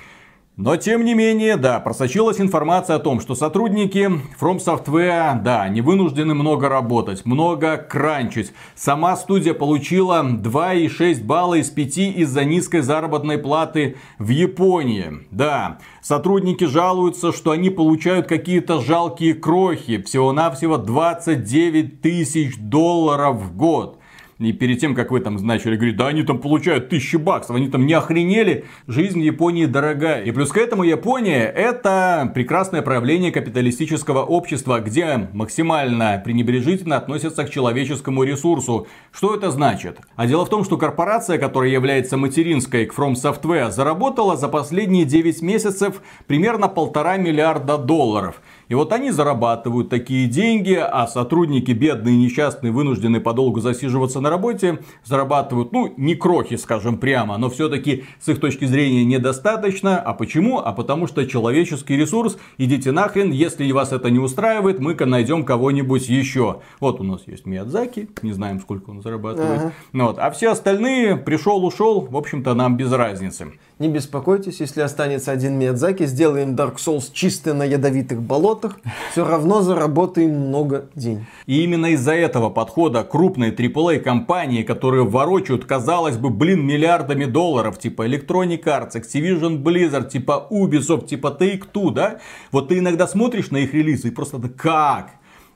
Но 0.56 0.78
тем 0.78 1.04
не 1.04 1.16
менее, 1.16 1.58
да, 1.58 1.80
просочилась 1.80 2.40
информация 2.40 2.98
о 2.98 3.00
том, 3.00 3.20
что 3.20 3.34
сотрудники 3.34 4.08
From 4.40 4.60
Software, 4.60 5.42
да, 5.42 5.68
не 5.68 5.82
вынуждены 5.82 6.36
много 6.36 6.70
работать, 6.70 7.26
много 7.26 7.78
кранчить. 7.78 8.54
Сама 8.76 9.16
студия 9.18 9.56
получила 9.56 10.24
2,6 10.24 11.24
балла 11.24 11.56
из 11.56 11.72
5 11.72 11.98
из-за 11.98 12.46
низкой 12.46 12.82
заработной 12.82 13.40
платы 13.40 13.98
в 14.20 14.30
Японии. 14.30 15.26
Да, 15.32 15.80
сотрудники 16.04 16.66
жалуются, 16.66 17.34
что 17.34 17.50
они 17.50 17.72
получают 17.72 18.28
какие-то 18.28 18.80
жалкие 18.80 19.34
крохи, 19.34 20.04
всего-навсего 20.04 20.78
29 20.78 22.02
тысяч 22.02 22.58
долларов 22.60 23.38
в 23.38 23.58
год. 23.58 23.98
И 24.40 24.52
перед 24.52 24.80
тем, 24.80 24.96
как 24.96 25.12
вы 25.12 25.20
там 25.20 25.36
начали 25.36 25.76
говорить, 25.76 25.96
да 25.96 26.08
они 26.08 26.24
там 26.24 26.40
получают 26.40 26.90
тысячи 26.90 27.16
баксов, 27.16 27.56
они 27.56 27.70
там 27.70 27.86
не 27.86 27.94
охренели, 27.94 28.66
жизнь 28.88 29.20
в 29.20 29.24
Японии 29.24 29.66
дорогая. 29.66 30.24
И 30.24 30.32
плюс 30.32 30.52
к 30.52 30.58
этому 30.58 30.84
Япония 30.84 31.46
это 31.46 32.32
прекрасное 32.34 32.82
проявление 32.82 33.32
капиталистического 33.32 34.24
общества, 34.24 34.80
где 34.80 35.30
максимально 35.34 36.22
пренебрежительно 36.24 36.98
относятся 36.98 37.44
к 37.46 37.50
человеческому 37.50 38.24
ресурсу. 38.24 38.88
Что 39.12 39.36
это 39.36 39.52
значит? 39.52 40.00
А 40.16 40.28
дело 40.28 40.46
в 40.46 40.50
том, 40.50 40.64
что 40.64 40.78
корпорация, 40.78 41.38
которая 41.38 41.70
является 41.70 42.18
материнской 42.18 42.86
к 42.86 42.94
From 42.94 43.14
Software, 43.14 43.72
заработала 43.72 44.36
за 44.36 44.48
последние 44.48 45.06
9 45.06 45.42
месяцев 45.42 46.02
примерно 46.28 46.68
полтора 46.68 47.18
миллиарда 47.18 47.78
долларов. 47.78 48.42
И 48.74 48.76
вот 48.76 48.92
они 48.92 49.12
зарабатывают 49.12 49.90
такие 49.90 50.28
деньги, 50.28 50.74
а 50.74 51.06
сотрудники 51.06 51.70
бедные, 51.70 52.18
несчастные, 52.18 52.72
вынуждены 52.74 53.20
подолгу 53.20 53.60
засиживаться 53.60 54.20
на 54.20 54.32
работе, 54.32 54.80
зарабатывают, 55.06 55.72
ну, 55.72 55.94
не 55.96 56.16
крохи, 56.16 56.56
скажем 56.56 56.98
прямо, 56.98 57.38
но 57.38 57.52
все-таки 57.52 58.06
с 58.20 58.30
их 58.30 58.40
точки 58.40 58.66
зрения 58.66 59.06
недостаточно. 59.06 60.00
А 60.00 60.16
почему? 60.16 60.58
А 60.58 60.74
потому 60.74 61.06
что 61.06 61.28
человеческий 61.28 61.96
ресурс, 61.96 62.40
идите 62.58 62.92
нахрен, 62.92 63.30
если 63.30 63.72
вас 63.72 63.92
это 63.92 64.10
не 64.10 64.18
устраивает, 64.18 64.80
мы-ка 64.80 65.06
найдем 65.06 65.46
кого-нибудь 65.46 66.10
еще. 66.10 66.62
Вот 66.80 67.00
у 67.00 67.04
нас 67.04 67.28
есть 67.28 67.46
Миядзаки, 67.46 68.10
не 68.24 68.32
знаем, 68.32 68.60
сколько 68.60 68.90
он 68.90 69.04
зарабатывает. 69.04 69.60
Ага. 69.60 69.74
Ну, 69.92 70.08
вот. 70.08 70.18
А 70.18 70.32
все 70.32 70.50
остальные, 70.50 71.18
пришел, 71.18 71.64
ушел, 71.64 72.02
в 72.02 72.18
общем-то, 72.18 72.56
нам 72.56 72.76
без 72.76 72.92
разницы. 72.92 73.52
Не 73.78 73.90
беспокойтесь, 73.90 74.62
если 74.62 74.82
останется 74.82 75.32
один 75.32 75.60
Миядзаки, 75.60 76.06
сделаем 76.06 76.56
Dark 76.56 76.78
Souls 76.78 77.10
чисто 77.12 77.54
на 77.54 77.64
ядовитых 77.64 78.22
болотах, 78.64 78.80
все 79.12 79.26
равно 79.26 79.62
заработаем 79.62 80.48
много 80.48 80.90
денег. 80.96 81.24
И 81.46 81.64
именно 81.64 81.88
из-за 81.88 82.14
этого 82.14 82.50
подхода 82.50 83.04
крупные 83.04 83.52
AAA 83.52 84.00
компании, 84.00 84.64
которые 84.64 85.06
ворочают, 85.06 85.66
казалось 85.66 86.18
бы, 86.18 86.30
блин, 86.30 86.66
миллиардами 86.66 87.26
долларов, 87.26 87.78
типа 87.78 88.08
Electronic 88.08 88.64
Arts, 88.64 88.94
Activision 88.96 89.62
Blizzard, 89.62 90.10
типа 90.10 90.48
Ubisoft, 90.52 91.08
типа 91.08 91.38
Take-Two, 91.40 91.92
да? 91.92 92.20
Вот 92.52 92.70
ты 92.70 92.80
иногда 92.80 93.08
смотришь 93.08 93.52
на 93.52 93.58
их 93.58 93.74
релизы 93.74 94.10
и 94.10 94.12
просто 94.12 94.40
как? 94.50 95.12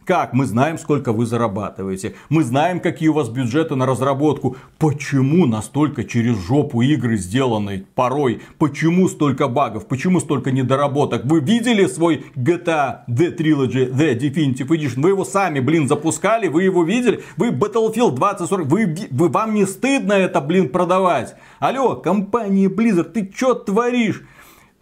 Как? 0.08 0.32
Мы 0.32 0.46
знаем, 0.46 0.78
сколько 0.78 1.12
вы 1.12 1.26
зарабатываете. 1.26 2.16
Мы 2.30 2.46
знаем, 2.46 2.80
какие 2.80 3.10
у 3.10 3.14
вас 3.14 3.28
бюджеты 3.28 3.76
на 3.76 3.86
разработку. 3.86 4.56
Почему 4.78 5.46
настолько 5.46 6.06
через 6.06 6.38
жопу 6.48 6.82
игры 6.82 7.18
сделаны 7.18 7.86
порой? 7.94 8.42
Почему 8.58 9.10
столько 9.10 9.50
багов? 9.50 9.86
Почему 9.86 10.22
столько 10.22 10.54
недоработок? 10.54 11.26
Вы 11.26 11.42
видели 11.42 11.86
свой 11.88 12.24
GTA 12.38 13.00
The 13.10 13.36
Trilogy 13.36 13.92
The 13.92 14.18
Definitive 14.18 14.70
Edition? 14.70 15.02
Вы 15.02 15.10
его 15.10 15.26
сами, 15.26 15.60
блин, 15.60 15.90
запускали? 15.90 16.48
Вы 16.48 16.64
его 16.64 16.86
видели? 16.86 17.22
Вы 17.36 17.50
Battlefield 17.50 18.16
2040? 18.16 18.66
Вы, 18.66 18.96
вы, 19.12 19.28
вам 19.28 19.56
не 19.56 19.66
стыдно 19.66 20.14
это, 20.14 20.40
блин, 20.40 20.70
продавать? 20.70 21.36
Алло, 21.60 21.98
компания 21.98 22.68
Blizzard, 22.68 23.12
ты 23.12 23.28
чё 23.28 23.56
творишь? 23.56 24.24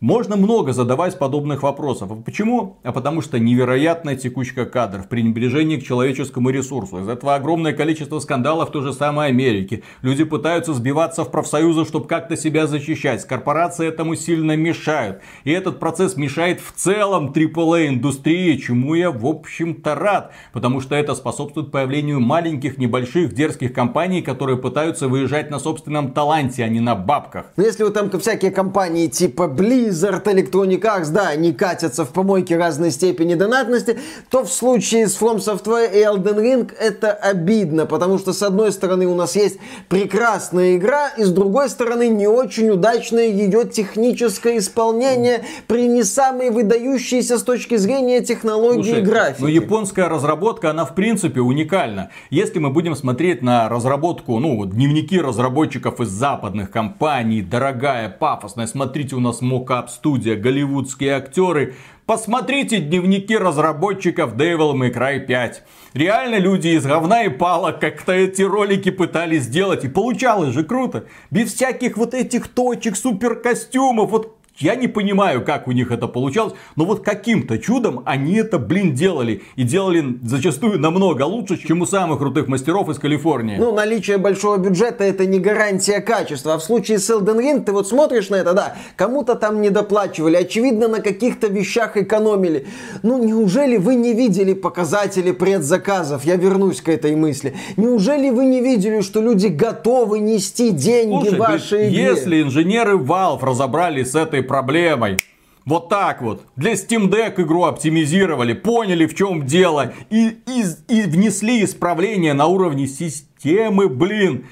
Можно 0.01 0.35
много 0.35 0.73
задавать 0.73 1.17
подобных 1.17 1.63
вопросов. 1.63 2.09
Почему? 2.25 2.79
А 2.83 2.91
потому 2.91 3.21
что 3.21 3.39
невероятная 3.39 4.17
текучка 4.17 4.65
кадров, 4.65 5.07
пренебрежение 5.07 5.79
к 5.79 5.85
человеческому 5.85 6.49
ресурсу. 6.49 6.99
Из 6.99 7.07
этого 7.07 7.33
огромное 7.33 7.71
количество 7.71 8.19
скандалов 8.19 8.69
в 8.69 8.71
той 8.73 8.81
же 8.81 8.91
самой 8.91 9.29
Америке. 9.29 9.83
Люди 10.01 10.25
пытаются 10.25 10.73
сбиваться 10.73 11.23
в 11.23 11.31
профсоюзы, 11.31 11.85
чтобы 11.85 12.07
как-то 12.07 12.35
себя 12.35 12.67
защищать. 12.67 13.25
Корпорации 13.25 13.87
этому 13.87 14.15
сильно 14.15 14.57
мешают. 14.57 15.21
И 15.45 15.51
этот 15.51 15.79
процесс 15.79 16.17
мешает 16.17 16.59
в 16.59 16.73
целом 16.73 17.31
AAA 17.31 17.87
индустрии, 17.87 18.57
чему 18.57 18.95
я 18.95 19.11
в 19.11 19.25
общем-то 19.25 19.95
рад. 19.95 20.33
Потому 20.51 20.81
что 20.81 20.95
это 20.95 21.15
способствует 21.15 21.71
появлению 21.71 22.19
маленьких, 22.19 22.77
небольших, 22.77 23.33
дерзких 23.33 23.71
компаний, 23.71 24.21
которые 24.21 24.57
пытаются 24.57 25.07
выезжать 25.07 25.49
на 25.49 25.57
собственном 25.57 26.11
таланте, 26.11 26.65
а 26.65 26.67
не 26.67 26.81
на 26.81 26.95
бабках. 26.95 27.45
Но 27.55 27.63
если 27.63 27.85
вы 27.85 27.91
там 27.91 28.11
всякие 28.19 28.51
компании 28.51 29.07
типа 29.07 29.43
Blizzard, 29.43 29.84
Blizzard, 29.85 30.23
Electronic 30.23 30.81
Arts, 30.81 31.11
да, 31.11 31.29
они 31.29 31.53
катятся 31.53 32.05
в 32.05 32.09
помойке 32.09 32.57
разной 32.57 32.91
степени 32.91 33.35
донатности, 33.35 33.97
то 34.29 34.43
в 34.43 34.51
случае 34.51 35.07
с 35.07 35.19
From 35.19 35.37
Software 35.37 35.91
и 35.93 36.03
Elden 36.03 36.41
Ring 36.41 36.73
это 36.79 37.11
обидно, 37.11 37.85
потому 37.85 38.17
что 38.17 38.33
с 38.33 38.41
одной 38.41 38.71
стороны 38.71 39.05
у 39.07 39.15
нас 39.15 39.35
есть 39.35 39.57
прекрасная 39.89 40.77
игра, 40.77 41.09
и 41.09 41.23
с 41.23 41.29
другой 41.29 41.69
стороны 41.69 42.07
не 42.09 42.27
очень 42.27 42.69
удачное 42.69 43.27
ее 43.27 43.65
техническое 43.65 44.57
исполнение 44.57 45.43
при 45.67 45.87
не 45.87 46.03
самой 46.03 46.49
выдающейся 46.49 47.37
с 47.37 47.43
точки 47.43 47.75
зрения 47.77 48.21
технологии 48.21 48.83
Слушай, 48.83 49.01
графики. 49.01 49.41
Но 49.41 49.47
японская 49.47 50.09
разработка, 50.09 50.71
она 50.71 50.85
в 50.85 50.95
принципе 50.95 51.41
уникальна. 51.41 52.09
Если 52.29 52.59
мы 52.59 52.69
будем 52.71 52.95
смотреть 52.95 53.41
на 53.41 53.69
разработку, 53.69 54.39
ну, 54.39 54.65
дневники 54.65 55.19
разработчиков 55.19 55.99
из 56.01 56.09
западных 56.09 56.71
компаний, 56.71 57.41
дорогая, 57.41 58.09
пафосная, 58.09 58.67
смотрите, 58.67 59.15
у 59.15 59.19
нас 59.19 59.41
мокап 59.41 59.74
студия, 59.87 60.35
голливудские 60.35 61.13
актеры. 61.13 61.75
Посмотрите 62.05 62.79
дневники 62.79 63.35
разработчиков 63.35 64.35
Devil 64.35 64.73
May 64.73 64.93
Cry 64.93 65.25
5. 65.25 65.63
Реально 65.95 66.37
люди 66.37 66.67
из 66.67 66.85
говна 66.85 67.23
и 67.23 67.29
палок 67.29 67.79
как-то 67.79 68.11
эти 68.11 68.43
ролики 68.43 68.91
пытались 68.91 69.43
сделать. 69.43 69.83
И 69.85 69.87
получалось 69.87 70.53
же 70.53 70.63
круто. 70.63 71.05
Без 71.31 71.53
всяких 71.53 71.97
вот 71.97 72.13
этих 72.13 72.47
точек, 72.47 72.95
супер 72.95 73.35
костюмов. 73.35 74.11
Вот 74.11 74.34
я 74.57 74.75
не 74.75 74.87
понимаю, 74.87 75.43
как 75.43 75.67
у 75.67 75.71
них 75.71 75.91
это 75.91 76.07
получалось, 76.07 76.53
но 76.75 76.85
вот 76.85 77.03
каким-то 77.03 77.57
чудом 77.57 78.03
они 78.05 78.35
это, 78.35 78.57
блин, 78.57 78.93
делали. 78.93 79.41
И 79.55 79.63
делали 79.63 80.17
зачастую 80.23 80.79
намного 80.79 81.23
лучше, 81.23 81.57
чем 81.57 81.81
у 81.81 81.85
самых 81.85 82.19
крутых 82.19 82.47
мастеров 82.47 82.89
из 82.89 82.97
Калифорнии. 82.97 83.57
Ну, 83.57 83.73
наличие 83.73 84.17
большого 84.17 84.57
бюджета 84.57 85.03
это 85.03 85.25
не 85.25 85.39
гарантия 85.39 85.99
качества. 85.99 86.53
А 86.53 86.57
в 86.57 86.63
случае 86.63 86.99
с 86.99 87.09
Elden 87.09 87.39
Ring 87.39 87.63
ты 87.63 87.73
вот 87.73 87.87
смотришь 87.87 88.29
на 88.29 88.35
это, 88.35 88.53
да, 88.53 88.75
кому-то 88.95 89.35
там 89.35 89.61
не 89.61 89.69
доплачивали, 89.69 90.37
очевидно, 90.37 90.87
на 90.87 91.01
каких-то 91.01 91.47
вещах 91.47 91.97
экономили. 91.97 92.67
Ну, 93.03 93.21
неужели 93.23 93.77
вы 93.77 93.95
не 93.95 94.13
видели 94.13 94.53
показатели 94.53 95.31
предзаказов? 95.31 96.23
Я 96.23 96.37
вернусь 96.37 96.81
к 96.81 96.87
этой 96.87 97.15
мысли. 97.15 97.55
Неужели 97.75 98.29
вы 98.29 98.45
не 98.45 98.61
видели, 98.61 99.01
что 99.01 99.21
люди 99.21 99.47
готовы 99.47 100.19
нести 100.19 100.71
деньги 100.71 101.27
Слушай, 101.27 101.39
вашей 101.39 101.89
игре? 101.89 102.03
Если 102.03 102.41
инженеры 102.41 102.93
Valve 102.93 103.43
разобрались 103.43 104.11
с 104.11 104.15
этой 104.15 104.44
проблемой. 104.45 105.17
Вот 105.65 105.89
так 105.89 106.21
вот. 106.21 106.45
Для 106.55 106.73
Steam 106.73 107.09
Deck 107.09 107.41
игру 107.41 107.63
оптимизировали, 107.63 108.53
поняли 108.53 109.07
в 109.07 109.15
чем 109.15 109.45
дело 109.45 109.93
и, 110.11 110.37
и, 110.47 110.63
и 110.87 111.01
внесли 111.01 111.63
исправления 111.63 112.33
на 112.33 112.45
уровне 112.45 112.87
системы, 112.87 113.89
блин. 113.89 114.45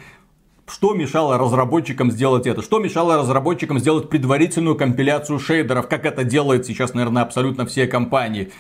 Что 0.68 0.94
мешало 0.94 1.38
разработчикам 1.38 2.10
сделать 2.10 2.48
это? 2.48 2.64
Что 2.64 2.80
мешало 2.80 3.18
разработчикам 3.18 3.80
сделать 3.80 4.10
предварительную 4.10 4.76
компиляцию 4.76 5.38
шейдеров, 5.38 5.88
как 5.88 6.06
это 6.06 6.24
делает 6.24 6.66
сейчас, 6.66 6.96
наверное, 6.96 7.22
абсолютно 7.22 7.66
все 7.68 7.86
компании? 7.86 8.52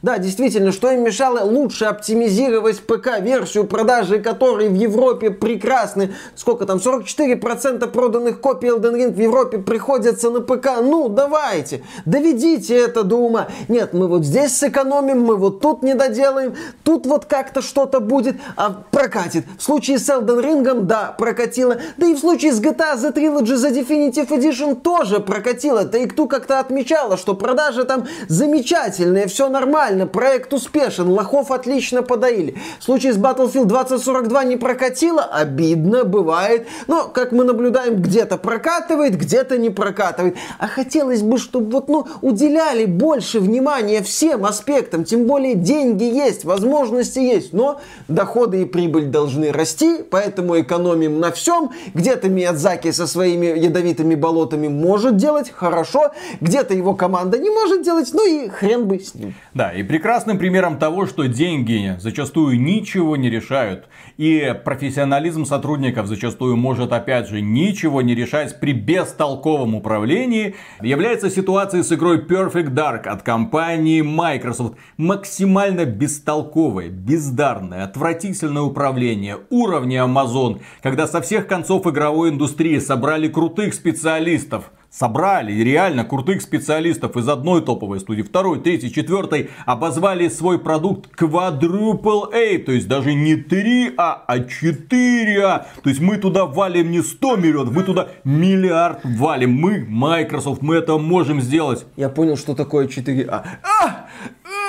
Да, 0.00 0.18
действительно, 0.18 0.70
что 0.70 0.92
им 0.92 1.02
мешало 1.02 1.40
лучше 1.44 1.86
оптимизировать 1.86 2.80
ПК-версию, 2.80 3.64
продажи 3.64 4.20
которой 4.20 4.68
в 4.68 4.74
Европе 4.74 5.30
прекрасны. 5.30 6.14
Сколько 6.36 6.66
там, 6.66 6.78
44% 6.78 7.84
проданных 7.88 8.40
копий 8.40 8.68
Elden 8.68 8.94
Ring 8.94 9.12
в 9.12 9.18
Европе 9.18 9.58
приходятся 9.58 10.30
на 10.30 10.40
ПК. 10.40 10.80
Ну, 10.82 11.08
давайте, 11.08 11.82
доведите 12.04 12.76
это 12.76 13.02
до 13.02 13.16
ума. 13.16 13.48
Нет, 13.66 13.92
мы 13.92 14.06
вот 14.06 14.24
здесь 14.24 14.56
сэкономим, 14.56 15.20
мы 15.20 15.34
вот 15.34 15.60
тут 15.60 15.82
не 15.82 15.94
доделаем, 15.94 16.54
тут 16.84 17.04
вот 17.06 17.24
как-то 17.24 17.60
что-то 17.60 17.98
будет, 17.98 18.36
а 18.56 18.84
прокатит. 18.92 19.46
В 19.58 19.62
случае 19.64 19.98
с 19.98 20.08
Elden 20.08 20.40
Ring, 20.40 20.82
да, 20.82 21.16
прокатило. 21.18 21.76
Да 21.96 22.06
и 22.06 22.14
в 22.14 22.18
случае 22.18 22.52
с 22.52 22.60
GTA 22.60 22.94
The 22.96 23.12
Trilogy 23.12 23.56
The 23.56 23.72
Definitive 23.72 24.28
Edition 24.28 24.76
тоже 24.76 25.18
прокатило. 25.18 25.84
Take-Two 25.84 26.28
как-то 26.28 26.60
отмечала, 26.60 27.16
что 27.16 27.34
продажи 27.34 27.82
там 27.82 28.06
замечательные, 28.28 29.26
все 29.26 29.48
нормально 29.48 29.87
нормально, 29.88 30.06
проект 30.06 30.52
успешен, 30.52 31.08
лохов 31.08 31.50
отлично 31.50 32.02
подоили. 32.02 32.56
В 32.78 32.84
случае 32.84 33.12
с 33.12 33.16
Battlefield 33.16 33.64
2042 33.64 34.44
не 34.44 34.56
прокатило, 34.56 35.22
обидно, 35.22 36.04
бывает. 36.04 36.66
Но, 36.86 37.08
как 37.08 37.32
мы 37.32 37.44
наблюдаем, 37.44 38.02
где-то 38.02 38.36
прокатывает, 38.36 39.16
где-то 39.16 39.56
не 39.56 39.70
прокатывает. 39.70 40.36
А 40.58 40.68
хотелось 40.68 41.22
бы, 41.22 41.38
чтобы 41.38 41.70
вот, 41.70 41.88
ну, 41.88 42.06
уделяли 42.20 42.84
больше 42.84 43.40
внимания 43.40 44.02
всем 44.02 44.44
аспектам, 44.44 45.04
тем 45.04 45.26
более 45.26 45.54
деньги 45.54 46.04
есть, 46.04 46.44
возможности 46.44 47.18
есть, 47.18 47.52
но 47.52 47.80
доходы 48.08 48.62
и 48.62 48.64
прибыль 48.64 49.06
должны 49.06 49.52
расти, 49.52 50.02
поэтому 50.10 50.60
экономим 50.60 51.20
на 51.20 51.32
всем. 51.32 51.70
Где-то 51.94 52.28
Миядзаки 52.28 52.90
со 52.90 53.06
своими 53.06 53.46
ядовитыми 53.46 54.14
болотами 54.14 54.68
может 54.68 55.16
делать 55.16 55.50
хорошо, 55.50 56.12
где-то 56.40 56.74
его 56.74 56.94
команда 56.94 57.38
не 57.38 57.50
может 57.50 57.82
делать, 57.82 58.10
ну 58.12 58.26
и 58.26 58.48
хрен 58.48 58.86
бы 58.86 58.98
с 58.98 59.14
ним. 59.14 59.34
Да, 59.54 59.72
и 59.78 59.82
прекрасным 59.84 60.38
примером 60.38 60.78
того, 60.78 61.06
что 61.06 61.26
деньги 61.26 61.96
зачастую 62.00 62.60
ничего 62.60 63.16
не 63.16 63.30
решают, 63.30 63.86
и 64.16 64.54
профессионализм 64.64 65.44
сотрудников 65.44 66.06
зачастую 66.08 66.56
может, 66.56 66.92
опять 66.92 67.28
же, 67.28 67.40
ничего 67.40 68.02
не 68.02 68.14
решать 68.14 68.58
при 68.58 68.72
бестолковом 68.72 69.76
управлении, 69.76 70.56
является 70.82 71.30
ситуация 71.30 71.82
с 71.82 71.92
игрой 71.92 72.18
Perfect 72.18 72.74
Dark 72.74 73.06
от 73.06 73.22
компании 73.22 74.00
Microsoft. 74.00 74.74
Максимально 74.96 75.84
бестолковое, 75.84 76.88
бездарное, 76.88 77.84
отвратительное 77.84 78.62
управление 78.62 79.38
уровня 79.50 80.00
Amazon, 80.00 80.60
когда 80.82 81.06
со 81.06 81.20
всех 81.20 81.46
концов 81.46 81.86
игровой 81.86 82.30
индустрии 82.30 82.78
собрали 82.78 83.28
крутых 83.28 83.74
специалистов, 83.74 84.72
собрали 84.90 85.52
реально 85.52 86.04
крутых 86.04 86.42
специалистов 86.42 87.16
из 87.16 87.28
одной 87.28 87.62
топовой 87.62 88.00
студии, 88.00 88.22
второй, 88.22 88.60
третьей, 88.60 88.92
четвертой, 88.92 89.50
обозвали 89.66 90.28
свой 90.28 90.58
продукт 90.58 91.10
Quadruple 91.20 92.32
A, 92.32 92.58
то 92.58 92.72
есть 92.72 92.88
даже 92.88 93.14
не 93.14 93.34
3А, 93.34 94.18
а 94.26 94.38
4А. 94.38 95.66
То 95.82 95.88
есть 95.88 96.00
мы 96.00 96.16
туда 96.16 96.46
валим 96.46 96.90
не 96.90 97.02
100 97.02 97.36
миллионов, 97.36 97.74
мы 97.74 97.82
туда 97.82 98.08
миллиард 98.24 99.00
валим. 99.04 99.52
Мы, 99.52 99.84
Microsoft, 99.88 100.62
мы 100.62 100.76
это 100.76 100.98
можем 100.98 101.40
сделать. 101.40 101.86
Я 101.96 102.08
понял, 102.08 102.36
что 102.36 102.54
такое 102.54 102.86
4А. 102.86 103.44
А! 103.62 104.08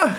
А! 0.01 0.09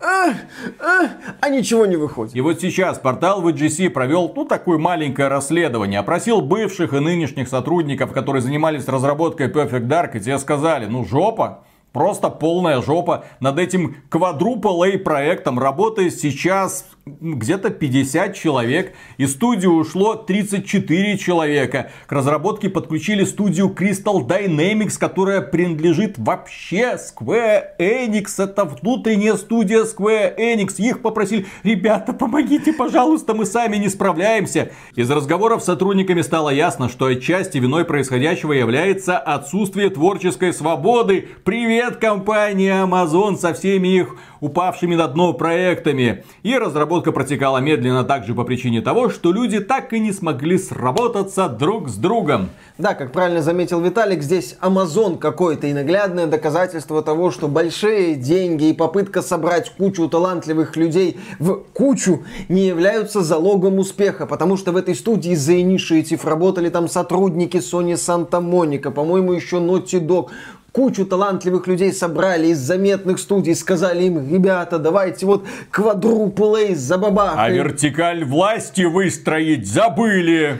А! 0.00 0.34
А! 0.80 1.08
а 1.40 1.48
ничего 1.48 1.86
не 1.86 1.96
выходит. 1.96 2.34
И 2.34 2.40
вот 2.40 2.60
сейчас 2.60 2.98
портал 2.98 3.42
VGC 3.42 3.90
провел 3.90 4.28
ну 4.28 4.44
такое 4.44 4.78
маленькое 4.78 5.28
расследование. 5.28 6.00
Опросил 6.00 6.40
бывших 6.40 6.94
и 6.94 7.00
нынешних 7.00 7.48
сотрудников, 7.48 8.12
которые 8.12 8.42
занимались 8.42 8.88
разработкой 8.88 9.48
Perfect 9.48 9.86
Dark, 9.86 10.16
и 10.16 10.20
те 10.20 10.38
сказали, 10.38 10.86
ну 10.86 11.04
жопа. 11.04 11.64
Просто 11.92 12.30
полная 12.30 12.80
жопа. 12.80 13.24
Над 13.40 13.58
этим 13.58 13.96
квадрупл 14.08 14.82
проектом 14.96 15.58
работает 15.58 16.14
сейчас 16.14 16.86
где-то 17.04 17.70
50 17.70 18.34
человек. 18.34 18.94
Из 19.16 19.32
студии 19.32 19.66
ушло 19.66 20.14
34 20.14 21.18
человека. 21.18 21.90
К 22.06 22.12
разработке 22.12 22.68
подключили 22.68 23.24
студию 23.24 23.74
Crystal 23.76 24.26
Dynamics, 24.26 24.98
которая 24.98 25.40
принадлежит 25.40 26.16
вообще 26.18 26.96
Square 26.96 27.62
Enix. 27.78 28.42
Это 28.42 28.64
внутренняя 28.64 29.34
студия 29.34 29.84
Square 29.84 30.36
Enix. 30.38 30.74
Их 30.78 31.02
попросили, 31.02 31.46
ребята, 31.64 32.12
помогите, 32.12 32.72
пожалуйста, 32.72 33.34
мы 33.34 33.46
сами 33.46 33.76
не 33.76 33.88
справляемся. 33.88 34.70
Из 34.94 35.10
разговоров 35.10 35.62
с 35.62 35.66
сотрудниками 35.66 36.22
стало 36.22 36.50
ясно, 36.50 36.88
что 36.88 37.06
отчасти 37.06 37.58
виной 37.58 37.84
происходящего 37.84 38.52
является 38.52 39.18
отсутствие 39.18 39.90
творческой 39.90 40.52
свободы. 40.52 41.28
Привет, 41.44 41.96
компания 41.96 42.84
Amazon 42.84 43.36
со 43.36 43.54
всеми 43.54 43.88
их 43.88 44.16
упавшими 44.42 44.96
на 44.96 45.06
дно 45.06 45.32
проектами. 45.32 46.24
И 46.42 46.58
разработка 46.58 47.12
протекала 47.12 47.58
медленно 47.58 48.02
также 48.02 48.34
по 48.34 48.42
причине 48.42 48.82
того, 48.82 49.08
что 49.08 49.32
люди 49.32 49.60
так 49.60 49.92
и 49.92 50.00
не 50.00 50.12
смогли 50.12 50.58
сработаться 50.58 51.48
друг 51.48 51.88
с 51.88 51.94
другом. 51.94 52.50
Да, 52.76 52.94
как 52.94 53.12
правильно 53.12 53.40
заметил 53.40 53.80
Виталик, 53.80 54.20
здесь 54.22 54.56
Amazon 54.60 55.16
какое-то 55.16 55.68
и 55.68 55.72
наглядное 55.72 56.26
доказательство 56.26 57.02
того, 57.02 57.30
что 57.30 57.46
большие 57.46 58.16
деньги 58.16 58.70
и 58.70 58.72
попытка 58.72 59.22
собрать 59.22 59.70
кучу 59.70 60.08
талантливых 60.08 60.76
людей 60.76 61.20
в 61.38 61.62
кучу 61.72 62.24
не 62.48 62.66
являются 62.66 63.22
залогом 63.22 63.78
успеха, 63.78 64.26
потому 64.26 64.56
что 64.56 64.72
в 64.72 64.76
этой 64.76 64.96
студии 64.96 65.32
The 65.32 65.62
Initiative 65.62 66.28
работали 66.28 66.68
там 66.68 66.88
сотрудники 66.88 67.58
Sony 67.58 67.92
Santa 67.92 68.42
Monica, 68.42 68.90
по-моему, 68.90 69.34
еще 69.34 69.58
Naughty 69.58 70.04
Dog, 70.04 70.30
кучу 70.72 71.04
талантливых 71.06 71.66
людей 71.66 71.92
собрали 71.92 72.48
из 72.48 72.58
заметных 72.58 73.18
студий, 73.18 73.54
сказали 73.54 74.04
им, 74.04 74.32
ребята, 74.32 74.78
давайте 74.78 75.26
вот 75.26 75.44
квадрупл 75.70 76.56
за 76.74 76.98
бабах. 76.98 77.34
А 77.36 77.50
вертикаль 77.50 78.24
власти 78.24 78.82
выстроить 78.82 79.66
забыли. 79.66 80.58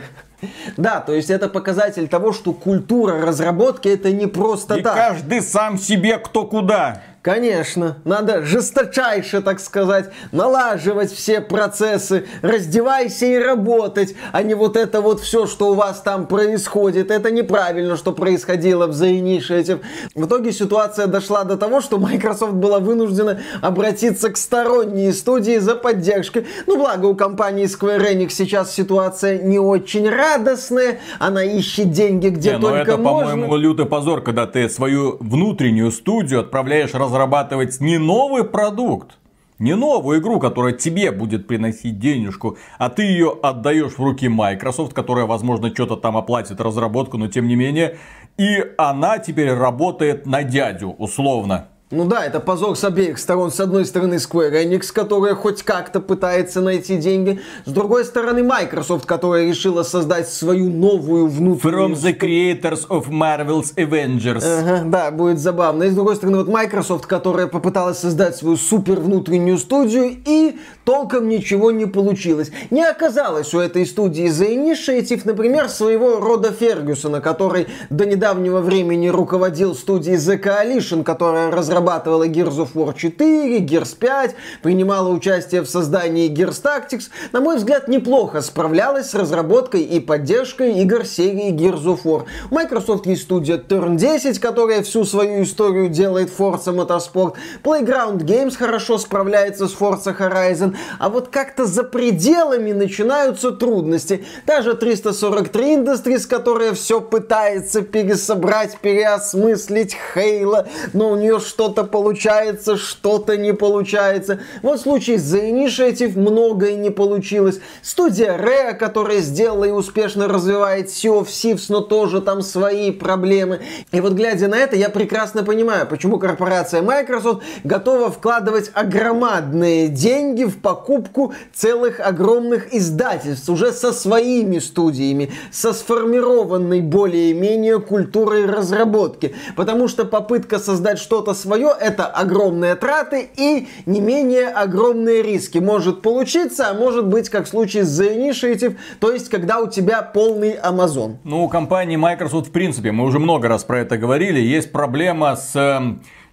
Да, 0.77 0.99
то 0.99 1.13
есть 1.13 1.29
это 1.29 1.47
показатель 1.47 2.07
того, 2.07 2.33
что 2.33 2.51
культура 2.53 3.21
разработки 3.21 3.87
это 3.87 4.11
не 4.11 4.27
просто 4.27 4.75
И 4.75 4.81
так. 4.81 4.93
каждый 4.93 5.41
сам 5.41 5.77
себе 5.77 6.17
кто 6.17 6.45
куда. 6.45 7.01
Конечно, 7.23 7.99
надо 8.03 8.43
жесточайше, 8.43 9.41
так 9.41 9.61
сказать, 9.61 10.11
налаживать 10.33 11.09
все 11.09 11.39
процессы, 11.39 12.25
раздевайся 12.41 13.25
и 13.25 13.37
работать, 13.37 14.13
а 14.33 14.43
не 14.43 14.55
вот 14.55 14.75
это 14.75 14.99
вот 14.99 15.21
все, 15.21 15.47
что 15.47 15.71
у 15.71 15.73
вас 15.73 16.01
там 16.01 16.27
происходит. 16.27 17.11
Это 17.11 17.31
неправильно, 17.31 17.95
что 17.95 18.11
происходило 18.11 18.87
в 18.87 18.91
The 18.91 19.21
Initiative. 19.21 19.79
В 20.13 20.25
итоге 20.25 20.51
ситуация 20.51 21.07
дошла 21.07 21.45
до 21.45 21.55
того, 21.55 21.79
что 21.79 21.97
Microsoft 21.97 22.55
была 22.55 22.79
вынуждена 22.79 23.39
обратиться 23.61 24.29
к 24.29 24.35
сторонней 24.35 25.13
студии 25.13 25.59
за 25.59 25.75
поддержкой. 25.75 26.45
Ну, 26.67 26.75
благо 26.75 27.05
у 27.05 27.15
компании 27.15 27.67
Square 27.67 28.15
Enix 28.15 28.31
сейчас 28.31 28.75
ситуация 28.75 29.37
не 29.41 29.59
очень 29.59 30.09
радостная, 30.09 30.99
она 31.19 31.41
ищет 31.41 31.91
деньги 31.91 32.27
где 32.27 32.51
не, 32.51 32.57
ну 32.57 32.67
только 32.67 32.81
это, 32.81 32.97
можно. 32.97 33.29
по-моему, 33.29 33.55
лютый 33.55 33.85
позор, 33.85 34.19
когда 34.19 34.45
ты 34.45 34.67
свою 34.67 35.15
внутреннюю 35.21 35.89
студию 35.89 36.41
отправляешь 36.41 36.93
раз 36.93 37.12
разрабатывать 37.13 37.79
не 37.79 37.99
новый 37.99 38.43
продукт, 38.43 39.19
не 39.59 39.75
новую 39.75 40.19
игру, 40.19 40.39
которая 40.39 40.73
тебе 40.73 41.11
будет 41.11 41.47
приносить 41.47 41.99
денежку, 41.99 42.57
а 42.79 42.89
ты 42.89 43.03
ее 43.03 43.37
отдаешь 43.43 43.93
в 43.93 43.99
руки 43.99 44.27
Microsoft, 44.27 44.93
которая, 44.93 45.25
возможно, 45.25 45.69
что-то 45.69 45.95
там 45.95 46.17
оплатит 46.17 46.59
разработку, 46.59 47.17
но 47.17 47.27
тем 47.27 47.47
не 47.47 47.55
менее, 47.55 47.97
и 48.37 48.65
она 48.77 49.19
теперь 49.19 49.53
работает 49.53 50.25
на 50.25 50.43
дядю, 50.43 50.89
условно. 50.97 51.67
Ну 51.93 52.05
да, 52.05 52.25
это 52.25 52.39
позор 52.39 52.75
с 52.75 52.83
обеих 52.83 53.19
сторон. 53.19 53.51
С 53.51 53.59
одной 53.59 53.85
стороны 53.85 54.15
Square 54.15 54.63
Enix, 54.65 54.91
которая 54.91 55.35
хоть 55.35 55.61
как-то 55.61 55.99
пытается 55.99 56.59
найти 56.59 56.97
деньги. 56.97 57.39
С 57.65 57.71
другой 57.71 58.03
стороны 58.03 58.41
Microsoft, 58.41 59.05
которая 59.05 59.47
решила 59.47 59.83
создать 59.83 60.27
свою 60.27 60.71
новую 60.71 61.27
внутреннюю... 61.27 61.89
From 61.89 61.93
the 61.93 62.17
creators 62.17 62.87
of 62.89 63.09
Marvel's 63.09 63.75
Avengers. 63.75 64.43
Ага, 64.43 64.81
да, 64.85 65.11
будет 65.11 65.37
забавно. 65.37 65.83
И 65.83 65.89
с 65.91 65.93
другой 65.93 66.15
стороны 66.15 66.39
вот 66.39 66.47
Microsoft, 66.47 67.05
которая 67.05 67.45
попыталась 67.45 67.99
создать 67.99 68.35
свою 68.35 68.57
супер 68.57 68.99
внутреннюю 68.99 69.59
студию 69.59 70.17
и 70.25 70.57
толком 70.85 71.29
ничего 71.29 71.69
не 71.69 71.85
получилось. 71.85 72.51
Не 72.71 72.83
оказалось 72.83 73.53
у 73.53 73.59
этой 73.59 73.85
студии 73.85 74.25
The 74.25 74.55
Initiative, 74.55 75.21
например, 75.25 75.69
своего 75.69 76.19
рода 76.19 76.51
Фергюсона, 76.51 77.21
который 77.21 77.67
до 77.91 78.07
недавнего 78.07 78.61
времени 78.61 79.09
руководил 79.09 79.75
студией 79.75 80.15
The 80.15 80.41
Coalition, 80.41 81.03
которая 81.03 81.51
разрабатывала 81.51 81.82
разрабатывала 81.83 82.27
Gears 82.27 82.57
of 82.57 82.69
War 82.73 82.93
4, 82.95 83.59
Gears 83.59 83.95
5, 83.97 84.35
принимала 84.61 85.09
участие 85.09 85.61
в 85.61 85.69
создании 85.69 86.31
Gears 86.31 86.61
Tactics, 86.61 87.09
на 87.31 87.41
мой 87.41 87.57
взгляд, 87.57 87.87
неплохо 87.87 88.41
справлялась 88.41 89.09
с 89.09 89.13
разработкой 89.13 89.81
и 89.81 89.99
поддержкой 89.99 90.79
игр 90.81 91.05
серии 91.05 91.51
Gears 91.51 91.83
of 91.83 92.03
War. 92.03 92.23
У 92.49 92.55
Microsoft 92.55 93.05
есть 93.05 93.23
студия 93.23 93.57
Turn 93.57 93.97
10, 93.97 94.39
которая 94.39 94.81
всю 94.83 95.03
свою 95.03 95.43
историю 95.43 95.89
делает 95.89 96.29
Forza 96.29 96.73
Motorsport. 96.73 97.35
Playground 97.63 98.19
Games 98.19 98.55
хорошо 98.57 98.97
справляется 98.97 99.67
с 99.67 99.75
Forza 99.75 100.17
Horizon, 100.17 100.75
а 100.99 101.09
вот 101.09 101.27
как-то 101.27 101.65
за 101.65 101.83
пределами 101.83 102.71
начинаются 102.71 103.51
трудности. 103.51 104.25
Даже 104.45 104.73
343 104.75 105.75
Industries, 105.75 106.27
которая 106.27 106.73
все 106.73 107.01
пытается 107.01 107.81
пересобрать, 107.81 108.77
переосмыслить 108.79 109.95
Хейла, 110.13 110.67
но 110.93 111.09
у 111.09 111.15
нее 111.15 111.39
что 111.39 111.62
что-то 111.63 111.85
получается, 111.85 112.75
что-то 112.75 113.37
не 113.37 113.53
получается. 113.53 114.41
Вот 114.61 114.79
в 114.79 114.83
случае 114.83 115.17
с 115.17 115.33
The 115.33 115.49
Initiative 115.49 116.19
многое 116.19 116.75
не 116.75 116.89
получилось. 116.89 117.61
Студия 117.81 118.37
Rare, 118.37 118.73
которая 118.73 119.21
сделала 119.21 119.63
и 119.63 119.71
успешно 119.71 120.27
развивает 120.27 120.87
Sea 120.87 121.21
of 121.21 121.27
Thieves, 121.27 121.67
но 121.69 121.79
тоже 121.79 122.19
там 122.19 122.41
свои 122.41 122.91
проблемы. 122.91 123.61
И 123.93 124.01
вот 124.01 124.11
глядя 124.11 124.49
на 124.49 124.55
это, 124.55 124.75
я 124.75 124.89
прекрасно 124.89 125.43
понимаю, 125.43 125.87
почему 125.87 126.19
корпорация 126.19 126.81
Microsoft 126.81 127.43
готова 127.63 128.11
вкладывать 128.11 128.69
огромадные 128.73 129.87
деньги 129.87 130.43
в 130.43 130.59
покупку 130.59 131.33
целых 131.53 132.01
огромных 132.01 132.73
издательств 132.73 133.47
уже 133.47 133.71
со 133.71 133.93
своими 133.93 134.59
студиями, 134.59 135.31
со 135.49 135.71
сформированной 135.71 136.81
более-менее 136.81 137.79
культурой 137.79 138.45
разработки. 138.47 139.33
Потому 139.55 139.87
что 139.87 140.03
попытка 140.03 140.59
создать 140.59 140.99
что-то 140.99 141.33
свое 141.33 141.52
свое, 141.53 141.71
это 141.79 142.05
огромные 142.07 142.75
траты 142.75 143.29
и 143.35 143.67
не 143.85 144.01
менее 144.01 144.47
огромные 144.47 145.21
риски. 145.21 145.59
Может 145.59 146.01
получиться, 146.01 146.69
а 146.69 146.73
может 146.73 147.05
быть, 147.05 147.29
как 147.29 147.45
в 147.45 147.49
случае 147.49 147.83
с 147.83 148.01
The 148.01 148.17
Initiative, 148.17 148.77
то 148.99 149.11
есть, 149.11 149.29
когда 149.29 149.59
у 149.59 149.67
тебя 149.69 150.01
полный 150.01 150.55
Amazon. 150.55 151.17
Ну, 151.23 151.43
у 151.43 151.49
компании 151.49 151.95
Microsoft, 151.95 152.47
в 152.47 152.51
принципе, 152.51 152.91
мы 152.91 153.05
уже 153.05 153.19
много 153.19 153.47
раз 153.47 153.63
про 153.63 153.81
это 153.81 153.97
говорили, 153.97 154.39
есть 154.39 154.71
проблема 154.71 155.35
с 155.35 155.53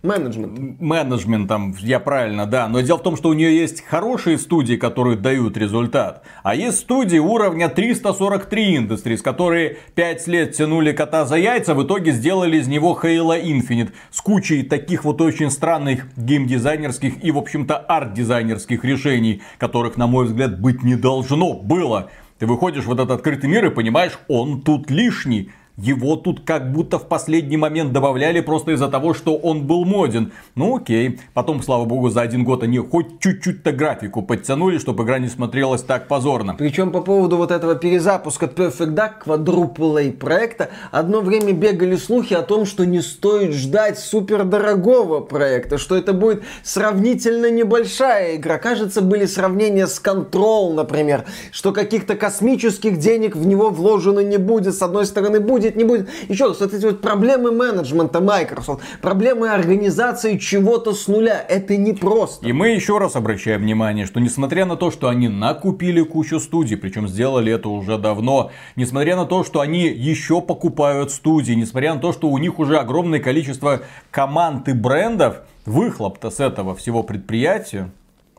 эм, 0.03 0.09
Менеджмент. 0.11 0.81
Менеджментом, 0.81 1.75
я 1.81 2.01
правильно, 2.01 2.47
да. 2.47 2.69
Но 2.69 2.81
дело 2.81 2.99
в 2.99 3.03
том, 3.03 3.17
что 3.17 3.29
у 3.29 3.33
нее 3.33 3.57
есть 3.57 3.85
хорошие 3.85 4.39
студии, 4.39 4.75
которые 4.75 5.17
дают 5.17 5.57
результат. 5.57 6.23
А 6.43 6.55
есть 6.55 6.79
студии 6.79 7.19
уровня 7.19 7.69
343 7.69 8.77
Industries, 8.77 9.19
которые 9.19 9.79
5 9.95 10.27
лет 10.29 10.53
тянули 10.53 10.93
кота 10.93 11.25
за 11.25 11.37
яйца, 11.37 11.75
в 11.75 11.85
итоге 11.85 12.13
сделали 12.13 12.57
из 12.57 12.69
него 12.69 12.99
Halo 13.03 13.43
Infinite. 13.43 13.91
С 14.11 14.21
кучей 14.21 14.63
таких 14.63 15.05
вот 15.05 15.21
очень 15.21 15.51
странных 15.51 16.07
геймдизайнерских 16.17 17.23
и, 17.25 17.31
в 17.31 17.39
общем-то, 17.39 17.77
арт-дизайнерских 17.77 18.85
решений, 18.85 19.43
которых, 19.59 19.97
на 19.97 20.07
мой 20.07 20.27
взгляд, 20.27 20.61
быть 20.61 20.83
не 20.83 20.95
должно 20.95 21.55
было. 21.55 22.11
Ты 22.39 22.47
выходишь 22.47 22.87
в 22.87 22.93
этот 22.93 23.11
открытый 23.11 23.51
мир 23.51 23.67
и 23.67 23.71
понимаешь, 23.71 24.19
он 24.27 24.63
тут 24.63 24.91
лишний. 24.91 25.51
Его 25.83 26.17
тут 26.17 26.41
как 26.45 26.73
будто 26.73 26.99
в 26.99 27.09
последний 27.09 27.57
момент 27.57 27.93
добавляли 27.93 28.41
просто 28.41 28.73
из-за 28.73 28.89
того, 28.89 29.15
что 29.15 29.35
он 29.37 29.67
был 29.67 29.87
моден. 29.87 30.33
Ну 30.55 30.77
окей. 30.77 31.19
Потом, 31.33 31.63
слава 31.63 31.87
богу, 31.87 32.11
за 32.11 32.21
один 32.21 32.45
год 32.45 32.63
они 32.63 32.79
хоть 32.79 33.19
чуть-чуть-то 33.21 33.73
графику 33.73 34.21
подтянули, 34.21 34.77
чтобы 34.77 35.05
игра 35.05 35.19
не 35.19 35.29
смотрелась 35.29 35.83
так 35.83 36.07
позорно. 36.07 36.55
Причем 36.59 36.91
по 36.91 37.01
поводу 37.01 37.39
вот 37.39 37.51
этого 37.51 37.77
перезапуска 37.77 38.45
Perfect 38.45 38.95
Dark 38.95 39.25
Quadruple 39.25 40.09
A 40.09 40.13
проекта, 40.13 40.69
одно 40.91 41.23
время 41.23 41.53
бегали 41.53 41.97
слухи 41.97 42.35
о 42.35 42.43
том, 42.43 42.67
что 42.67 42.85
не 42.85 43.01
стоит 43.01 43.55
ждать 43.55 43.99
супер 43.99 44.45
дорогого 44.45 45.21
проекта, 45.21 45.79
что 45.79 45.97
это 45.97 46.13
будет 46.13 46.43
сравнительно 46.63 47.51
небольшая 47.51 48.37
игра. 48.37 48.59
Кажется, 48.59 49.01
были 49.01 49.25
сравнения 49.25 49.87
с 49.87 49.99
Control, 50.03 50.75
например, 50.75 51.25
что 51.53 51.73
каких-то 51.73 52.17
космических 52.17 52.99
денег 52.99 53.35
в 53.35 53.47
него 53.47 53.71
вложено 53.71 54.21
не 54.21 54.37
будет. 54.37 54.75
С 54.75 54.83
одной 54.83 55.07
стороны, 55.07 55.41
будет 55.41 55.70
будет, 55.71 55.77
не 55.77 55.85
будет. 55.85 56.09
Еще 56.29 56.47
раз, 56.47 56.61
вот 56.61 56.73
эти 56.73 56.85
вот 56.85 57.01
проблемы 57.01 57.53
менеджмента 57.53 58.21
Microsoft, 58.21 58.83
проблемы 59.01 59.51
организации 59.51 60.39
чего-то 60.39 60.93
с 60.93 61.09
нуля, 61.09 61.45
это 61.49 61.77
не 61.77 61.93
просто. 61.93 62.47
И 62.47 62.53
мы 62.53 62.69
еще 62.69 62.99
раз 62.99 63.17
обращаем 63.17 63.63
внимание, 63.63 64.07
что 64.07 64.21
несмотря 64.21 64.67
на 64.67 64.77
то, 64.77 64.91
что 64.91 65.09
они 65.09 65.29
накупили 65.29 66.03
кучу 66.03 66.41
студий, 66.41 66.77
причем 66.77 67.09
сделали 67.09 67.53
это 67.53 67.69
уже 67.69 67.99
давно, 67.99 68.51
несмотря 68.77 69.17
на 69.17 69.27
то, 69.27 69.45
что 69.45 69.61
они 69.61 69.87
еще 69.89 70.41
покупают 70.41 71.11
студии, 71.11 71.53
несмотря 71.53 71.95
на 71.95 72.01
то, 72.01 72.13
что 72.13 72.29
у 72.29 72.39
них 72.39 72.59
уже 72.59 72.77
огромное 72.77 73.21
количество 73.21 73.81
команд 74.11 74.69
и 74.69 74.73
брендов, 74.73 75.39
выхлоп-то 75.67 76.31
с 76.31 76.41
этого 76.41 76.75
всего 76.75 77.03
предприятия, 77.03 77.91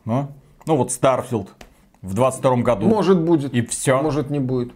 ну, 0.04 0.28
ну 0.66 0.76
вот 0.76 0.90
Starfield 0.90 1.48
в 2.02 2.14
22 2.14 2.56
году. 2.56 2.86
Может 2.86 3.20
будет. 3.20 3.54
И 3.54 3.64
все. 3.64 4.02
Может 4.02 4.30
не 4.30 4.40
будет. 4.40 4.72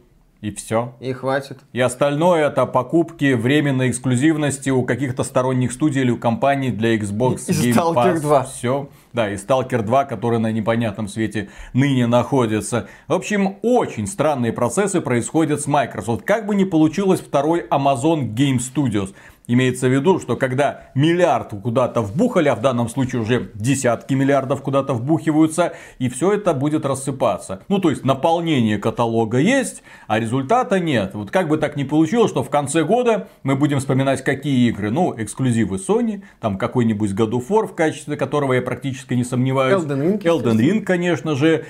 И 0.46 0.52
все. 0.54 0.94
И 1.00 1.12
хватит. 1.12 1.58
И 1.72 1.80
остальное 1.80 2.46
это 2.46 2.66
покупки 2.66 3.32
временной 3.32 3.90
эксклюзивности 3.90 4.70
у 4.70 4.84
каких-то 4.84 5.24
сторонних 5.24 5.72
студий 5.72 6.02
или 6.02 6.12
у 6.12 6.18
компаний 6.18 6.70
для 6.70 6.96
Xbox 6.96 7.46
и 7.48 7.72
Game 7.72 7.74
Stalker 7.74 8.14
Pass. 8.14 8.20
2. 8.20 8.44
Все. 8.44 8.88
Да, 9.12 9.28
и 9.28 9.34
Stalker 9.34 9.82
2, 9.82 10.04
который 10.04 10.38
на 10.38 10.52
непонятном 10.52 11.08
свете 11.08 11.48
ныне 11.72 12.06
находится. 12.06 12.86
В 13.08 13.14
общем, 13.14 13.56
очень 13.62 14.06
странные 14.06 14.52
процессы 14.52 15.00
происходят 15.00 15.60
с 15.60 15.66
Microsoft. 15.66 16.24
Как 16.24 16.46
бы 16.46 16.54
ни 16.54 16.62
получилось 16.62 17.18
второй 17.18 17.66
Amazon 17.66 18.32
Game 18.32 18.58
Studios. 18.58 19.14
Имеется 19.48 19.88
в 19.88 19.92
виду, 19.92 20.18
что 20.18 20.36
когда 20.36 20.90
миллиард 20.94 21.52
куда-то 21.62 22.02
вбухали, 22.02 22.48
а 22.48 22.56
в 22.56 22.60
данном 22.60 22.88
случае 22.88 23.22
уже 23.22 23.50
десятки 23.54 24.14
миллиардов 24.14 24.62
куда-то 24.62 24.92
вбухиваются, 24.94 25.74
и 25.98 26.08
все 26.08 26.32
это 26.32 26.52
будет 26.52 26.84
рассыпаться. 26.84 27.60
Ну, 27.68 27.78
то 27.78 27.90
есть, 27.90 28.04
наполнение 28.04 28.78
каталога 28.78 29.38
есть, 29.38 29.82
а 30.08 30.18
результата 30.18 30.80
нет. 30.80 31.14
Вот 31.14 31.30
как 31.30 31.48
бы 31.48 31.58
так 31.58 31.76
ни 31.76 31.84
получилось, 31.84 32.30
что 32.30 32.42
в 32.42 32.50
конце 32.50 32.82
года 32.82 33.28
мы 33.44 33.54
будем 33.54 33.78
вспоминать, 33.78 34.24
какие 34.24 34.68
игры. 34.68 34.90
Ну, 34.90 35.14
эксклюзивы 35.16 35.76
Sony, 35.76 36.22
там 36.40 36.58
какой-нибудь 36.58 37.12
God 37.12 37.30
of 37.30 37.48
War, 37.48 37.68
в 37.68 37.74
качестве 37.74 38.16
которого 38.16 38.52
я 38.52 38.62
практически 38.62 39.14
не 39.14 39.24
сомневаюсь. 39.24 39.82
Elden 39.82 40.18
Ring. 40.18 40.22
Elden 40.22 40.56
Ring, 40.56 40.80
конечно 40.80 41.36
же 41.36 41.66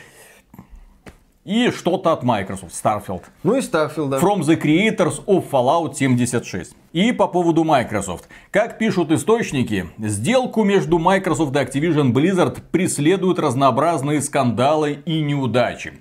и 1.47 1.71
что-то 1.71 2.13
от 2.13 2.25
Microsoft, 2.25 2.75
Starfield. 2.75 3.23
Ну 3.45 3.55
и 3.57 3.61
Starfield, 3.61 4.09
да. 4.09 4.19
From 4.19 4.41
the 4.41 4.61
creators 4.61 5.25
of 5.27 5.49
Fallout 5.49 5.95
76. 5.95 6.75
И 6.93 7.13
по 7.13 7.29
поводу 7.29 7.63
Microsoft. 7.63 8.25
Как 8.51 8.79
пишут 8.79 9.13
источники, 9.13 9.87
сделку 9.99 10.65
между 10.65 10.99
Microsoft 10.99 11.55
и 11.55 11.59
Activision 11.59 12.13
Blizzard 12.13 12.61
преследуют 12.73 13.39
разнообразные 13.39 14.21
скандалы 14.21 14.99
и 15.05 15.21
неудачи. 15.21 15.93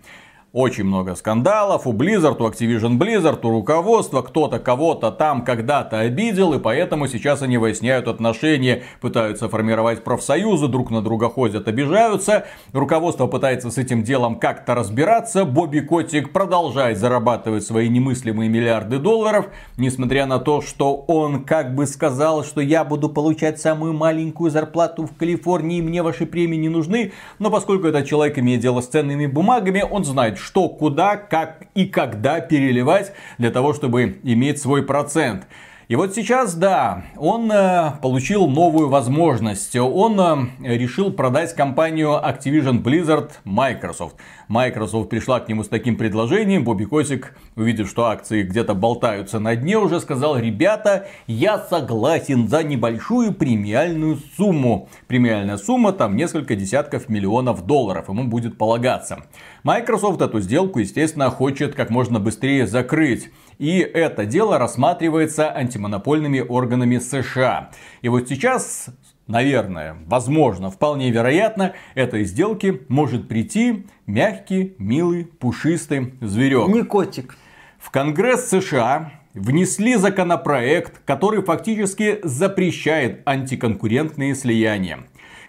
Очень 0.56 0.86
много 0.86 1.16
скандалов 1.16 1.86
у 1.86 1.92
Blizzard, 1.92 2.42
у 2.42 2.48
Activision 2.48 2.98
Blizzard, 2.98 3.46
у 3.46 3.50
руководства. 3.50 4.22
Кто-то 4.22 4.58
кого-то 4.58 5.12
там 5.12 5.44
когда-то 5.44 6.00
обидел, 6.00 6.54
и 6.54 6.60
поэтому 6.60 7.10
сейчас 7.10 7.42
они 7.42 7.58
выясняют 7.58 8.08
отношения, 8.08 8.84
пытаются 9.02 9.50
формировать 9.50 10.06
профсоюзы, 10.06 10.70
друг 10.70 10.92
на 10.92 11.02
друга 11.02 11.28
ходят, 11.28 11.68
обижаются. 11.68 12.46
Руководство 12.72 13.28
пытается 13.28 13.70
с 13.70 13.78
этим 13.78 14.04
делом 14.04 14.40
как-то 14.40 14.76
разбираться. 14.76 15.44
Бобби 15.44 15.82
Котик 15.82 16.32
продолжает 16.32 17.00
зарабатывать 17.00 17.66
свои 17.66 17.90
немыслимые 17.90 18.50
миллиарды 18.50 18.98
долларов, 18.98 19.48
несмотря 19.76 20.26
на 20.26 20.40
то, 20.40 20.62
что 20.62 20.96
он 20.96 21.44
как 21.44 21.76
бы 21.76 21.86
сказал, 21.86 22.46
что 22.46 22.62
я 22.62 22.86
буду 22.86 23.10
получать 23.10 23.60
самую 23.60 23.92
маленькую 23.92 24.52
зарплату 24.52 25.06
в 25.06 25.18
Калифорнии, 25.18 25.82
мне 25.82 26.02
ваши 26.02 26.26
премии 26.26 26.56
не 26.56 26.70
нужны. 26.70 27.12
Но 27.40 27.52
поскольку 27.52 27.88
этот 27.88 28.08
человек 28.08 28.40
имеет 28.40 28.62
дело 28.62 28.80
с 28.80 28.88
ценными 28.88 29.26
бумагами, 29.26 29.82
он 29.82 30.06
знает, 30.06 30.45
что, 30.46 30.70
куда, 30.70 31.18
как 31.18 31.64
и 31.74 31.88
когда 31.88 32.40
переливать 32.40 33.14
для 33.40 33.50
того, 33.50 33.74
чтобы 33.74 34.20
иметь 34.24 34.62
свой 34.62 34.84
процент. 34.84 35.48
И 35.88 35.96
вот 35.96 36.16
сейчас, 36.16 36.56
да, 36.56 37.04
он 37.16 37.52
э, 37.52 37.92
получил 38.02 38.48
новую 38.48 38.90
возможность. 38.90 39.76
Он 39.76 40.20
э, 40.20 40.78
решил 40.78 41.12
продать 41.12 41.54
компанию 41.54 42.20
Activision 42.24 42.82
Blizzard 42.82 43.34
Microsoft. 43.44 44.16
Microsoft 44.48 45.10
пришла 45.10 45.40
к 45.40 45.48
нему 45.48 45.64
с 45.64 45.68
таким 45.68 45.96
предложением. 45.96 46.64
Бобби 46.64 46.86
Косик, 46.86 47.38
увидев, 47.56 47.88
что 47.88 48.06
акции 48.06 48.42
где-то 48.42 48.74
болтаются 48.74 49.40
на 49.40 49.56
дне, 49.56 49.78
уже 49.78 50.00
сказал, 50.00 50.40
ребята, 50.40 51.06
я 51.28 51.60
согласен 51.60 52.48
за 52.48 52.64
небольшую 52.64 53.32
премиальную 53.34 54.18
сумму. 54.38 54.90
Премиальная 55.06 55.58
сумма 55.58 55.92
там 55.92 56.16
несколько 56.16 56.56
десятков 56.56 57.10
миллионов 57.10 57.64
долларов 57.68 58.10
ему 58.10 58.24
будет 58.24 58.58
полагаться. 58.58 59.24
Microsoft 59.62 60.20
эту 60.22 60.40
сделку, 60.40 60.80
естественно, 60.80 61.30
хочет 61.30 61.76
как 61.76 61.92
можно 61.92 62.20
быстрее 62.20 62.66
закрыть. 62.66 63.30
И 63.58 63.80
это 63.80 64.26
дело 64.26 64.58
рассматривается 64.60 65.56
антимонопольными 65.56 66.40
органами 66.40 66.98
США. 66.98 67.72
И 68.02 68.10
вот 68.10 68.28
сейчас 68.30 68.90
наверное, 69.28 69.98
возможно, 70.06 70.70
вполне 70.70 71.10
вероятно, 71.12 71.74
этой 71.96 72.26
сделки 72.26 72.82
может 72.90 73.28
прийти 73.28 73.86
мягкий, 74.06 74.76
милый, 74.78 75.26
пушистый 75.26 76.14
зверек. 76.22 76.68
Не 76.68 76.84
котик. 76.84 77.38
В 77.80 77.92
Конгресс 77.92 78.50
США 78.50 79.12
внесли 79.34 79.96
законопроект, 79.96 81.02
который 81.06 81.42
фактически 81.44 82.20
запрещает 82.24 83.22
антиконкурентные 83.26 84.34
слияния. 84.34 85.06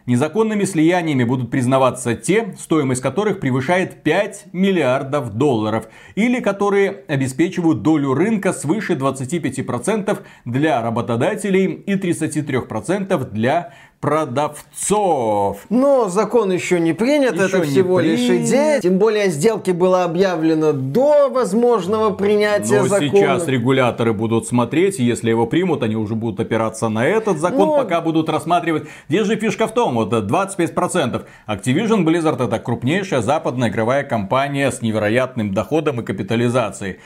Незаконными 0.06 0.62
слияниями 0.62 1.24
будут 1.24 1.50
признаваться 1.50 2.14
те, 2.14 2.54
стоимость 2.56 3.02
которых 3.02 3.40
превышает 3.40 4.04
5 4.04 4.46
миллиардов 4.52 5.34
долларов, 5.34 5.88
или 6.14 6.38
которые 6.38 7.02
обеспечивают 7.08 7.82
долю 7.82 8.14
рынка 8.14 8.52
свыше 8.52 8.92
25% 8.92 10.18
для 10.44 10.80
работодателей 10.80 11.72
и 11.72 11.94
33% 11.94 13.30
для 13.32 13.74
продавцов. 14.06 15.66
Но 15.68 16.08
закон 16.08 16.52
еще 16.52 16.78
не 16.78 16.92
принят, 16.92 17.34
еще 17.34 17.56
это 17.56 17.62
всего 17.62 17.96
принят. 17.96 18.20
лишь 18.20 18.30
идея. 18.44 18.80
Тем 18.80 18.98
более 18.98 19.30
сделки 19.30 19.72
было 19.72 20.04
объявлено 20.04 20.72
до 20.72 21.28
возможного 21.28 22.10
принятия 22.10 22.82
Но 22.82 22.86
закона. 22.86 23.10
сейчас 23.10 23.48
регуляторы 23.48 24.12
будут 24.12 24.46
смотреть, 24.46 25.00
если 25.00 25.30
его 25.30 25.46
примут, 25.46 25.82
они 25.82 25.96
уже 25.96 26.14
будут 26.14 26.38
опираться 26.38 26.88
на 26.88 27.04
этот 27.04 27.38
закон, 27.38 27.66
Но... 27.66 27.78
пока 27.78 28.00
будут 28.00 28.28
рассматривать. 28.28 28.84
Здесь 29.08 29.26
же 29.26 29.34
фишка 29.34 29.66
в 29.66 29.74
том, 29.74 29.96
вот 29.96 30.12
25%. 30.12 31.24
Activision 31.48 32.04
Blizzard 32.04 32.46
это 32.46 32.60
крупнейшая 32.60 33.22
западная 33.22 33.70
игровая 33.70 34.04
компания 34.04 34.70
с 34.70 34.82
невероятным 34.82 35.52
доходом 35.52 36.00
и 36.00 36.04
капитализацией 36.04 36.98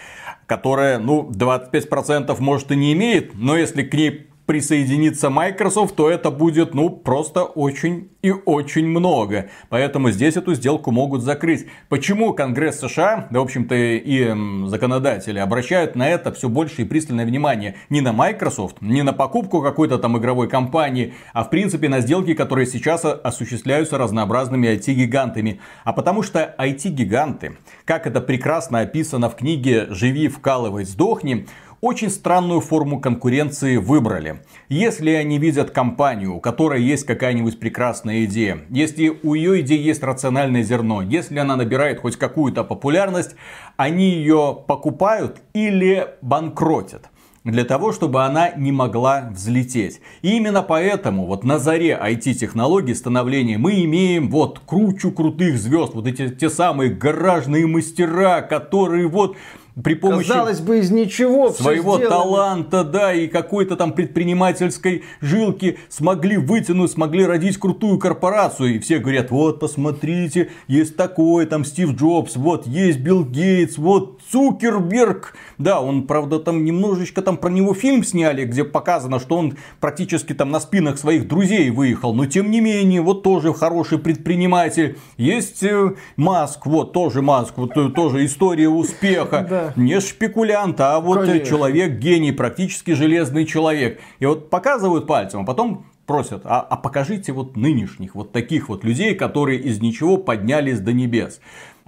которая, 0.46 0.98
ну, 0.98 1.30
25% 1.30 2.34
может 2.40 2.72
и 2.72 2.76
не 2.76 2.92
имеет, 2.92 3.34
но 3.34 3.56
если 3.56 3.84
к 3.84 3.94
ней 3.94 4.29
присоединится 4.50 5.30
Microsoft, 5.30 5.94
то 5.94 6.10
это 6.10 6.32
будет, 6.32 6.74
ну, 6.74 6.90
просто 6.90 7.44
очень 7.44 8.10
и 8.20 8.32
очень 8.32 8.84
много. 8.84 9.48
Поэтому 9.68 10.10
здесь 10.10 10.36
эту 10.36 10.54
сделку 10.54 10.90
могут 10.90 11.22
закрыть. 11.22 11.68
Почему 11.88 12.34
Конгресс 12.34 12.80
США, 12.80 13.28
да, 13.30 13.38
в 13.38 13.44
общем-то, 13.44 13.76
и 13.76 14.66
законодатели 14.66 15.38
обращают 15.38 15.94
на 15.94 16.08
это 16.08 16.32
все 16.32 16.48
больше 16.48 16.82
и 16.82 16.84
пристальное 16.84 17.24
внимание 17.24 17.76
не 17.90 18.00
на 18.00 18.12
Microsoft, 18.12 18.78
не 18.80 19.02
на 19.02 19.12
покупку 19.12 19.62
какой-то 19.62 19.98
там 19.98 20.18
игровой 20.18 20.48
компании, 20.48 21.14
а 21.32 21.44
в 21.44 21.50
принципе 21.50 21.88
на 21.88 22.00
сделки, 22.00 22.34
которые 22.34 22.66
сейчас 22.66 23.04
осуществляются 23.04 23.98
разнообразными 23.98 24.66
IT-гигантами. 24.66 25.60
А 25.84 25.92
потому 25.92 26.24
что 26.24 26.56
IT-гиганты, 26.58 27.56
как 27.84 28.08
это 28.08 28.20
прекрасно 28.20 28.80
описано 28.80 29.30
в 29.30 29.36
книге 29.36 29.86
«Живи, 29.90 30.26
вкалывай, 30.26 30.84
сдохни», 30.84 31.46
очень 31.80 32.10
странную 32.10 32.60
форму 32.60 33.00
конкуренции 33.00 33.76
выбрали. 33.76 34.42
Если 34.68 35.10
они 35.10 35.38
видят 35.38 35.70
компанию, 35.70 36.34
у 36.34 36.40
которой 36.40 36.82
есть 36.82 37.06
какая-нибудь 37.06 37.58
прекрасная 37.58 38.24
идея, 38.24 38.60
если 38.68 39.18
у 39.22 39.34
ее 39.34 39.60
идеи 39.60 39.80
есть 39.80 40.02
рациональное 40.02 40.62
зерно, 40.62 41.02
если 41.02 41.38
она 41.38 41.56
набирает 41.56 42.00
хоть 42.00 42.16
какую-то 42.16 42.64
популярность, 42.64 43.34
они 43.76 44.10
ее 44.10 44.58
покупают 44.66 45.40
или 45.54 46.08
банкротят 46.20 47.10
для 47.44 47.64
того, 47.64 47.92
чтобы 47.92 48.24
она 48.24 48.50
не 48.50 48.70
могла 48.70 49.30
взлететь. 49.32 50.00
И 50.20 50.36
именно 50.36 50.62
поэтому 50.62 51.26
вот 51.26 51.42
на 51.42 51.58
заре 51.58 51.98
IT-технологий 52.00 52.94
становления 52.94 53.56
мы 53.56 53.82
имеем 53.84 54.28
вот 54.28 54.60
кручу 54.60 55.10
крутых 55.10 55.58
звезд, 55.58 55.94
вот 55.94 56.06
эти 56.06 56.28
те 56.28 56.50
самые 56.50 56.90
гаражные 56.90 57.66
мастера, 57.66 58.42
которые 58.42 59.08
вот 59.08 59.36
при 59.82 59.94
помощи 59.94 60.28
Казалось 60.28 60.60
бы, 60.60 60.78
из 60.78 60.90
ничего 60.90 61.50
своего 61.50 61.98
таланта, 61.98 62.84
да, 62.84 63.12
и 63.12 63.28
какой-то 63.28 63.76
там 63.76 63.92
предпринимательской 63.92 65.04
жилки 65.20 65.78
смогли 65.88 66.36
вытянуть, 66.36 66.90
смогли 66.90 67.24
родить 67.24 67.58
крутую 67.58 67.98
корпорацию. 67.98 68.76
И 68.76 68.78
все 68.78 68.98
говорят, 68.98 69.30
вот, 69.30 69.60
посмотрите, 69.60 70.50
есть 70.66 70.96
такой, 70.96 71.46
там, 71.46 71.64
Стив 71.64 71.94
Джобс, 71.94 72.36
вот, 72.36 72.66
есть 72.66 72.98
Билл 72.98 73.24
Гейтс, 73.24 73.78
вот, 73.78 74.19
Цукерберг. 74.30 75.34
Да, 75.58 75.80
он, 75.80 76.06
правда, 76.06 76.38
там 76.38 76.64
немножечко 76.64 77.22
там 77.22 77.36
про 77.36 77.50
него 77.50 77.74
фильм 77.74 78.04
сняли, 78.04 78.44
где 78.44 78.64
показано, 78.64 79.18
что 79.18 79.36
он 79.36 79.56
практически 79.80 80.32
там 80.32 80.50
на 80.50 80.60
спинах 80.60 80.98
своих 80.98 81.26
друзей 81.28 81.70
выехал. 81.70 82.14
Но, 82.14 82.26
тем 82.26 82.50
не 82.50 82.60
менее, 82.60 83.00
вот 83.00 83.22
тоже 83.22 83.52
хороший 83.52 83.98
предприниматель. 83.98 84.98
Есть 85.16 85.62
э, 85.62 85.94
Маск, 86.16 86.66
вот, 86.66 86.92
тоже 86.92 87.22
Маск, 87.22 87.56
вот, 87.56 87.76
э, 87.76 87.90
тоже 87.90 88.24
история 88.24 88.68
успеха. 88.68 89.46
Да 89.48 89.72
не 89.76 90.00
шпекулянт, 90.00 90.80
а 90.80 91.00
вот 91.00 91.20
Конечно. 91.20 91.46
человек 91.46 91.98
гений, 91.98 92.32
практически 92.32 92.92
железный 92.92 93.46
человек. 93.46 94.00
И 94.18 94.26
вот 94.26 94.50
показывают 94.50 95.06
пальцем, 95.06 95.40
а 95.40 95.44
потом 95.44 95.86
просят, 96.06 96.42
а, 96.44 96.60
а 96.60 96.76
покажите 96.76 97.32
вот 97.32 97.56
нынешних, 97.56 98.16
вот 98.16 98.32
таких 98.32 98.68
вот 98.68 98.84
людей, 98.84 99.14
которые 99.14 99.60
из 99.60 99.80
ничего 99.80 100.16
поднялись 100.16 100.80
до 100.80 100.92
небес. 100.92 101.40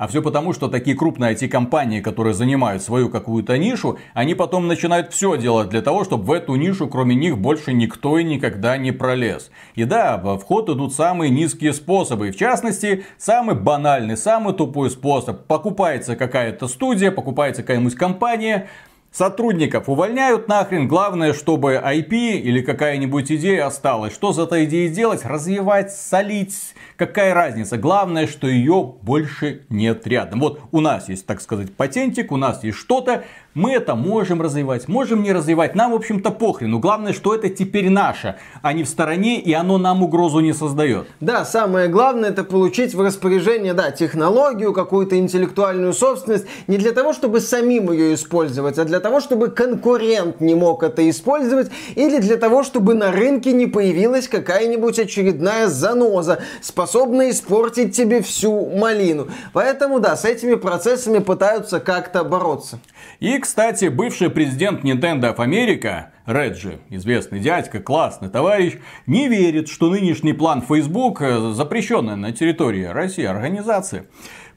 А 0.02 0.08
все 0.08 0.20
потому, 0.20 0.52
что 0.52 0.66
такие 0.66 0.96
крупные 0.96 1.32
IT-компании, 1.34 2.00
которые 2.00 2.34
занимают 2.34 2.82
свою 2.82 3.08
какую-то 3.08 3.56
нишу, 3.56 4.00
они 4.14 4.34
потом 4.34 4.66
начинают 4.66 5.12
все 5.12 5.36
делать 5.36 5.68
для 5.68 5.80
того, 5.80 6.02
чтобы 6.02 6.24
в 6.24 6.32
эту 6.32 6.56
нишу, 6.56 6.88
кроме 6.88 7.14
них, 7.14 7.38
больше 7.38 7.72
никто 7.72 8.18
и 8.18 8.24
никогда 8.24 8.76
не 8.76 8.90
пролез. 8.90 9.52
И 9.76 9.84
да, 9.84 10.16
в 10.16 10.42
ход 10.42 10.68
идут 10.70 10.92
самые 10.92 11.30
низкие 11.30 11.72
способы. 11.72 12.32
В 12.32 12.36
частности, 12.36 13.04
самый 13.16 13.54
банальный, 13.54 14.16
самый 14.16 14.54
тупой 14.54 14.90
способ. 14.90 15.46
Покупается 15.46 16.16
какая-то 16.16 16.66
студия, 16.66 17.12
покупается 17.12 17.62
какая-нибудь 17.62 17.94
компания, 17.94 18.66
Сотрудников 19.12 19.90
увольняют 19.90 20.48
нахрен, 20.48 20.88
главное, 20.88 21.34
чтобы 21.34 21.74
IP 21.74 22.14
или 22.14 22.62
какая-нибудь 22.62 23.30
идея 23.30 23.66
осталась. 23.66 24.14
Что 24.14 24.32
за 24.32 24.44
этой 24.44 24.64
идеей 24.64 24.88
делать? 24.88 25.26
Развивать, 25.26 25.92
солить, 25.92 26.74
какая 26.96 27.34
разница? 27.34 27.76
Главное, 27.76 28.26
что 28.26 28.46
ее 28.46 28.94
больше 29.02 29.66
нет 29.68 30.06
рядом. 30.06 30.40
Вот 30.40 30.60
у 30.72 30.80
нас 30.80 31.10
есть, 31.10 31.26
так 31.26 31.42
сказать, 31.42 31.74
патентик, 31.74 32.32
у 32.32 32.38
нас 32.38 32.64
есть 32.64 32.78
что-то, 32.78 33.24
мы 33.54 33.72
это 33.72 33.94
можем 33.94 34.40
развивать, 34.40 34.88
можем 34.88 35.22
не 35.22 35.32
развивать. 35.32 35.74
Нам, 35.74 35.92
в 35.92 35.96
общем-то, 35.96 36.30
похрену. 36.30 36.78
Главное, 36.78 37.12
что 37.12 37.34
это 37.34 37.48
теперь 37.48 37.90
наше, 37.90 38.36
а 38.62 38.72
не 38.72 38.84
в 38.84 38.88
стороне, 38.88 39.40
и 39.40 39.52
оно 39.52 39.78
нам 39.78 40.02
угрозу 40.02 40.40
не 40.40 40.52
создает. 40.52 41.06
Да, 41.20 41.44
самое 41.44 41.88
главное 41.88 42.30
это 42.30 42.44
получить 42.44 42.94
в 42.94 43.00
распоряжение, 43.00 43.74
да, 43.74 43.90
технологию, 43.90 44.72
какую-то 44.72 45.18
интеллектуальную 45.18 45.92
собственность, 45.92 46.46
не 46.66 46.78
для 46.78 46.92
того, 46.92 47.12
чтобы 47.12 47.40
самим 47.40 47.92
ее 47.92 48.14
использовать, 48.14 48.78
а 48.78 48.84
для 48.84 49.00
того, 49.00 49.20
чтобы 49.20 49.48
конкурент 49.48 50.40
не 50.40 50.54
мог 50.54 50.82
это 50.82 51.08
использовать, 51.10 51.70
или 51.94 52.18
для 52.18 52.36
того, 52.36 52.62
чтобы 52.62 52.94
на 52.94 53.12
рынке 53.12 53.52
не 53.52 53.66
появилась 53.66 54.28
какая-нибудь 54.28 54.98
очередная 54.98 55.66
заноза, 55.68 56.40
способная 56.60 57.30
испортить 57.30 57.94
тебе 57.94 58.22
всю 58.22 58.70
малину. 58.70 59.28
Поэтому, 59.52 60.00
да, 60.00 60.16
с 60.16 60.24
этими 60.24 60.54
процессами 60.54 61.18
пытаются 61.18 61.80
как-то 61.80 62.24
бороться. 62.24 62.78
И, 63.20 63.41
кстати, 63.42 63.86
бывший 63.86 64.30
президент 64.30 64.84
Nintendo 64.84 65.34
of 65.34 65.38
America, 65.38 66.06
Реджи, 66.26 66.78
известный 66.90 67.40
дядька, 67.40 67.80
классный 67.80 68.30
товарищ, 68.30 68.74
не 69.06 69.28
верит, 69.28 69.68
что 69.68 69.90
нынешний 69.90 70.32
план 70.32 70.62
Facebook, 70.62 71.20
э, 71.20 71.52
запрещенная 71.52 72.14
на 72.14 72.32
территории 72.32 72.84
России 72.84 73.24
организация, 73.24 74.06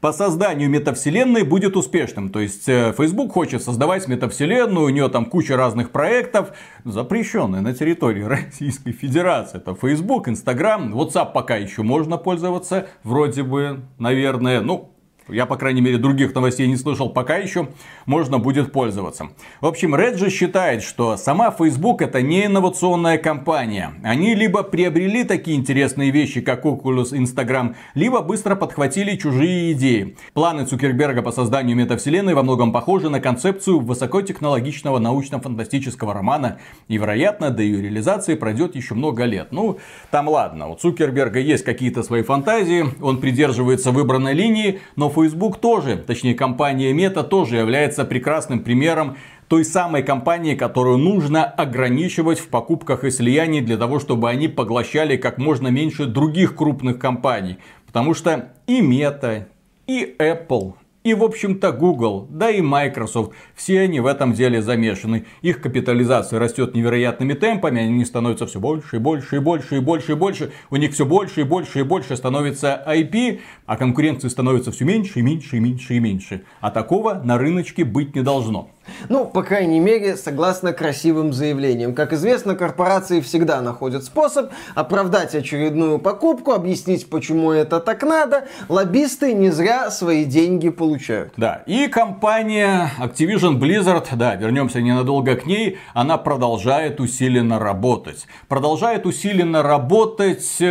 по 0.01 0.13
созданию 0.13 0.69
метавселенной 0.69 1.41
будет 1.41 1.75
успешным. 1.75 2.29
То 2.29 2.39
есть 2.39 2.69
э, 2.69 2.93
Facebook 2.95 3.33
хочет 3.33 3.63
создавать 3.63 4.07
метавселенную, 4.07 4.85
у 4.85 4.89
нее 4.89 5.09
там 5.09 5.25
куча 5.25 5.57
разных 5.57 5.89
проектов, 5.89 6.51
запрещенные 6.83 7.61
на 7.61 7.73
территории 7.73 8.23
Российской 8.25 8.91
Федерации. 8.91 9.57
Это 9.57 9.73
Facebook, 9.73 10.27
Instagram, 10.27 10.93
WhatsApp 10.93 11.33
пока 11.33 11.55
еще 11.55 11.81
можно 11.81 12.17
пользоваться, 12.17 12.87
вроде 13.03 13.41
бы, 13.41 13.81
наверное, 13.97 14.61
ну, 14.61 14.94
я, 15.27 15.45
по 15.45 15.57
крайней 15.57 15.81
мере, 15.81 15.97
других 15.97 16.35
новостей 16.35 16.67
не 16.67 16.75
слышал 16.75 17.09
пока 17.09 17.37
еще. 17.37 17.69
Можно 18.05 18.37
будет 18.37 18.71
пользоваться. 18.71 19.29
В 19.59 19.65
общем, 19.65 19.95
Реджи 19.95 20.29
считает, 20.29 20.83
что 20.83 21.17
сама 21.17 21.49
Facebook 21.49 22.01
это 22.01 22.21
не 22.21 22.45
инновационная 22.45 23.17
компания. 23.17 23.93
Они 24.03 24.35
либо 24.35 24.61
приобрели 24.61 25.23
такие 25.23 25.57
интересные 25.57 26.11
вещи, 26.11 26.41
как 26.41 26.65
Oculus, 26.65 27.17
Instagram, 27.17 27.75
либо 27.95 28.21
быстро 28.21 28.55
подхватили 28.55 29.15
чужие 29.15 29.71
идеи. 29.71 30.15
Планы 30.33 30.65
Цукерберга 30.65 31.23
по 31.23 31.31
созданию 31.31 31.75
метавселенной 31.75 32.35
во 32.35 32.43
многом 32.43 32.71
похожи 32.71 33.09
на 33.09 33.19
концепцию 33.19 33.79
высокотехнологичного 33.79 34.99
научно-фантастического 34.99 36.13
романа. 36.13 36.59
И, 36.87 36.97
вероятно, 36.97 37.49
до 37.49 37.63
ее 37.63 37.81
реализации 37.81 38.35
пройдет 38.35 38.75
еще 38.75 38.93
много 38.93 39.23
лет. 39.23 39.47
Ну, 39.51 39.79
там 40.11 40.29
ладно, 40.29 40.67
у 40.67 40.75
Цукерберга 40.75 41.39
есть 41.39 41.63
какие-то 41.63 42.03
свои 42.03 42.21
фантазии, 42.21 42.85
он 43.01 43.19
придерживается 43.19 43.91
выбранной 43.91 44.33
линии, 44.33 44.81
но 44.95 45.09
Facebook 45.15 45.59
тоже, 45.59 45.95
точнее 45.97 46.35
компания 46.35 46.91
Meta 46.93 47.23
тоже 47.23 47.55
является 47.55 48.03
прекрасным 48.03 48.59
примером 48.59 49.15
той 49.47 49.63
самой 49.63 50.03
компании, 50.03 50.55
которую 50.55 50.97
нужно 50.97 51.45
ограничивать 51.45 52.39
в 52.39 52.49
покупках 52.49 53.03
и 53.03 53.11
слиянии 53.11 53.61
для 53.61 53.77
того, 53.77 53.99
чтобы 53.99 54.29
они 54.29 54.47
поглощали 54.47 55.17
как 55.17 55.37
можно 55.37 55.69
меньше 55.69 56.05
других 56.05 56.55
крупных 56.55 56.99
компаний. 56.99 57.57
Потому 57.87 58.13
что 58.13 58.51
и 58.67 58.81
Meta, 58.81 59.45
и 59.87 60.15
Apple, 60.19 60.73
и, 61.05 61.13
в 61.13 61.23
общем-то, 61.23 61.71
Google, 61.71 62.25
да 62.31 62.49
и 62.49 62.61
Microsoft, 62.61 63.33
все 63.53 63.81
они 63.81 63.99
в 63.99 64.07
этом 64.07 64.33
деле 64.33 64.59
замешаны. 64.63 65.27
Их 65.43 65.61
капитализация 65.61 66.39
растет 66.39 66.73
невероятными 66.73 67.33
темпами, 67.33 67.83
они 67.83 68.03
становятся 68.05 68.47
все 68.47 68.59
больше 68.59 68.95
и 68.95 68.99
больше 68.99 69.35
и 69.35 69.39
больше 69.39 69.77
и 69.77 69.79
больше 69.79 70.13
и 70.13 70.15
больше. 70.15 70.51
У 70.71 70.77
них 70.77 70.93
все 70.93 71.05
больше 71.05 71.41
и 71.41 71.43
больше 71.43 71.81
и 71.81 71.83
больше 71.83 72.17
становится 72.17 72.83
IP, 72.87 73.39
а 73.67 73.77
конкуренции 73.77 74.29
становится 74.29 74.71
все 74.71 74.83
меньше 74.83 75.19
и 75.19 75.21
меньше 75.21 75.57
и 75.57 75.59
меньше 75.59 75.93
и 75.93 75.99
меньше. 75.99 76.41
А 76.59 76.71
такого 76.71 77.21
на 77.23 77.37
рыночке 77.37 77.83
быть 77.83 78.15
не 78.15 78.23
должно. 78.23 78.71
Ну, 79.09 79.25
по 79.25 79.41
крайней 79.41 79.79
мере, 79.79 80.15
согласно 80.15 80.71
красивым 80.71 81.33
заявлениям. 81.33 81.95
Как 81.95 82.13
известно, 82.13 82.55
корпорации 82.55 83.19
всегда 83.19 83.61
находят 83.61 84.03
способ 84.03 84.51
оправдать 84.75 85.33
очередную 85.33 85.97
покупку, 85.97 86.51
объяснить, 86.51 87.09
почему 87.09 87.51
это 87.51 87.79
так 87.79 88.03
надо. 88.03 88.47
Лоббисты 88.69 89.33
не 89.33 89.49
зря 89.49 89.89
свои 89.91 90.25
деньги 90.25 90.69
получают. 90.69 90.94
Да, 91.37 91.63
и 91.65 91.87
компания 91.87 92.91
Activision 92.99 93.59
Blizzard, 93.59 94.07
да, 94.15 94.35
вернемся 94.35 94.81
ненадолго 94.81 95.35
к 95.35 95.45
ней, 95.45 95.77
она 95.93 96.17
продолжает 96.17 96.99
усиленно 96.99 97.59
работать. 97.59 98.27
Продолжает 98.47 99.05
усиленно 99.05 99.63
работать 99.63 100.57
э, 100.59 100.65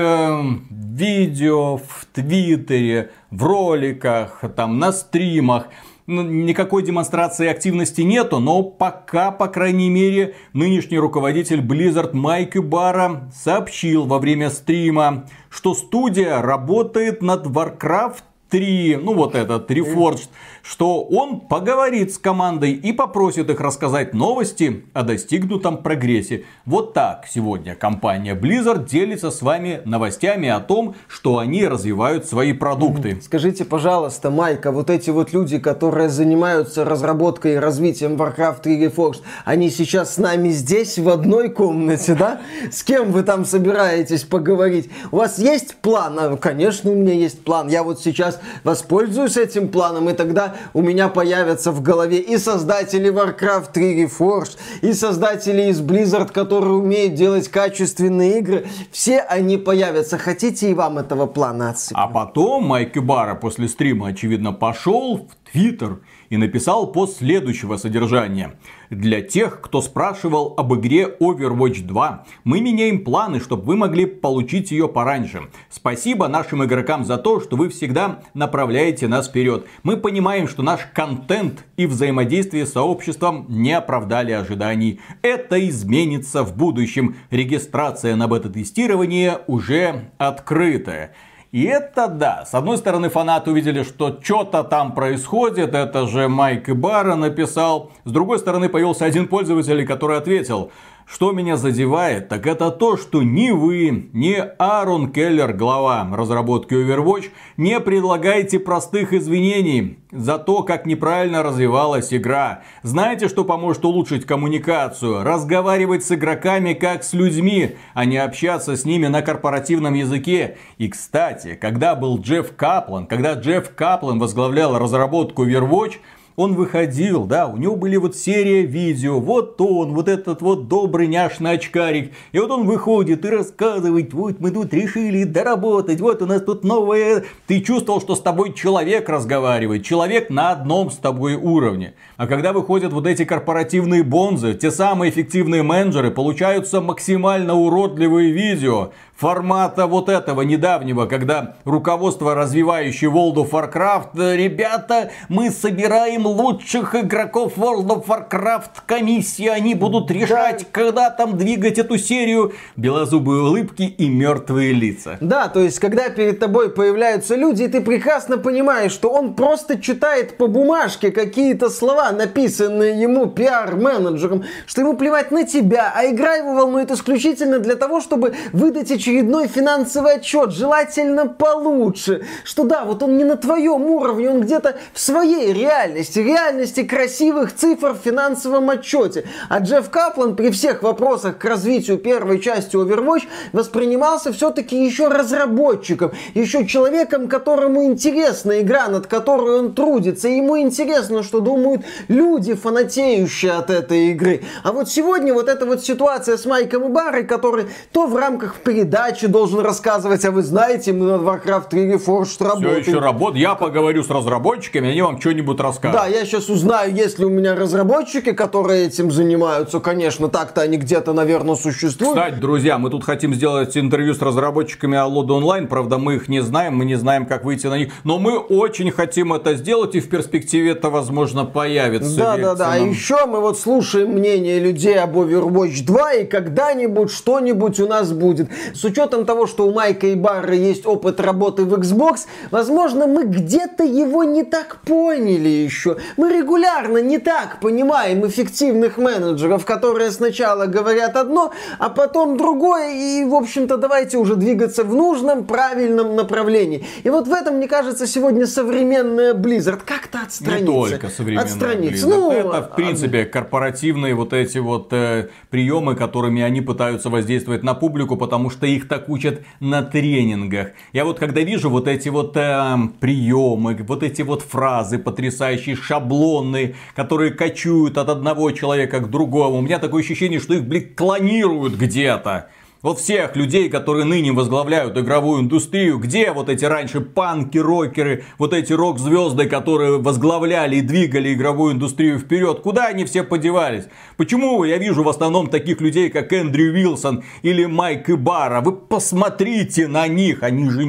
в 0.70 0.97
видео, 0.97 1.77
в 1.77 2.07
Твиттере, 2.12 3.11
в 3.31 3.45
роликах, 3.45 4.45
там, 4.57 4.79
на 4.79 4.93
стримах. 4.93 5.68
Ну, 6.07 6.22
никакой 6.22 6.83
демонстрации 6.83 7.49
активности 7.49 8.03
нету, 8.03 8.39
но 8.39 8.62
пока, 8.62 9.31
по 9.31 9.49
крайней 9.49 9.89
мере, 9.89 10.35
нынешний 10.53 10.99
руководитель 10.99 11.61
Blizzard 11.61 12.11
Майк 12.12 12.57
Ибара 12.57 13.31
сообщил 13.35 14.05
во 14.05 14.18
время 14.18 14.51
стрима, 14.51 15.27
что 15.49 15.72
студия 15.72 16.43
работает 16.43 17.22
над 17.22 17.47
Warcraft 17.47 18.22
3, 18.51 18.99
ну 19.03 19.15
вот 19.15 19.35
этот 19.35 19.71
Reforged, 19.71 20.29
что 20.63 21.03
он 21.03 21.41
поговорит 21.41 22.15
с 22.15 22.19
командой 22.19 22.73
и 22.73 22.93
попросит 22.93 23.51
их 23.51 23.61
рассказать 23.61 24.15
новости 24.15 24.85
о 24.95 25.03
достигнутом 25.03 25.83
прогрессе. 25.83 26.45
Вот 26.65 26.95
так 26.95 27.27
сегодня 27.29 27.75
компания 27.75 28.35
Blizzard 28.35 28.89
делится 28.89 29.31
с 29.31 29.43
вами 29.43 29.83
новостями 29.85 30.49
о 30.49 30.61
том, 30.61 30.95
что 31.07 31.39
они 31.39 31.67
развивают 31.67 32.27
свои 32.27 32.53
продукты. 32.53 33.21
Скажите, 33.23 33.65
пожалуйста, 33.65 34.31
Майка, 34.31 34.73
вот 34.73 34.89
эти 34.89 35.11
вот 35.11 35.33
люди, 35.33 35.59
которые 35.59 36.09
занимаются 36.09 36.85
разработкой 36.85 37.55
и 37.55 37.57
развитием 37.57 38.15
Warcraft 38.15 38.63
3 38.63 38.87
Reforged, 38.87 39.23
они 39.45 39.69
сейчас 39.69 40.15
с 40.15 40.19
нами 40.19 40.49
здесь 40.49 40.99
в 40.99 41.09
одной 41.09 41.51
комнате, 41.51 42.15
да? 42.15 42.41
С 42.71 42.83
кем 42.83 43.13
вы 43.13 43.23
там 43.23 43.45
собираетесь 43.45 44.23
поговорить? 44.23 44.89
У 45.13 45.17
вас 45.17 45.39
есть 45.39 45.77
план? 45.77 46.19
А, 46.19 46.37
конечно, 46.37 46.91
у 46.91 46.95
меня 46.95 47.13
есть 47.13 47.45
план. 47.45 47.69
Я 47.69 47.83
вот 47.83 48.01
сейчас 48.01 48.34
сейчас 48.35 48.41
воспользуюсь 48.62 49.37
этим 49.37 49.68
планом, 49.68 50.09
и 50.11 50.12
тогда 50.12 50.55
у 50.72 50.82
меня 50.82 51.09
появятся 51.09 51.72
в 51.72 51.82
голове 51.82 52.18
и 52.18 52.39
создатели 52.39 53.11
Warcraft 53.11 53.72
3 53.72 54.05
Reforged, 54.05 54.59
и 54.82 54.93
создатели 54.93 55.70
из 55.70 55.80
Blizzard, 55.80 56.32
которые 56.32 56.74
умеют 56.74 57.14
делать 57.14 57.49
качественные 57.49 58.39
игры. 58.39 58.66
Все 58.91 59.20
они 59.20 59.57
появятся. 59.57 60.18
Хотите 60.18 60.70
и 60.70 60.74
вам 60.74 60.99
этого 60.99 61.26
плана 61.26 61.70
отсыпать? 61.70 62.03
А 62.03 62.09
потом 62.09 62.64
Майк 62.64 62.97
Бара 62.99 63.35
после 63.35 63.68
стрима, 63.68 64.09
очевидно, 64.09 64.53
пошел 64.53 65.28
в 65.28 65.53
Твиттер 65.53 65.99
и 66.35 66.37
написал 66.37 66.91
пост 66.91 67.18
следующего 67.18 67.76
содержания. 67.76 68.55
Для 68.91 69.22
тех, 69.22 69.61
кто 69.61 69.80
спрашивал 69.80 70.55
об 70.57 70.74
игре 70.74 71.16
Overwatch 71.20 71.85
2, 71.85 72.26
мы 72.43 72.61
меняем 72.61 73.05
планы, 73.05 73.39
чтобы 73.39 73.62
вы 73.62 73.76
могли 73.76 74.05
получить 74.05 74.72
ее 74.72 74.89
пораньше. 74.89 75.43
Спасибо 75.70 76.26
нашим 76.26 76.64
игрокам 76.64 77.05
за 77.05 77.18
то, 77.18 77.41
что 77.41 77.55
вы 77.55 77.68
всегда 77.68 78.20
направляете 78.35 79.07
нас 79.07 79.28
вперед. 79.28 79.66
Мы 79.85 79.97
понимаем, 79.97 80.49
что 80.49 80.64
наш 80.64 80.80
контент 80.93 81.64
и 81.76 81.87
взаимодействие 81.87 82.66
с 82.66 82.72
сообществом 82.72 83.47
не 83.49 83.72
оправдали 83.72 84.32
ожиданий. 84.32 85.01
Это 85.22 85.64
изменится 85.68 86.43
в 86.43 86.57
будущем. 86.57 87.14
Регистрация 87.30 88.16
на 88.16 88.26
бета-тестирование 88.26 89.39
уже 89.47 90.11
открытая. 90.18 91.14
И 91.55 91.63
это 91.67 92.09
да. 92.09 92.45
С 92.45 92.53
одной 92.53 92.79
стороны, 92.79 93.11
фанаты 93.11 93.53
увидели, 93.53 93.85
что 93.85 94.19
что-то 94.21 94.65
там 94.65 94.93
происходит. 94.93 95.73
Это 95.73 96.09
же 96.09 96.27
Майк 96.27 96.69
Ибара 96.69 97.15
написал. 97.15 97.93
С 98.03 98.11
другой 98.11 98.41
стороны, 98.41 98.69
появился 98.69 99.05
один 99.05 99.29
пользователь, 99.29 99.87
который 99.87 100.19
ответил. 100.19 100.73
Что 101.07 101.33
меня 101.33 101.59
задевает, 101.59 102.29
так 102.29 102.47
это 102.47 102.71
то, 102.71 102.97
что 102.97 103.23
ни 103.23 103.51
вы, 103.51 104.09
ни 104.15 104.43
Аарон 104.59 105.13
Келлер, 105.13 105.53
глава 105.53 106.09
разработки 106.11 106.73
Overwatch, 106.73 107.31
не 107.59 107.79
предлагаете 107.79 108.59
простых 108.59 109.13
извинений 109.13 109.99
за 110.11 110.39
то, 110.39 110.63
как 110.63 110.87
неправильно 110.87 111.43
развивалась 111.43 112.15
игра. 112.15 112.63
Знаете, 112.83 113.29
что 113.29 113.45
поможет 113.45 113.85
улучшить 113.85 114.25
коммуникацию? 114.25 115.23
Разговаривать 115.23 116.05
с 116.05 116.13
игроками 116.13 116.73
как 116.73 117.05
с 117.05 117.13
людьми, 117.13 117.77
а 117.93 118.07
не 118.07 118.17
общаться 118.17 118.75
с 118.75 118.87
ними 118.87 119.07
на 119.07 119.21
корпоративном 119.21 119.93
языке. 119.93 120.57
И, 120.79 120.89
кстати, 120.89 121.55
когда 121.61 121.95
был 121.95 122.19
Джефф 122.19 122.57
Каплан, 122.57 123.07
когда 123.07 123.35
Джефф 123.35 123.75
Каплан 123.75 124.19
возглавлял 124.19 124.79
разработку 124.79 125.45
Overwatch, 125.45 125.97
он 126.37 126.55
выходил, 126.55 127.26
да, 127.26 127.47
у 127.47 127.57
него 127.57 127.76
были 127.76 127.97
вот 127.97 128.16
серия 128.16 128.62
видео, 128.62 129.20
вот 129.20 129.61
он, 129.61 129.95
вот 129.95 130.09
этот 130.09 130.43
вот 130.43 130.66
добрый 130.68 131.07
няшный 131.07 131.53
очкарик, 131.53 132.12
и 132.32 132.39
вот 132.39 132.51
он 132.51 132.66
выходит 132.66 133.24
и 133.24 133.28
рассказывает, 133.28 134.12
вот 134.12 134.41
мы 134.41 134.51
тут 134.51 134.74
решили 134.74 135.24
доработать, 135.24 136.01
вот 136.01 136.22
у 136.22 136.26
нас 136.26 136.43
тут 136.43 136.64
новое, 136.64 137.24
ты 137.47 137.61
чувствовал, 137.61 138.01
что 138.01 138.16
с 138.16 138.20
тобой 138.20 138.53
человек 138.53 139.09
разговаривает, 139.09 139.85
человек 139.85 140.28
на 140.30 140.51
одном 140.51 140.91
с 140.91 140.97
тобой 140.97 141.35
уровне. 141.35 141.95
А 142.16 142.26
когда 142.26 142.53
выходят 142.53 142.93
вот 142.93 143.07
эти 143.07 143.24
корпоративные 143.24 144.03
бонзы, 144.03 144.55
те 144.55 144.70
самые 144.70 145.11
эффективные 145.11 145.62
менеджеры, 145.62 146.11
получаются 146.11 146.80
максимально 146.80 147.55
уродливые 147.55 148.32
видео, 148.32 148.91
формата 149.17 149.87
вот 149.87 150.09
этого 150.09 150.43
недавнего, 150.43 151.07
когда 151.07 151.57
руководство, 151.65 152.35
развивающее 152.35 153.11
World 153.11 153.37
of 153.37 153.51
Warcraft, 153.51 154.37
ребята, 154.37 155.11
мы 155.29 155.51
собираем 155.51 156.27
лучших 156.27 156.95
игроков 156.95 157.57
World 157.57 157.87
of 157.87 158.07
Warcraft, 158.07 158.71
комиссии, 158.87 159.47
они 159.47 159.75
будут 159.75 160.11
решать, 160.11 160.61
да. 160.61 160.67
когда 160.73 161.11
там 161.11 161.37
двигать 161.39 161.79
эту 161.79 161.99
серию, 161.99 162.53
белозубые 162.77 163.43
улыбки 163.43 163.83
и 163.83 164.09
мертвые 164.09 164.73
лица. 164.73 165.17
Да, 165.21 165.49
то 165.49 165.61
есть, 165.61 165.79
когда 165.79 166.09
перед 166.09 166.41
тобой 166.41 166.71
появляются 166.71 167.37
люди, 167.37 167.65
и 167.65 167.69
ты 167.69 167.81
прекрасно 167.81 168.39
понимаешь, 168.39 168.93
что 168.93 169.11
он 169.11 169.35
просто 169.35 169.81
читает 169.81 170.37
по 170.37 170.47
бумажке 170.47 171.11
какие-то 171.11 171.71
слова, 171.71 172.11
написанные 172.11 173.01
ему 173.01 173.27
пиар-менеджером, 173.27 174.45
что 174.67 174.81
ему 174.81 174.97
плевать 174.97 175.31
на 175.31 175.45
тебя, 175.45 175.93
а 175.95 176.07
игра 176.07 176.35
его 176.35 176.55
волнует 176.55 176.91
исключительно 176.91 177.59
для 177.59 177.77
того, 177.77 178.01
чтобы 178.01 178.35
выдать 178.53 178.91
очередной 179.05 179.49
финансовый 179.49 180.15
отчет, 180.15 180.53
желательно 180.53 181.27
получше. 181.27 182.25
Что 182.43 182.65
да, 182.65 182.85
вот 182.85 183.03
он 183.03 183.19
не 183.19 183.25
на 183.25 183.37
твоем 183.37 183.83
уровне, 183.83 184.31
он 184.31 184.41
где-то 184.41 184.77
в 184.95 185.01
своей 185.01 185.53
реальности, 185.53 186.21
реальности 186.21 186.85
красивых 186.85 187.55
цифр 187.55 187.93
в 187.93 187.99
финансовом 187.99 188.71
отчете. 188.71 189.25
А 189.51 189.59
Джефф 189.59 189.91
Каплан 189.91 190.37
при 190.37 190.51
всех 190.51 190.83
вопросах 190.83 191.37
к 191.37 191.45
развитию 191.45 191.99
первой 191.99 192.41
части 192.41 192.77
Overwatch 192.77 193.25
воспринимался 193.53 194.33
все-таки 194.33 194.83
еще 194.83 195.09
разработчиком, 195.09 196.13
еще 196.33 196.67
человеком, 196.67 197.29
которому 197.29 197.85
интересна 197.85 198.63
игра, 198.63 198.89
над 198.89 199.07
которой 199.07 199.59
он 199.59 199.75
трудится. 199.75 200.29
И 200.29 200.37
ему 200.37 200.59
интересно, 200.59 201.23
что 201.23 201.41
думают 201.41 201.83
люди, 202.09 202.55
фанатеющие 202.55 203.53
от 203.53 203.69
этой 203.69 204.13
игры. 204.13 204.45
А 204.63 204.73
вот 204.73 204.89
сегодня 204.89 205.35
вот 205.35 205.51
эта 205.51 205.67
вот 205.67 205.85
ситуация 205.85 206.39
с 206.39 206.47
Майком 206.47 206.85
и 206.85 206.89
Барой, 206.89 207.25
который 207.25 207.67
то 207.93 208.07
в 208.07 208.17
рамках 208.17 208.55
передачи 208.57 208.94
передаче 208.95 209.29
должен 209.29 209.61
рассказывать, 209.61 210.25
а 210.25 210.31
вы 210.31 210.43
знаете, 210.43 210.93
мы 210.93 211.07
над 211.07 211.23
Warcraft 211.23 211.69
3 211.69 211.95
Reforged 211.95 212.45
работаем. 212.45 212.83
Все 212.83 212.91
еще 212.91 213.01
работает. 213.01 213.43
Я 213.43 213.55
поговорю 213.55 214.05
с 214.05 214.11
разработчиками, 214.11 214.91
они 214.91 215.03
вам 215.03 215.21
что-нибудь 215.21 215.59
расскажут. 215.59 216.01
Да, 216.01 216.07
я 216.07 216.25
сейчас 216.25 216.49
узнаю, 216.49 216.95
есть 216.95 217.19
ли 217.19 217.25
у 217.25 217.29
меня 217.29 217.57
разработчики, 217.57 218.33
которые 218.33 218.87
этим 218.87 219.11
занимаются. 219.11 219.81
Конечно, 219.81 220.29
так-то 220.29 220.61
они 220.61 220.77
где-то, 220.77 221.13
наверное, 221.13 221.57
существуют. 221.57 222.17
Кстати, 222.17 222.35
друзья, 222.37 222.79
мы 222.79 222.91
тут 222.91 223.05
хотим 223.05 223.35
сделать 223.35 223.77
интервью 223.77 224.15
с 224.15 224.23
разработчиками 224.23 224.97
Алода 224.97 225.35
Онлайн. 225.35 225.67
Правда, 225.67 225.99
мы 225.99 226.15
их 226.15 226.29
не 226.29 226.41
знаем, 226.41 226.77
мы 226.77 226.85
не 226.85 226.95
знаем, 226.95 227.27
как 227.27 227.45
выйти 227.45 227.67
на 227.67 227.77
них. 227.77 227.93
Но 228.05 228.19
мы 228.19 228.39
очень 228.39 228.93
хотим 228.93 229.33
это 229.33 229.55
сделать, 229.55 229.97
и 229.97 230.01
в 230.01 230.09
перспективе 230.09 230.73
это, 230.73 230.91
возможно, 230.91 231.45
появится. 231.45 232.17
Да, 232.17 232.37
да, 232.37 232.55
да. 232.55 232.73
А 232.73 232.77
еще 232.77 233.27
мы 233.27 233.41
вот 233.41 233.59
слушаем 233.59 234.11
мнение 234.11 234.61
людей 234.61 234.97
об 234.99 235.17
Overwatch 235.17 235.85
2, 235.85 236.13
и 236.13 236.27
когда-нибудь 236.27 237.11
что-нибудь 237.11 237.81
у 237.81 237.89
нас 237.89 238.13
будет. 238.13 238.49
С 238.85 238.87
учетом 238.87 239.24
того, 239.24 239.47
что 239.47 239.66
у 239.66 239.72
Майка 239.72 240.09
и 240.09 240.14
Барра 240.14 240.55
есть 240.55 240.85
опыт 240.85 241.18
работы 241.18 241.64
в 241.64 241.72
Xbox, 241.72 242.26
возможно, 242.51 243.07
мы 243.07 243.24
где-то 243.24 243.82
его 243.82 244.24
не 244.24 244.43
так 244.43 244.76
поняли 244.85 245.49
еще. 245.49 245.97
Мы 246.18 246.30
регулярно 246.30 246.99
не 246.99 247.16
так 247.16 247.61
понимаем 247.61 248.26
эффективных 248.26 248.99
менеджеров, 248.99 249.64
которые 249.64 250.11
сначала 250.11 250.66
говорят 250.66 251.16
одно, 251.16 251.53
а 251.78 251.89
потом 251.89 252.37
другое, 252.37 252.93
и, 252.93 253.24
в 253.24 253.35
общем-то, 253.35 253.78
давайте 253.78 254.18
уже 254.18 254.37
двигаться 254.37 254.85
в 254.85 254.95
нужном, 254.95 255.47
правильном 255.47 256.14
направлении. 256.14 256.85
И 257.05 257.09
вот 257.09 257.26
в 257.26 257.32
этом, 257.32 257.55
мне 257.55 257.68
кажется, 257.68 258.07
сегодня 258.07 258.47
современная 258.47 259.32
Blizzard 259.32 259.80
как-то 259.82 260.18
отстранится. 260.26 260.61
Не 260.61 260.91
только 260.91 261.09
современная 261.09 261.47
отстранится. 261.47 262.07
Blizzard. 262.07 262.11
Ну, 262.11 262.32
Это, 262.32 262.62
в 262.64 262.76
принципе, 262.76 263.24
корпоративные 263.24 264.14
вот 264.14 264.35
эти 264.35 264.59
вот 264.59 264.93
э, 264.93 265.30
приемы, 265.49 265.97
которыми 265.97 266.43
они 266.43 266.61
пытаются 266.61 267.09
воздействовать 267.09 267.62
на 267.62 267.72
публику, 267.72 268.18
потому 268.18 268.51
что 268.51 268.74
их 268.77 268.89
так 268.89 269.09
учат 269.09 269.43
на 269.61 269.83
тренингах. 269.83 270.68
Я 270.93 271.05
вот 271.05 271.18
когда 271.18 271.41
вижу 271.41 271.70
вот 271.70 271.89
эти 271.89 272.09
вот 272.09 272.37
э, 272.37 272.77
приемы, 273.01 273.77
вот 273.87 274.03
эти 274.03 274.22
вот 274.22 274.43
фразы 274.43 274.99
потрясающие, 274.99 275.77
шаблоны, 275.77 276.75
которые 276.95 277.33
кочуют 277.33 277.99
от 277.99 278.09
одного 278.09 278.51
человека 278.51 279.01
к 279.01 279.11
другому, 279.11 279.59
у 279.59 279.62
меня 279.62 279.79
такое 279.79 280.03
ощущение, 280.03 280.41
что 280.41 280.55
их, 280.55 280.64
блин, 280.64 280.95
клонируют 280.95 281.75
где-то. 281.75 282.49
Вот 282.85 283.01
всех 283.01 283.35
людей, 283.35 283.70
которые 283.70 284.05
ныне 284.05 284.32
возглавляют 284.32 284.99
игровую 284.99 285.41
индустрию, 285.41 285.99
где 285.99 286.32
вот 286.32 286.51
эти 286.51 286.66
раньше 286.66 287.01
панки, 287.01 287.57
рокеры, 287.57 288.24
вот 288.37 288.53
эти 288.53 288.74
рок-звезды, 288.74 289.47
которые 289.47 290.03
возглавляли 290.03 290.76
и 290.76 290.80
двигали 290.82 291.32
игровую 291.32 291.72
индустрию 291.72 292.18
вперед, 292.18 292.61
куда 292.61 292.89
они 292.89 293.07
все 293.07 293.22
подевались? 293.22 293.85
Почему 294.18 294.64
я 294.64 294.76
вижу 294.76 295.03
в 295.03 295.09
основном 295.09 295.47
таких 295.47 295.80
людей, 295.80 296.11
как 296.11 296.30
Эндрю 296.35 296.74
Уилсон 296.74 297.24
или 297.41 297.64
Майк 297.64 298.11
Ибара? 298.11 298.61
Вы 298.61 298.72
посмотрите 298.72 299.89
на 299.89 300.07
них, 300.07 300.43
они 300.43 300.68
же, 300.68 300.82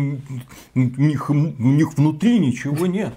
у 0.76 0.80
них, 0.80 1.30
у 1.30 1.34
них 1.34 1.98
внутри 1.98 2.40
ничего 2.40 2.88
нет. 2.88 3.14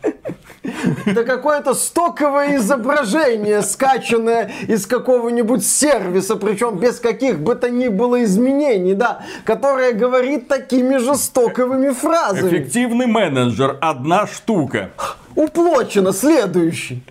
Да 1.06 1.24
какое-то 1.24 1.74
стоковое 1.74 2.56
изображение, 2.56 3.62
скачанное 3.62 4.52
из 4.66 4.86
какого-нибудь 4.86 5.66
сервиса, 5.66 6.36
причем 6.36 6.78
без 6.78 7.00
каких 7.00 7.40
бы 7.40 7.54
то 7.54 7.70
ни 7.70 7.88
было 7.88 8.22
изменений, 8.24 8.67
да, 8.94 9.20
которое 9.44 9.92
говорит 9.92 10.48
такими 10.48 10.96
же 10.96 11.14
стоковыми 11.14 11.90
фразами. 11.90 12.48
Эффективный 12.48 13.06
менеджер, 13.06 13.78
одна 13.80 14.26
штука. 14.26 14.90
Уплочено, 15.34 16.12
следующий. 16.12 17.02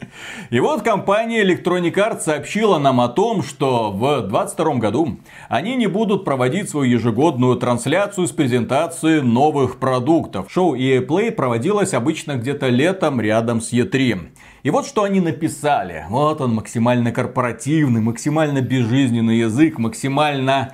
И 0.50 0.60
вот 0.60 0.82
компания 0.82 1.46
Electronic 1.46 1.94
Arts 1.94 2.22
сообщила 2.22 2.78
нам 2.78 3.00
о 3.00 3.08
том, 3.08 3.42
что 3.42 3.90
в 3.90 4.28
2022 4.28 4.74
году 4.76 5.18
они 5.48 5.76
не 5.76 5.88
будут 5.88 6.26
проводить 6.26 6.70
свою 6.70 6.92
ежегодную 6.92 7.56
трансляцию 7.56 8.28
с 8.28 8.32
презентацией 8.32 9.22
новых 9.22 9.80
продуктов. 9.80 10.52
Шоу 10.52 10.76
EA 10.76 11.06
Play 11.06 11.32
проводилось 11.32 11.94
обычно 11.94 12.36
где-то 12.36 12.68
летом 12.68 13.22
рядом 13.22 13.62
с 13.62 13.72
E3. 13.72 14.28
И 14.64 14.70
вот 14.70 14.86
что 14.86 15.04
они 15.04 15.22
написали. 15.22 16.06
Вот 16.10 16.42
он 16.42 16.54
максимально 16.54 17.14
корпоративный, 17.14 18.02
максимально 18.02 18.60
безжизненный 18.60 19.38
язык, 19.38 19.78
максимально 19.78 20.74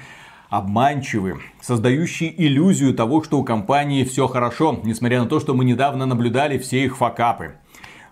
обманчивы, 0.53 1.39
создающие 1.61 2.31
иллюзию 2.45 2.93
того, 2.93 3.23
что 3.23 3.39
у 3.39 3.43
компании 3.43 4.03
все 4.03 4.27
хорошо, 4.27 4.79
несмотря 4.83 5.23
на 5.23 5.27
то, 5.27 5.39
что 5.39 5.55
мы 5.55 5.65
недавно 5.65 6.05
наблюдали 6.05 6.59
все 6.59 6.85
их 6.85 6.97
факапы. 6.97 7.55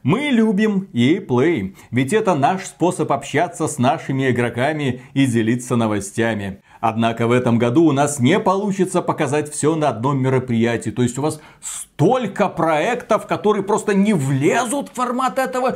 Мы 0.01 0.31
любим 0.31 0.89
EA 0.91 1.23
Play, 1.23 1.75
ведь 1.91 2.13
это 2.13 2.33
наш 2.33 2.65
способ 2.65 3.11
общаться 3.11 3.67
с 3.67 3.77
нашими 3.77 4.31
игроками 4.31 5.03
и 5.13 5.27
делиться 5.27 5.75
новостями. 5.75 6.63
Однако 6.79 7.27
в 7.27 7.31
этом 7.31 7.59
году 7.59 7.83
у 7.83 7.91
нас 7.91 8.19
не 8.19 8.39
получится 8.39 9.03
показать 9.03 9.53
все 9.53 9.75
на 9.75 9.89
одном 9.89 10.19
мероприятии. 10.19 10.89
То 10.89 11.03
есть 11.03 11.19
у 11.19 11.21
вас 11.21 11.39
столько 12.01 12.49
проектов, 12.49 13.27
которые 13.27 13.61
просто 13.61 13.93
не 13.93 14.13
влезут 14.13 14.89
в 14.89 14.93
формат 14.93 15.37
этого. 15.37 15.75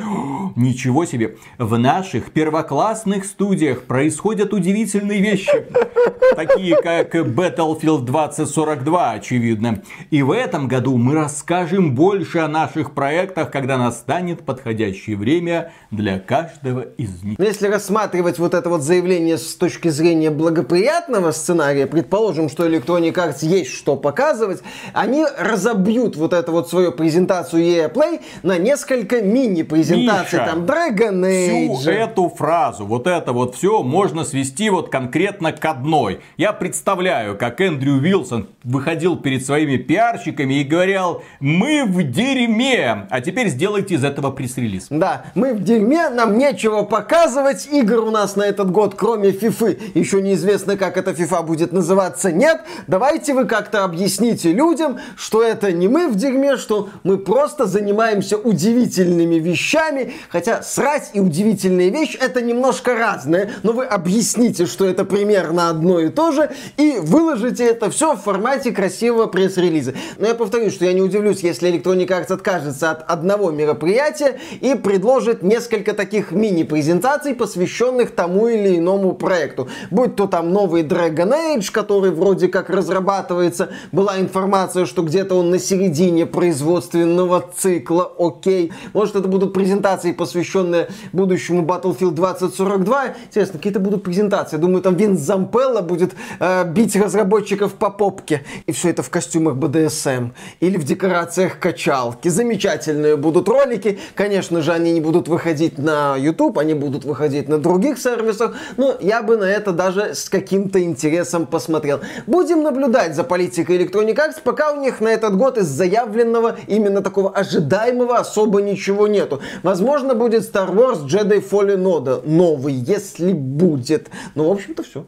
Ничего 0.56 1.06
себе. 1.06 1.38
В 1.60 1.78
наших 1.78 2.32
первоклассных 2.32 3.26
студиях 3.26 3.84
происходят 3.84 4.52
удивительные 4.52 5.22
вещи. 5.22 5.68
Такие 6.36 6.82
как 6.82 7.14
Battlefield 7.14 8.06
2042, 8.06 9.12
очевидно. 9.12 9.84
И 10.10 10.24
в 10.24 10.32
этом 10.32 10.68
году 10.68 10.98
мы 10.98 11.14
расскажем 11.14 11.94
больше 11.94 12.40
о 12.40 12.48
наших 12.48 12.96
проектах, 12.96 13.52
когда 13.52 13.78
настанет 13.78 14.44
подходящее 14.44 15.18
время 15.18 15.74
для 15.92 16.18
каждого 16.18 16.82
из 16.98 17.22
них. 17.22 17.40
Если 17.40 17.68
рассматривать 17.68 18.40
вот 18.40 18.56
это 18.56 18.68
вот 18.70 18.82
заявление 18.82 19.38
с 19.38 19.56
точки 19.56 19.90
зрения 19.90 20.32
благоприятного 20.32 21.32
сценария, 21.32 21.86
предположим, 21.86 22.50
что 22.50 22.68
Electronic 22.68 23.14
Arts 23.14 23.46
есть 23.46 23.72
что 23.72 23.96
показывать, 23.96 24.64
они 24.94 25.24
разобьют 25.38 26.15
вот 26.16 26.34
эту 26.34 26.52
вот 26.52 26.70
свою 26.70 26.92
презентацию 26.92 27.64
EA 27.64 27.92
Play 27.92 28.22
на 28.44 28.58
несколько 28.58 29.22
мини-презентаций. 29.22 30.40
Миша, 30.40 30.52
там 30.52 30.66
Dragon 30.66 31.22
Age. 31.24 31.76
Всю 31.78 31.90
эту 31.90 32.30
фразу, 32.30 32.86
вот 32.86 33.08
это 33.08 33.34
вот 33.34 33.56
все 33.56 33.84
можно 33.84 34.24
свести 34.24 34.70
вот 34.70 34.90
конкретно 34.90 35.52
к 35.52 35.64
одной. 35.66 36.22
Я 36.38 36.54
представляю, 36.54 37.38
как 37.38 37.62
Эндрю 37.62 37.94
Уилсон 37.94 38.48
выходил 38.64 39.18
перед 39.18 39.46
своими 39.46 39.78
пиарщиками 39.78 40.56
и 40.56 40.64
говорил, 40.64 41.24
мы 41.40 41.86
в 41.86 42.04
дерьме, 42.04 43.08
а 43.10 43.22
теперь 43.22 43.50
сделайте 43.50 43.96
из 43.96 44.04
этого 44.04 44.32
пресс-релиз. 44.32 44.88
Да, 44.90 45.26
мы 45.36 45.54
в 45.54 45.64
дерьме, 45.64 46.10
нам 46.10 46.38
нечего 46.38 46.84
показывать, 46.84 47.68
игр 47.72 48.00
у 48.00 48.12
нас 48.12 48.36
на 48.36 48.44
этот 48.44 48.72
год, 48.72 48.96
кроме 48.96 49.30
FIFA, 49.32 50.00
еще 50.00 50.22
неизвестно, 50.22 50.78
как 50.78 50.98
эта 50.98 51.12
FIFA 51.12 51.44
будет 51.44 51.72
называться, 51.72 52.32
нет. 52.32 52.62
Давайте 52.88 53.34
вы 53.34 53.46
как-то 53.46 53.84
объясните 53.84 54.52
людям, 54.52 55.00
что 55.16 55.44
это 55.44 55.72
не 55.72 55.88
мы 55.88 56.05
в 56.08 56.16
дерьме, 56.16 56.58
что 56.58 56.90
мы 57.04 57.18
просто 57.18 57.66
занимаемся 57.66 58.38
удивительными 58.38 59.36
вещами, 59.36 60.14
хотя 60.30 60.62
срать 60.62 61.12
и 61.14 61.20
удивительные 61.20 61.90
вещи 61.90 62.18
это 62.18 62.42
немножко 62.42 62.96
разное, 62.96 63.52
но 63.64 63.74
вы 63.74 63.86
объясните, 63.86 64.66
что 64.66 64.86
это 64.86 65.06
примерно 65.06 65.70
одно 65.70 66.00
и 66.00 66.10
то 66.10 66.32
же, 66.32 66.52
и 66.78 66.98
выложите 67.00 67.66
это 67.66 67.90
все 67.90 68.16
в 68.16 68.22
формате 68.22 68.72
красивого 68.72 69.28
пресс-релиза. 69.28 69.94
Но 70.18 70.28
я 70.28 70.36
повторюсь, 70.36 70.74
что 70.74 70.86
я 70.86 70.94
не 70.94 71.02
удивлюсь, 71.02 71.40
если 71.40 71.72
Electronic 71.72 72.08
Arts 72.08 72.34
откажется 72.34 72.92
от 72.92 73.10
одного 73.10 73.52
мероприятия 73.52 74.40
и 74.62 74.76
предложит 74.76 75.44
несколько 75.44 75.94
таких 75.94 76.32
мини-презентаций, 76.32 77.34
посвященных 77.34 78.12
тому 78.12 78.48
или 78.48 78.78
иному 78.78 79.14
проекту. 79.14 79.70
Будь 79.92 80.16
то 80.16 80.28
там 80.28 80.52
новый 80.52 80.84
Dragon 80.84 81.58
Age, 81.58 81.72
который 81.72 82.12
вроде 82.12 82.48
как 82.48 82.70
разрабатывается, 82.70 83.70
была 83.92 84.20
информация, 84.20 84.86
что 84.86 85.02
где-то 85.02 85.36
он 85.36 85.50
на 85.50 85.60
середине 85.60 85.85
производственного 86.26 87.44
цикла, 87.56 88.12
окей. 88.18 88.72
Может, 88.94 89.16
это 89.16 89.28
будут 89.28 89.54
презентации, 89.54 90.12
посвященные 90.12 90.88
будущему 91.14 91.64
Battlefield 91.64 92.12
2042. 92.12 93.16
Интересно, 93.28 93.54
какие-то 93.60 93.80
будут 93.80 94.04
презентации. 94.04 94.58
Думаю, 94.58 94.82
там 94.82 94.96
Винс 94.96 95.20
Зампелла 95.20 95.82
будет 95.82 96.14
э, 96.40 96.66
бить 96.66 96.96
разработчиков 96.96 97.74
по 97.74 97.90
попке. 97.90 98.44
И 98.66 98.72
все 98.72 98.90
это 98.90 99.04
в 99.04 99.10
костюмах 99.10 99.56
BDSM. 99.56 100.32
Или 100.60 100.78
в 100.78 100.84
декорациях 100.84 101.60
качалки. 101.60 102.30
Замечательные 102.30 103.16
будут 103.16 103.48
ролики. 103.50 104.00
Конечно 104.16 104.62
же, 104.62 104.72
они 104.72 104.92
не 104.92 105.02
будут 105.02 105.28
выходить 105.28 105.78
на 105.78 106.16
YouTube, 106.18 106.58
они 106.58 106.74
будут 106.74 107.06
выходить 107.06 107.50
на 107.50 107.58
других 107.58 108.00
сервисах. 108.00 108.56
Но 108.78 108.96
я 109.00 109.22
бы 109.22 109.38
на 109.38 109.46
это 109.46 109.72
даже 109.72 110.16
с 110.16 110.30
каким-то 110.30 110.82
интересом 110.82 111.46
посмотрел. 111.46 112.02
Будем 112.28 112.64
наблюдать 112.64 113.16
за 113.16 113.24
политикой 113.24 113.78
Electronic 113.78 114.16
Arts, 114.16 114.36
пока 114.44 114.72
у 114.72 114.82
них 114.82 115.02
на 115.02 115.10
этот 115.10 115.36
год 115.38 115.58
из 115.58 115.68
заявленного, 115.76 116.58
именно 116.68 117.02
такого 117.02 117.30
ожидаемого 117.32 118.18
особо 118.18 118.62
ничего 118.62 119.08
нету. 119.08 119.42
Возможно, 119.64 120.16
будет 120.16 120.44
Star 120.44 120.74
Wars 120.74 121.06
Jedi 121.06 121.48
Fallen 121.48 121.84
Order 121.84 122.28
новый, 122.28 122.74
если 122.74 123.34
будет. 123.34 124.10
Ну, 124.36 124.50
в 124.50 124.52
общем-то, 124.52 124.84
все. 124.84 125.06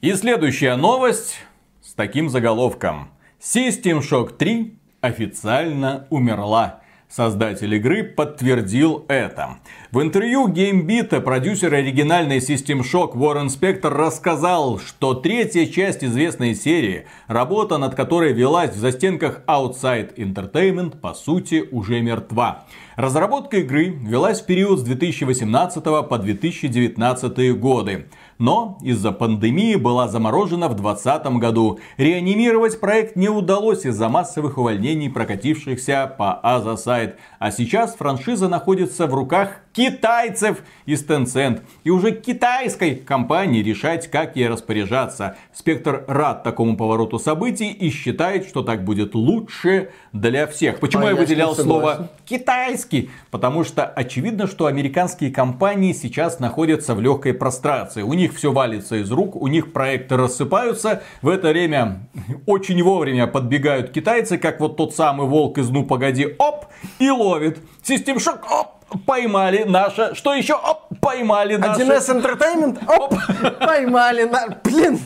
И 0.00 0.12
следующая 0.12 0.76
новость 0.76 1.36
с 1.82 1.94
таким 1.94 2.28
заголовком. 2.28 3.10
System 3.40 4.00
Shock 4.00 4.36
3 4.36 4.78
официально 5.00 6.06
умерла. 6.10 6.80
Создатель 7.08 7.74
игры 7.74 8.04
подтвердил 8.04 9.06
это. 9.08 9.60
В 9.92 10.02
интервью 10.02 10.46
GameBeat 10.46 11.22
продюсер 11.22 11.72
оригинальной 11.72 12.36
System 12.36 12.82
Shock 12.82 13.16
Уоррен 13.16 13.48
Спектор 13.48 13.94
рассказал, 13.94 14.78
что 14.78 15.14
третья 15.14 15.64
часть 15.64 16.04
известной 16.04 16.54
серии, 16.54 17.06
работа 17.26 17.78
над 17.78 17.94
которой 17.94 18.34
велась 18.34 18.74
в 18.74 18.78
застенках 18.78 19.40
Outside 19.46 20.16
Entertainment, 20.16 20.98
по 20.98 21.14
сути 21.14 21.66
уже 21.70 22.02
мертва. 22.02 22.66
Разработка 22.96 23.58
игры 23.58 23.86
велась 23.86 24.42
в 24.42 24.46
период 24.46 24.80
с 24.80 24.82
2018 24.82 25.82
по 25.84 26.18
2019 26.18 27.58
годы 27.58 28.08
но 28.38 28.78
из-за 28.82 29.12
пандемии 29.12 29.74
была 29.76 30.08
заморожена 30.08 30.68
в 30.68 30.74
2020 30.74 31.26
году. 31.38 31.78
Реанимировать 31.96 32.80
проект 32.80 33.16
не 33.16 33.28
удалось 33.28 33.84
из-за 33.84 34.08
массовых 34.08 34.58
увольнений, 34.58 35.10
прокатившихся 35.10 36.14
по 36.18 36.34
Азасайт. 36.34 37.16
А 37.38 37.50
сейчас 37.50 37.94
франшиза 37.94 38.48
находится 38.48 39.06
в 39.06 39.14
руках 39.14 39.62
китайцев 39.78 40.64
из 40.86 41.04
Tencent. 41.06 41.60
И 41.84 41.90
уже 41.90 42.10
китайской 42.10 42.96
компании 42.96 43.62
решать, 43.62 44.10
как 44.10 44.34
ей 44.34 44.48
распоряжаться. 44.48 45.36
Спектр 45.54 46.04
рад 46.08 46.42
такому 46.42 46.76
повороту 46.76 47.20
событий 47.20 47.70
и 47.70 47.88
считает, 47.90 48.48
что 48.48 48.64
так 48.64 48.82
будет 48.84 49.14
лучше 49.14 49.90
для 50.12 50.48
всех. 50.48 50.80
Почему 50.80 51.04
я, 51.04 51.10
я 51.10 51.14
выделял 51.14 51.54
слово 51.54 52.10
китайский? 52.24 53.10
Потому 53.30 53.62
что 53.62 53.84
очевидно, 53.84 54.48
что 54.48 54.66
американские 54.66 55.30
компании 55.30 55.92
сейчас 55.92 56.40
находятся 56.40 56.96
в 56.96 57.00
легкой 57.00 57.34
прострации. 57.34 58.02
У 58.02 58.14
них 58.14 58.34
все 58.34 58.50
валится 58.50 58.96
из 58.96 59.12
рук, 59.12 59.36
у 59.36 59.46
них 59.46 59.72
проекты 59.72 60.16
рассыпаются. 60.16 61.04
В 61.22 61.28
это 61.28 61.50
время 61.50 62.08
очень 62.46 62.82
вовремя 62.82 63.28
подбегают 63.28 63.92
китайцы, 63.92 64.38
как 64.38 64.58
вот 64.58 64.76
тот 64.76 64.96
самый 64.96 65.28
волк 65.28 65.58
из 65.58 65.70
«Ну 65.70 65.84
погоди», 65.84 66.34
оп, 66.36 66.66
и 66.98 67.10
ловит. 67.10 67.60
Систем 67.84 68.18
шок, 68.18 68.44
оп, 68.50 68.77
поймали 69.06 69.64
наше. 69.64 70.14
Что 70.14 70.34
еще? 70.34 70.54
Оп, 70.54 70.82
поймали 71.00 71.56
наше. 71.56 71.82
1С 71.82 72.08
Entertainment, 72.08 72.78
оп, 72.86 73.14
поймали 73.60 74.24
на... 74.24 74.58
Блин. 74.64 75.00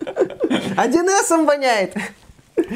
1С 0.00 1.44
воняет. 1.44 1.94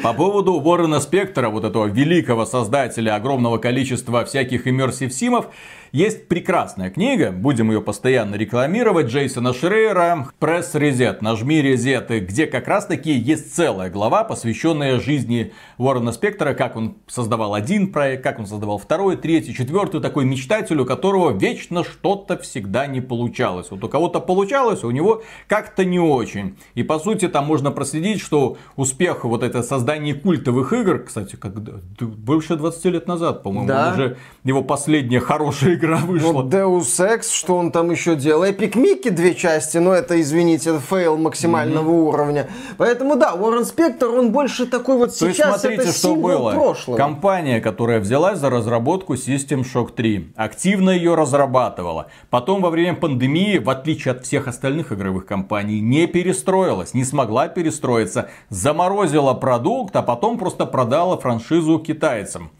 По 0.03 0.13
поводу 0.13 0.53
Уоррена 0.53 0.99
Спектора, 0.99 1.49
вот 1.49 1.63
этого 1.63 1.87
великого 1.87 2.45
создателя 2.45 3.15
огромного 3.15 3.57
количества 3.57 4.23
всяких 4.25 4.67
иммерсив 4.67 5.11
симов, 5.11 5.47
есть 5.91 6.29
прекрасная 6.29 6.89
книга, 6.89 7.31
будем 7.31 7.69
ее 7.69 7.81
постоянно 7.81 8.35
рекламировать, 8.35 9.07
Джейсона 9.07 9.53
Шрейера 9.53 10.29
«Пресс 10.39 10.73
Резет», 10.73 11.21
«Нажми 11.21 11.61
резеты», 11.61 12.19
где 12.19 12.47
как 12.47 12.69
раз 12.69 12.85
таки 12.85 13.11
есть 13.11 13.53
целая 13.53 13.89
глава, 13.89 14.23
посвященная 14.23 15.01
жизни 15.01 15.51
Уоррена 15.77 16.13
Спектора, 16.13 16.53
как 16.53 16.77
он 16.77 16.95
создавал 17.07 17.53
один 17.53 17.91
проект, 17.91 18.23
как 18.23 18.39
он 18.39 18.47
создавал 18.47 18.77
второй, 18.77 19.17
третий, 19.17 19.53
четвертый, 19.53 19.99
такой 19.99 20.23
мечтатель, 20.23 20.79
у 20.79 20.85
которого 20.85 21.37
вечно 21.37 21.83
что-то 21.83 22.37
всегда 22.37 22.87
не 22.87 23.01
получалось. 23.01 23.67
Вот 23.69 23.83
у 23.83 23.89
кого-то 23.89 24.21
получалось, 24.21 24.83
а 24.83 24.87
у 24.87 24.91
него 24.91 25.23
как-то 25.47 25.83
не 25.83 25.99
очень. 25.99 26.55
И 26.73 26.83
по 26.83 26.99
сути 26.99 27.27
там 27.27 27.45
можно 27.45 27.71
проследить, 27.71 28.21
что 28.21 28.57
успех 28.77 29.25
вот 29.25 29.43
это 29.43 29.61
создание 29.61 30.13
культовых 30.13 30.71
игр, 30.71 30.99
кстати, 30.99 31.35
как 31.35 31.53
больше 31.99 32.55
20 32.55 32.85
лет 32.85 33.07
назад, 33.07 33.43
по-моему, 33.43 33.67
да. 33.67 33.91
уже 33.93 34.17
его 34.45 34.63
последняя 34.63 35.19
хорошая 35.19 35.80
игра 35.81 35.97
вышла. 35.97 36.31
Вот 36.31 36.45
Deus 36.47 36.83
Ex, 36.99 37.33
что 37.33 37.57
он 37.57 37.71
там 37.71 37.91
еще 37.91 38.15
делал? 38.15 38.43
Epic 38.43 38.73
Mickey 38.73 39.09
две 39.09 39.35
части, 39.35 39.77
но 39.77 39.93
это, 39.93 40.19
извините, 40.21 40.79
фейл 40.79 41.17
максимального 41.17 41.89
mm-hmm. 41.89 42.09
уровня. 42.09 42.49
Поэтому 42.77 43.15
да, 43.15 43.33
Уоррен 43.33 43.65
Спектор, 43.65 44.09
он 44.09 44.31
больше 44.31 44.67
такой 44.67 44.97
вот 44.97 45.09
То 45.09 45.31
сейчас 45.31 45.37
есть, 45.37 45.59
смотрите, 45.59 45.83
это 45.83 45.91
что 45.91 46.15
было. 46.15 46.51
прошлого. 46.51 46.97
Компания, 46.97 47.59
которая 47.59 47.99
взялась 47.99 48.39
за 48.39 48.49
разработку 48.49 49.15
System 49.15 49.63
Shock 49.63 49.93
3, 49.95 50.33
активно 50.35 50.91
ее 50.91 51.15
разрабатывала. 51.15 52.07
Потом 52.29 52.61
во 52.61 52.69
время 52.69 52.95
пандемии, 52.95 53.57
в 53.57 53.69
отличие 53.69 54.13
от 54.13 54.25
всех 54.25 54.47
остальных 54.47 54.91
игровых 54.91 55.25
компаний, 55.25 55.81
не 55.81 56.07
перестроилась, 56.07 56.93
не 56.93 57.03
смогла 57.03 57.47
перестроиться, 57.47 58.29
заморозила 58.49 59.33
продукт, 59.33 59.95
а 59.95 60.01
потом 60.01 60.37
просто 60.37 60.65
продала 60.65 61.17
франшизу 61.17 61.79
китайцам. 61.79 62.51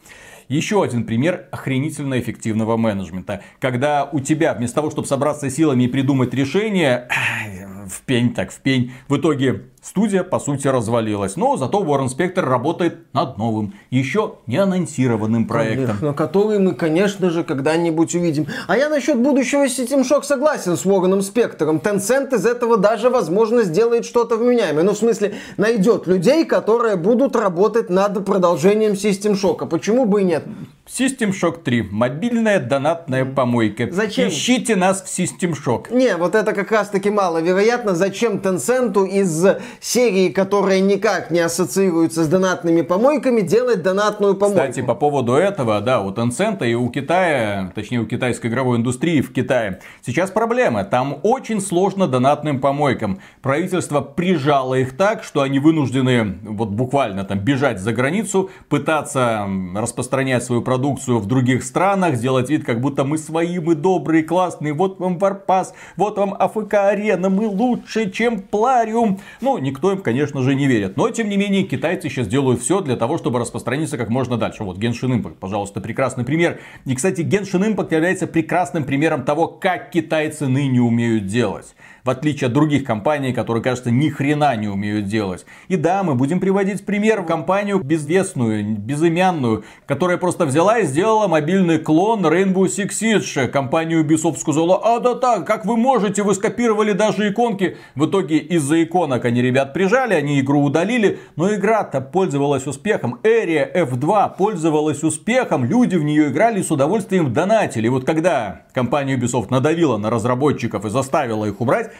Еще 0.52 0.82
один 0.82 1.04
пример 1.04 1.46
охренительно 1.50 2.20
эффективного 2.20 2.76
менеджмента. 2.76 3.42
Когда 3.58 4.04
у 4.04 4.20
тебя 4.20 4.52
вместо 4.52 4.74
того, 4.74 4.90
чтобы 4.90 5.08
собраться 5.08 5.48
силами 5.48 5.84
и 5.84 5.88
придумать 5.88 6.34
решение, 6.34 7.08
в 7.88 8.02
пень 8.02 8.34
так 8.34 8.52
в 8.52 8.60
пень. 8.60 8.92
В 9.08 9.16
итоге 9.16 9.62
Студия, 9.82 10.22
по 10.22 10.38
сути, 10.38 10.68
развалилась. 10.68 11.34
Но 11.34 11.56
зато 11.56 11.80
Уоррен 11.80 12.08
Спектр 12.08 12.44
работает 12.44 13.12
над 13.12 13.36
новым, 13.36 13.74
еще 13.90 14.36
не 14.46 14.56
анонсированным 14.56 15.48
проектом. 15.48 15.96
На 16.00 16.14
который 16.14 16.60
мы, 16.60 16.74
конечно 16.74 17.30
же, 17.30 17.42
когда-нибудь 17.42 18.14
увидим. 18.14 18.46
А 18.68 18.76
я 18.76 18.88
насчет 18.88 19.18
будущего 19.18 19.64
System 19.66 20.02
Shock 20.08 20.22
согласен 20.22 20.76
с 20.76 20.86
Уорреном 20.86 21.20
Спектром. 21.20 21.78
Tencent 21.78 22.32
из 22.32 22.46
этого 22.46 22.76
даже, 22.76 23.10
возможно, 23.10 23.64
сделает 23.64 24.04
что-то 24.04 24.36
вменяемое. 24.36 24.84
Ну, 24.84 24.92
в 24.92 24.98
смысле, 24.98 25.34
найдет 25.56 26.06
людей, 26.06 26.44
которые 26.44 26.94
будут 26.94 27.34
работать 27.34 27.90
над 27.90 28.24
продолжением 28.24 28.92
System 28.92 29.32
Shock. 29.32 29.66
Почему 29.66 30.04
бы 30.04 30.20
и 30.20 30.24
нет? 30.24 30.44
System 30.86 31.30
Shock 31.30 31.62
3. 31.62 31.88
Мобильная 31.90 32.60
донатная 32.60 33.24
помойка. 33.24 33.88
Зачем? 33.90 34.28
Ищите 34.28 34.76
нас 34.76 35.02
в 35.02 35.06
System 35.06 35.54
Shock. 35.54 35.92
Не, 35.92 36.16
вот 36.16 36.34
это 36.34 36.52
как 36.52 36.70
раз 36.70 36.88
таки 36.88 37.08
маловероятно. 37.08 37.94
Зачем 37.94 38.38
Tencent 38.38 39.08
из 39.08 39.44
серии, 39.80 40.28
которые 40.28 40.80
никак 40.80 41.30
не 41.30 41.40
ассоциируются 41.40 42.24
с 42.24 42.28
донатными 42.28 42.82
помойками, 42.82 43.40
делать 43.40 43.82
донатную 43.82 44.34
помойку? 44.34 44.60
Кстати, 44.60 44.84
по 44.84 44.94
поводу 44.94 45.34
этого, 45.34 45.80
да, 45.80 46.00
у 46.00 46.10
Tencent 46.12 46.66
и 46.66 46.74
у 46.74 46.88
Китая, 46.88 47.72
точнее 47.74 48.00
у 48.00 48.06
китайской 48.06 48.48
игровой 48.48 48.78
индустрии 48.78 49.20
в 49.20 49.32
Китае, 49.32 49.80
сейчас 50.04 50.30
проблема. 50.30 50.84
Там 50.84 51.18
очень 51.22 51.60
сложно 51.60 52.06
донатным 52.06 52.60
помойкам. 52.60 53.20
Правительство 53.40 54.00
прижало 54.00 54.74
их 54.74 54.96
так, 54.96 55.24
что 55.24 55.42
они 55.42 55.58
вынуждены 55.58 56.38
вот 56.42 56.68
буквально 56.68 57.24
там 57.24 57.38
бежать 57.38 57.80
за 57.80 57.92
границу, 57.92 58.50
пытаться 58.68 59.46
распространять 59.74 60.44
свою 60.44 60.62
продукцию 60.62 61.18
в 61.18 61.26
других 61.26 61.64
странах, 61.64 62.16
сделать 62.16 62.50
вид, 62.50 62.64
как 62.64 62.80
будто 62.80 63.04
мы 63.04 63.18
свои, 63.18 63.58
мы 63.58 63.74
добрые, 63.74 64.22
классные, 64.22 64.72
вот 64.72 65.00
вам 65.00 65.18
Варпас, 65.18 65.74
вот 65.96 66.18
вам 66.18 66.34
АФК 66.38 66.74
Арена, 66.74 67.30
мы 67.30 67.46
лучше, 67.46 68.10
чем 68.10 68.40
Плариум. 68.40 69.20
Ну, 69.40 69.58
никто 69.62 69.92
им, 69.92 70.02
конечно 70.02 70.42
же, 70.42 70.54
не 70.54 70.66
верит. 70.66 70.96
Но, 70.96 71.08
тем 71.08 71.28
не 71.28 71.36
менее, 71.36 71.62
китайцы 71.62 72.08
сейчас 72.08 72.28
делают 72.28 72.60
все 72.60 72.80
для 72.80 72.96
того, 72.96 73.16
чтобы 73.16 73.38
распространиться 73.38 73.96
как 73.96 74.10
можно 74.10 74.36
дальше. 74.36 74.64
Вот 74.64 74.78
Genshin 74.78 75.22
Impact, 75.22 75.36
пожалуйста, 75.40 75.80
прекрасный 75.80 76.24
пример. 76.24 76.60
И, 76.84 76.94
кстати, 76.94 77.22
Genshin 77.22 77.74
Impact 77.74 77.94
является 77.94 78.26
прекрасным 78.26 78.84
примером 78.84 79.24
того, 79.24 79.48
как 79.48 79.90
китайцы 79.90 80.48
ныне 80.48 80.82
умеют 80.82 81.26
делать 81.26 81.74
в 82.04 82.10
отличие 82.10 82.48
от 82.48 82.52
других 82.52 82.84
компаний, 82.84 83.32
которые, 83.32 83.62
кажется, 83.62 83.90
ни 83.90 84.08
хрена 84.08 84.56
не 84.56 84.68
умеют 84.68 85.06
делать. 85.06 85.44
И 85.68 85.76
да, 85.76 86.02
мы 86.02 86.14
будем 86.14 86.40
приводить 86.40 86.84
пример 86.84 87.24
компанию 87.24 87.78
безвестную, 87.78 88.76
безымянную, 88.76 89.64
которая 89.86 90.16
просто 90.16 90.46
взяла 90.46 90.78
и 90.78 90.84
сделала 90.84 91.28
мобильный 91.28 91.78
клон 91.78 92.24
Rainbow 92.26 92.64
Six 92.64 92.90
Siege. 92.90 93.48
Компанию 93.48 94.04
Ubisoft 94.04 94.38
сказала, 94.38 94.80
а 94.82 95.00
да 95.00 95.14
так, 95.14 95.46
как 95.46 95.64
вы 95.64 95.76
можете, 95.76 96.22
вы 96.22 96.34
скопировали 96.34 96.92
даже 96.92 97.30
иконки. 97.30 97.76
В 97.94 98.06
итоге 98.06 98.38
из-за 98.38 98.82
иконок 98.82 99.24
они 99.24 99.40
ребят 99.52 99.74
прижали, 99.74 100.14
они 100.14 100.40
игру 100.40 100.62
удалили, 100.62 101.20
но 101.36 101.54
игра-то 101.54 102.00
пользовалась 102.00 102.66
успехом. 102.66 103.20
Area 103.22 103.70
F2 103.72 104.36
пользовалась 104.36 105.02
успехом, 105.02 105.64
люди 105.64 105.96
в 105.96 106.04
нее 106.04 106.28
играли 106.28 106.62
с 106.62 106.70
удовольствием 106.70 107.32
донатили. 107.32 107.86
И 107.86 107.90
вот 107.90 108.06
когда 108.06 108.62
компания 108.72 109.16
Ubisoft 109.16 109.48
надавила 109.50 109.98
на 109.98 110.08
разработчиков 110.08 110.84
и 110.86 110.90
заставила 110.90 111.44
их 111.44 111.60
убрать, 111.60 111.92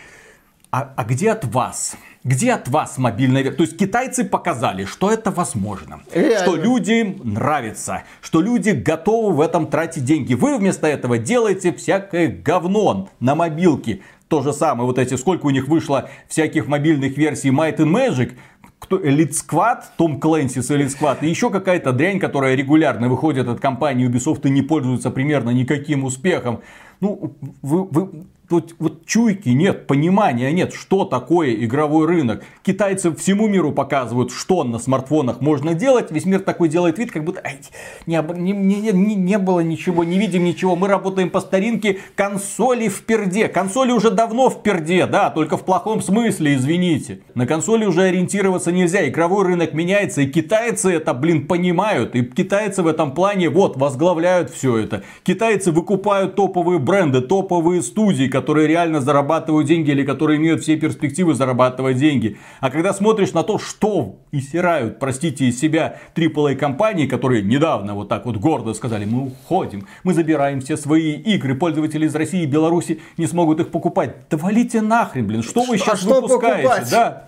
а, 0.71 0.95
а 0.97 1.05
где 1.05 1.33
от 1.33 1.45
вас? 1.45 1.97
Где 2.25 2.53
от 2.53 2.67
вас 2.69 2.97
мобильная 2.97 3.43
версия? 3.43 3.59
То 3.59 3.65
есть 3.65 3.77
китайцы 3.77 4.25
показали, 4.25 4.87
что 4.87 5.13
это 5.13 5.31
возможно. 5.31 6.01
Реально. 6.15 6.39
Что 6.39 6.57
людям 6.57 7.21
нравится. 7.25 8.05
Что 8.23 8.41
люди 8.41 8.71
готовы 8.71 9.35
в 9.35 9.41
этом 9.43 9.67
тратить 9.67 10.07
деньги. 10.07 10.33
Вы 10.33 10.57
вместо 10.57 10.87
этого 10.87 11.19
делаете 11.19 11.75
всякое 11.75 12.29
говно 12.29 13.11
на 13.21 13.35
мобилке. 13.35 14.01
То 14.33 14.41
же 14.41 14.55
самое, 14.55 14.87
вот 14.87 14.99
эти, 14.99 15.13
сколько 15.17 15.45
у 15.45 15.51
них 15.51 15.69
вышло 15.69 16.09
всяких 16.27 16.67
мобильных 16.67 17.19
версий 17.19 17.51
Might 17.51 17.77
and 17.77 17.93
Magic, 17.93 18.33
кто, 18.79 18.99
Elite 18.99 19.33
Squad, 19.33 19.83
Том 19.99 20.19
Клэнси 20.19 20.63
с 20.63 20.71
Elite 20.71 20.89
Squad, 20.89 21.19
и 21.21 21.29
еще 21.29 21.51
какая-то 21.51 21.93
дрянь, 21.93 22.19
которая 22.19 22.55
регулярно 22.55 23.11
выходит 23.11 23.47
от 23.47 23.61
компании 23.61 24.09
Ubisoft 24.09 24.49
и 24.49 24.51
не 24.51 24.63
пользуется 24.63 25.11
примерно 25.11 25.51
никаким 25.51 26.05
успехом. 26.05 26.61
Ну, 27.01 27.35
вы, 27.61 27.85
вы, 27.85 28.09
вот, 28.53 28.75
вот 28.79 29.07
чуйки 29.07 29.49
нет, 29.49 29.87
понимания 29.87 30.53
нет, 30.53 30.75
что 30.75 31.05
такое 31.05 31.55
игровой 31.55 32.07
рынок. 32.07 32.45
Китайцы 32.63 33.15
всему 33.15 33.49
миру 33.49 33.73
показывают, 33.73 34.31
что 34.31 34.63
на 34.63 34.79
смартфонах 34.79 35.41
можно 35.41 35.75
делать. 35.75 36.11
Весь 36.11 36.27
мир 36.27 36.41
такой 36.41 36.69
делает 36.69 36.99
вид, 36.99 37.11
как 37.11 37.25
будто 37.25 37.43
не, 38.07 38.17
не, 38.17 38.53
не, 38.53 38.93
не, 38.93 39.15
не 39.15 39.39
было 39.39 39.61
ничего, 39.61 40.05
не 40.05 40.19
видим 40.19 40.45
ничего. 40.45 40.77
Мы 40.77 40.89
работаем 40.89 41.31
по 41.31 41.41
старинке, 41.41 41.99
консоли 42.15 42.89
в 42.89 43.03
перде. 43.03 43.49
Консоли 43.49 43.93
уже 43.93 44.11
давно 44.11 44.51
в 44.51 44.63
перде, 44.63 45.07
да, 45.07 45.31
только 45.31 45.57
в 45.57 45.65
плохом 45.65 46.03
смысле, 46.03 46.55
извините. 46.55 47.21
На 47.35 47.47
консоли 47.47 47.87
уже 47.87 48.03
ориентироваться 48.03 48.71
нельзя. 48.71 49.09
Игровой 49.09 49.47
рынок 49.47 49.73
меняется, 49.73 50.21
и 50.21 50.27
китайцы 50.27 50.93
это, 50.93 51.15
блин, 51.15 51.47
понимают. 51.47 52.15
И 52.15 52.23
китайцы 52.23 52.83
в 52.83 52.87
этом 52.87 53.13
плане, 53.13 53.49
вот, 53.49 53.77
возглавляют 53.77 54.51
все 54.51 54.77
это. 54.77 55.03
Китайцы 55.23 55.73
выкупают 55.73 56.37
топовые 56.37 56.79
бренды, 56.79 57.23
топовые 57.23 57.83
студии, 57.83 58.27
которые 58.27 58.42
реально 58.49 59.01
зарабатывают 59.01 59.67
деньги 59.67 59.91
или 59.91 60.05
которые 60.05 60.39
имеют 60.39 60.63
все 60.63 60.77
перспективы 60.77 61.35
зарабатывать 61.35 61.97
деньги. 61.97 62.39
А 62.61 62.71
когда 62.71 62.93
смотришь 62.93 63.33
на 63.33 63.43
то, 63.43 63.59
что 63.59 64.17
истирают, 64.33 64.99
простите, 64.99 65.47
из 65.47 65.61
себя 65.61 65.99
AAA 66.15 66.57
компании, 66.57 67.07
которые 67.07 67.43
недавно 67.43 67.95
вот 67.95 68.09
так 68.09 68.27
вот 68.27 68.37
гордо 68.37 68.75
сказали, 68.75 69.05
мы 69.05 69.27
уходим, 69.27 69.87
мы 70.05 70.15
забираем 70.15 70.61
все 70.61 70.77
свои 70.77 71.13
игры, 71.13 71.55
пользователи 71.55 72.07
из 72.07 72.15
России 72.15 72.43
и 72.43 72.47
Беларуси 72.47 73.01
не 73.17 73.27
смогут 73.27 73.61
их 73.61 73.71
покупать. 73.71 74.15
Да 74.31 74.37
валите 74.37 74.81
нахрен, 74.81 75.27
блин, 75.27 75.43
что 75.43 75.63
вы 75.65 75.79
сейчас 75.79 76.01
что 76.01 76.21
выпускаете? 76.21 76.69
Покупать? 76.69 76.91
Да. 76.91 77.25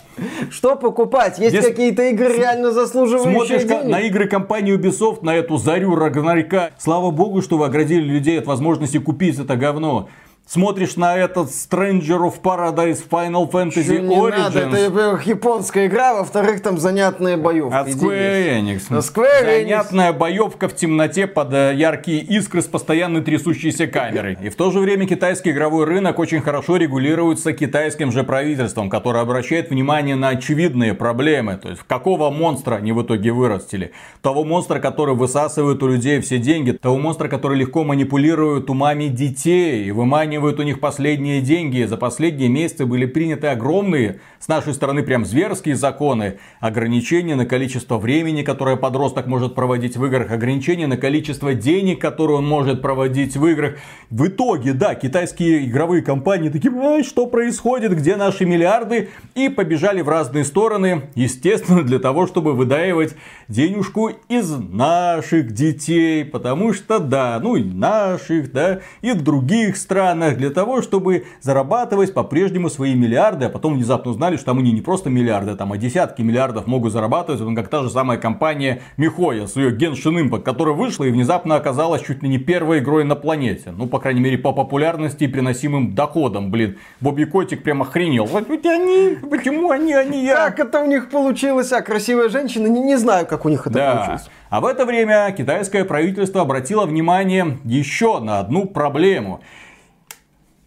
Что 0.51 0.77
покупать? 0.77 1.39
Есть 1.39 1.51
Здесь 1.51 1.66
какие-то 1.66 2.03
игры 2.05 2.36
реально 2.36 2.70
заслуживающие 2.70 3.32
Смотришь 3.35 3.65
денег? 3.65 3.85
на 3.85 4.01
игры 4.01 4.28
компании 4.28 4.77
Ubisoft, 4.77 5.19
на 5.23 5.35
эту 5.35 5.57
зарю 5.57 5.95
Рагнарика. 5.95 6.70
Слава 6.78 7.11
богу, 7.11 7.43
что 7.43 7.59
вы 7.59 7.66
оградили 7.66 8.03
людей 8.03 8.39
от 8.39 8.47
возможности 8.47 8.99
купить 8.99 9.39
это 9.39 9.57
говно. 9.57 10.09
Смотришь 10.47 10.97
на 10.97 11.16
этот 11.16 11.49
Stranger 11.49 12.31
of 12.31 12.43
Paradise 12.43 13.03
Final 13.11 13.51
Fantasy 13.51 13.99
не 13.99 14.15
Origins. 14.15 14.39
Надо. 14.39 14.59
Это, 14.61 14.91
во-первых, 14.91 15.27
японская 15.27 15.87
игра, 15.87 16.12
во-вторых, 16.12 16.61
там 16.61 16.77
занятные 16.77 17.39
боевки. 17.39 17.75
От 17.75 17.89
Square 17.89 18.61
Enix. 18.61 18.83
Но 18.91 18.99
Square 18.99 19.47
Enix. 19.47 19.62
Занятная 19.62 20.12
боевка 20.12 20.69
в 20.69 20.77
темноте 20.77 21.27
под 21.27 21.55
э, 21.55 21.73
яркие 21.75 22.21
искры 22.21 22.61
с 22.61 22.66
постоянно 22.66 23.23
трясущейся 23.23 23.87
камерой. 23.87 24.37
И 24.43 24.51
в 24.51 24.57
то 24.57 24.71
же 24.71 24.81
время 24.81 25.07
китайский 25.07 25.51
игровой 25.51 25.87
рынок 25.87 26.19
очень 26.19 26.43
хорошо 26.43 26.77
регулируется 26.77 27.55
китайским 27.55 28.12
же 28.12 28.23
правительством, 28.23 28.91
которое 28.91 29.23
обращает 29.23 29.71
внимание 29.71 30.15
на 30.15 30.29
очевидные 30.29 30.93
проблемы. 30.93 31.57
То 31.57 31.71
есть, 31.71 31.81
какого 31.87 32.29
монстра 32.29 32.77
они 32.77 32.93
в 32.93 33.03
итоге 33.03 33.33
вырастили. 33.33 33.93
Того 34.21 34.45
монстра, 34.45 34.79
который 34.79 35.15
высасывает 35.15 35.83
у 35.83 35.89
людей 35.89 36.21
все 36.21 36.37
деньги. 36.37 36.73
Того 36.73 36.99
монстра, 36.99 37.29
который 37.29 37.57
легко 37.57 37.83
манипулирует 37.83 38.69
умами 38.69 39.07
детей 39.07 39.87
и 39.87 39.91
выманивает 39.91 40.34
выманивают 40.39 40.61
у 40.61 40.62
них 40.62 40.81
последние 40.81 41.40
деньги. 41.40 41.85
За 41.85 41.97
последние 41.97 42.48
месяцы 42.48 42.86
были 42.86 43.06
приняты 43.06 43.48
огромные, 43.48 44.20
с 44.39 44.48
нашей 44.48 44.74
стороны 44.74 45.02
прям 45.02 45.24
зверские 45.24 45.77
законы. 45.77 46.39
Ограничения 46.61 47.35
на 47.35 47.47
количество 47.47 47.98
времени, 47.98 48.43
которое 48.43 48.77
подросток 48.77 49.27
может 49.27 49.55
проводить 49.55 49.97
в 49.97 50.05
играх. 50.05 50.31
Ограничения 50.31 50.86
на 50.86 50.97
количество 50.97 51.55
денег, 51.55 52.01
которые 52.01 52.39
он 52.39 52.47
может 52.47 52.82
проводить 52.82 53.36
в 53.36 53.47
играх. 53.47 53.77
В 54.11 54.27
итоге, 54.27 54.73
да, 54.73 54.94
китайские 54.94 55.66
игровые 55.66 56.02
компании 56.02 56.51
такие, 56.51 56.74
ай, 56.74 57.02
что 57.02 57.27
происходит, 57.27 57.97
где 57.97 58.16
наши 58.16 58.44
миллиарды? 58.44 59.09
И 59.35 59.48
побежали 59.48 60.02
в 60.02 60.09
разные 60.09 60.44
стороны. 60.44 61.02
Естественно, 61.15 61.82
для 61.82 61.98
того, 61.98 62.27
чтобы 62.27 62.52
выдаивать 62.52 63.15
денежку 63.48 64.11
из 64.28 64.51
наших 64.51 65.52
детей. 65.52 66.24
Потому 66.24 66.73
что, 66.73 66.98
да, 66.98 67.40
ну 67.43 67.56
и 67.56 67.65
наших, 67.65 68.52
да, 68.52 68.81
и 69.01 69.12
других 69.12 69.77
странах 69.77 70.24
странах 70.25 70.39
для 70.39 70.51
того, 70.51 70.83
чтобы 70.83 71.27
зарабатывать 71.41 72.15
по-прежнему 72.15 72.71
свои 72.71 72.95
миллиарды, 72.95 73.47
а 73.47 73.49
потом 73.49 73.75
внезапно 73.75 74.11
узнали, 74.11 74.37
что 74.37 74.47
там 74.47 74.59
они 74.59 74.73
не 74.73 74.81
просто 74.81 75.11
миллиарды, 75.11 75.55
там, 75.57 75.73
а 75.73 75.77
десятки 75.77 76.23
миллиардов 76.23 76.67
могут 76.67 76.93
зарабатывать, 76.93 77.41
вот 77.41 77.55
как 77.55 77.69
та 77.69 77.83
же 77.83 77.91
самая 77.91 78.19
компания 78.19 78.83
Михоя 78.97 79.47
с 79.47 79.57
ее 79.57 79.77
Genshin 79.77 80.29
Impact, 80.29 80.43
которая 80.43 80.75
вышла 80.75 81.05
и 81.05 81.11
внезапно 81.11 81.57
оказалась 81.57 82.03
чуть 82.03 82.23
ли 82.23 82.29
не 82.29 82.39
первой 82.39 82.79
игрой 82.79 83.05
на 83.05 83.17
планете. 83.17 83.73
Ну, 83.77 83.87
по 83.87 83.99
крайней 83.99 84.21
мере, 84.21 84.39
по 84.39 84.53
популярности 84.53 85.25
и 85.25 85.29
приносимым 85.29 85.95
доходам, 85.95 86.51
блин. 86.51 86.79
Бобби 87.01 87.25
Котик 87.25 87.63
прям 87.63 87.83
охренел. 87.83 88.25
Вот 88.25 88.49
они, 88.49 89.17
почему 89.31 89.71
они, 89.71 89.93
они 89.93 90.25
я? 90.25 90.51
Как 90.51 90.61
это 90.61 90.81
у 90.81 90.87
них 90.87 91.11
получилось? 91.11 91.73
А 91.73 91.83
красивая 91.83 92.29
женщина, 92.29 92.67
не, 92.67 92.81
не 92.81 92.97
знаю, 92.97 93.27
как 93.27 93.45
у 93.45 93.49
них 93.49 93.67
это 93.67 93.75
да. 93.75 93.95
получилось. 93.95 94.31
А 94.51 94.61
в 94.61 94.67
это 94.67 94.87
время 94.87 95.35
китайское 95.37 95.85
правительство 95.85 96.43
обратило 96.43 96.87
внимание 96.87 97.59
еще 97.65 98.21
на 98.21 98.39
одну 98.39 98.67
проблему. 98.67 99.41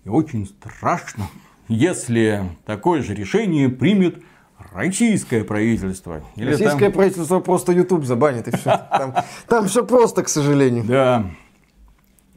И 0.08 0.10
очень 0.10 0.46
страшно, 0.46 1.26
если 1.68 2.44
такое 2.66 3.02
же 3.02 3.14
решение 3.14 3.68
примет 3.68 4.24
российское 4.72 5.44
правительство. 5.44 6.24
Или 6.38 6.52
Российское 6.52 6.86
там... 6.86 6.94
правительство 6.94 7.42
просто 7.42 7.74
YouTube 7.74 8.06
забанит 8.06 8.48
и 8.48 8.56
все. 8.56 8.88
Там, 8.90 9.16
там 9.50 9.68
все 9.68 9.86
просто, 9.86 10.24
к 10.24 10.30
сожалению. 10.30 10.86
Да. 10.86 11.30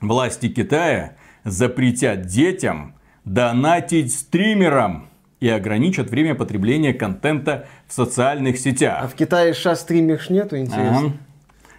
Власти 0.01 0.49
Китая 0.49 1.15
запретят 1.45 2.27
детям 2.27 2.97
донатить 3.25 4.13
стримерам. 4.13 5.09
и 5.39 5.49
ограничат 5.49 6.11
время 6.11 6.35
потребления 6.35 6.93
контента 6.93 7.67
в 7.87 7.93
социальных 7.93 8.59
сетях. 8.59 8.99
А 9.01 9.07
в 9.07 9.15
Китае 9.15 9.55
США 9.55 9.75
стримерш 9.75 10.29
нету, 10.29 10.57
интересно? 10.59 10.99
Ага. 10.99 11.13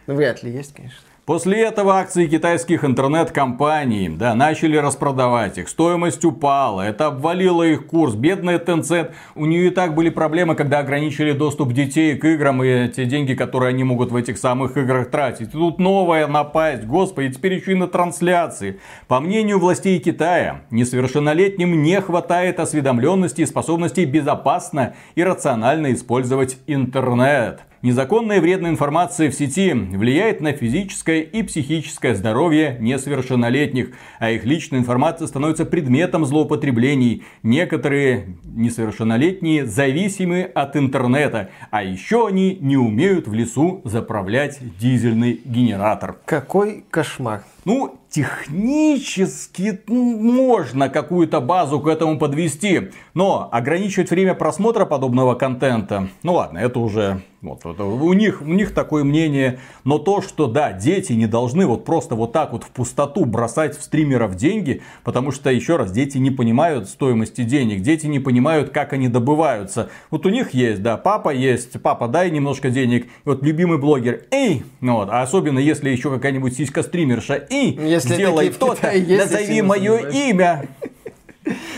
Ну, 0.08 0.16
вряд 0.16 0.42
ли 0.42 0.52
есть, 0.52 0.74
конечно. 0.74 0.98
После 1.26 1.62
этого 1.62 2.00
акции 2.00 2.26
китайских 2.26 2.84
интернет-компаний 2.84 4.10
да, 4.10 4.34
начали 4.34 4.76
распродавать 4.76 5.60
их. 5.60 5.70
Стоимость 5.70 6.26
упала, 6.26 6.82
это 6.82 7.06
обвалило 7.06 7.62
их 7.62 7.86
курс. 7.86 8.16
Бедная 8.16 8.58
Tencent, 8.58 9.12
у 9.36 9.46
нее 9.46 9.68
и 9.68 9.70
так 9.70 9.94
были 9.94 10.10
проблемы, 10.10 10.56
когда 10.56 10.80
ограничили 10.80 11.34
доступ 11.34 11.74
детей 11.74 12.18
к 12.18 12.26
играм 12.26 12.64
и 12.64 12.88
те 12.88 13.06
деньги, 13.06 13.36
которые 13.36 13.70
они 13.70 13.84
могут 13.84 14.12
в 14.12 14.16
этих 14.16 14.40
самых 14.40 14.78
играх 14.78 15.12
тратить. 15.12 15.52
Тут 15.52 15.78
новая 15.78 16.26
напасть, 16.26 16.86
господи, 16.86 17.32
теперь 17.32 17.54
еще 17.54 17.74
и 17.74 17.76
на 17.76 17.88
трансляции. 17.88 18.80
По 19.08 19.20
мнению 19.20 19.60
властей 19.60 20.00
Китая, 20.00 20.62
несовершеннолетним 20.72 21.84
не 21.84 22.02
хватает 22.02 22.60
осведомленности 22.60 23.42
и 23.42 23.46
способностей 23.46 24.06
безопасно 24.06 24.96
и 25.14 25.24
рационально 25.24 25.94
использовать 25.94 26.58
интернет. 26.66 27.62
Незаконная 27.82 28.40
вредная 28.40 28.70
информация 28.70 29.32
в 29.32 29.34
сети 29.34 29.74
влияет 29.74 30.40
на 30.40 30.54
физическое 30.54 31.22
и 31.22 31.42
психическое 31.42 32.14
здоровье 32.14 32.78
несовершеннолетних, 32.80 33.94
а 34.20 34.30
их 34.30 34.46
личная 34.46 34.78
информация 34.78 35.26
становится 35.26 35.66
предметом 35.66 36.24
злоупотреблений. 36.26 37.24
Некоторые 37.42 38.38
несовершеннолетние 38.44 39.66
зависимы 39.66 40.44
от 40.44 40.76
интернета, 40.78 41.50
а 41.72 41.82
еще 41.84 42.28
они 42.28 42.56
не 42.62 42.78
умеют 42.78 43.28
в 43.28 43.34
лесу 43.34 43.82
заправлять 43.84 44.60
дизельный 44.80 45.42
генератор. 45.44 46.18
Какой 46.26 46.86
кошмар. 46.92 47.44
Ну, 47.66 48.01
технически 48.12 49.82
можно 49.88 50.90
какую-то 50.90 51.40
базу 51.40 51.80
к 51.80 51.88
этому 51.88 52.20
подвести, 52.20 52.92
но 53.14 53.50
ограничивать 53.52 54.12
время 54.12 54.36
просмотра 54.36 54.86
подобного 54.86 55.34
контента, 55.36 56.10
ну 56.22 56.34
ладно, 56.34 56.60
это 56.60 56.80
уже 56.80 57.22
вот, 57.42 57.66
это, 57.66 57.86
у, 57.86 58.14
них, 58.14 58.44
у 58.44 58.54
них 58.54 58.72
такое 58.72 59.04
мнение. 59.04 59.60
Но 59.84 59.98
то, 59.98 60.22
что 60.22 60.46
да, 60.46 60.74
дети 60.74 61.14
не 61.14 61.26
должны 61.26 61.66
вот 61.66 61.86
просто 61.86 62.14
вот 62.14 62.34
так 62.34 62.52
вот 62.52 62.64
в 62.64 62.70
пустоту 62.70 63.26
бросать 63.26 63.76
в 63.76 63.82
стримеров 63.82 64.36
деньги, 64.36 64.84
потому 65.04 65.32
что, 65.32 65.50
еще 65.50 65.78
раз, 65.78 65.92
дети 65.92 66.20
не 66.20 66.30
понимают 66.30 66.88
стоимости 66.88 67.44
денег, 67.44 67.82
дети 67.82 68.06
не 68.06 68.20
понимают, 68.20 68.70
как 68.70 68.94
они 68.94 69.08
добываются. 69.08 69.90
Вот 70.12 70.28
у 70.28 70.30
них 70.30 70.54
есть, 70.54 70.84
да, 70.84 70.98
папа 70.98 71.34
есть, 71.34 71.82
папа, 71.82 72.08
дай 72.08 72.30
немножко 72.30 72.70
денег. 72.70 73.08
Вот 73.26 73.42
любимый 73.42 73.80
блогер, 73.80 74.26
эй, 74.30 74.64
ну 74.80 74.98
вот, 74.98 75.10
а 75.12 75.24
особенно 75.24 75.58
если 75.58 75.90
еще 75.90 76.12
какая-нибудь 76.12 76.56
сиська-стримерша, 76.56 77.48
эй, 77.50 77.76
если 78.04 78.16
сделай 78.16 78.50
то-то, 78.50 78.92
назови 78.92 79.62
мое 79.62 80.10
имя. 80.10 80.68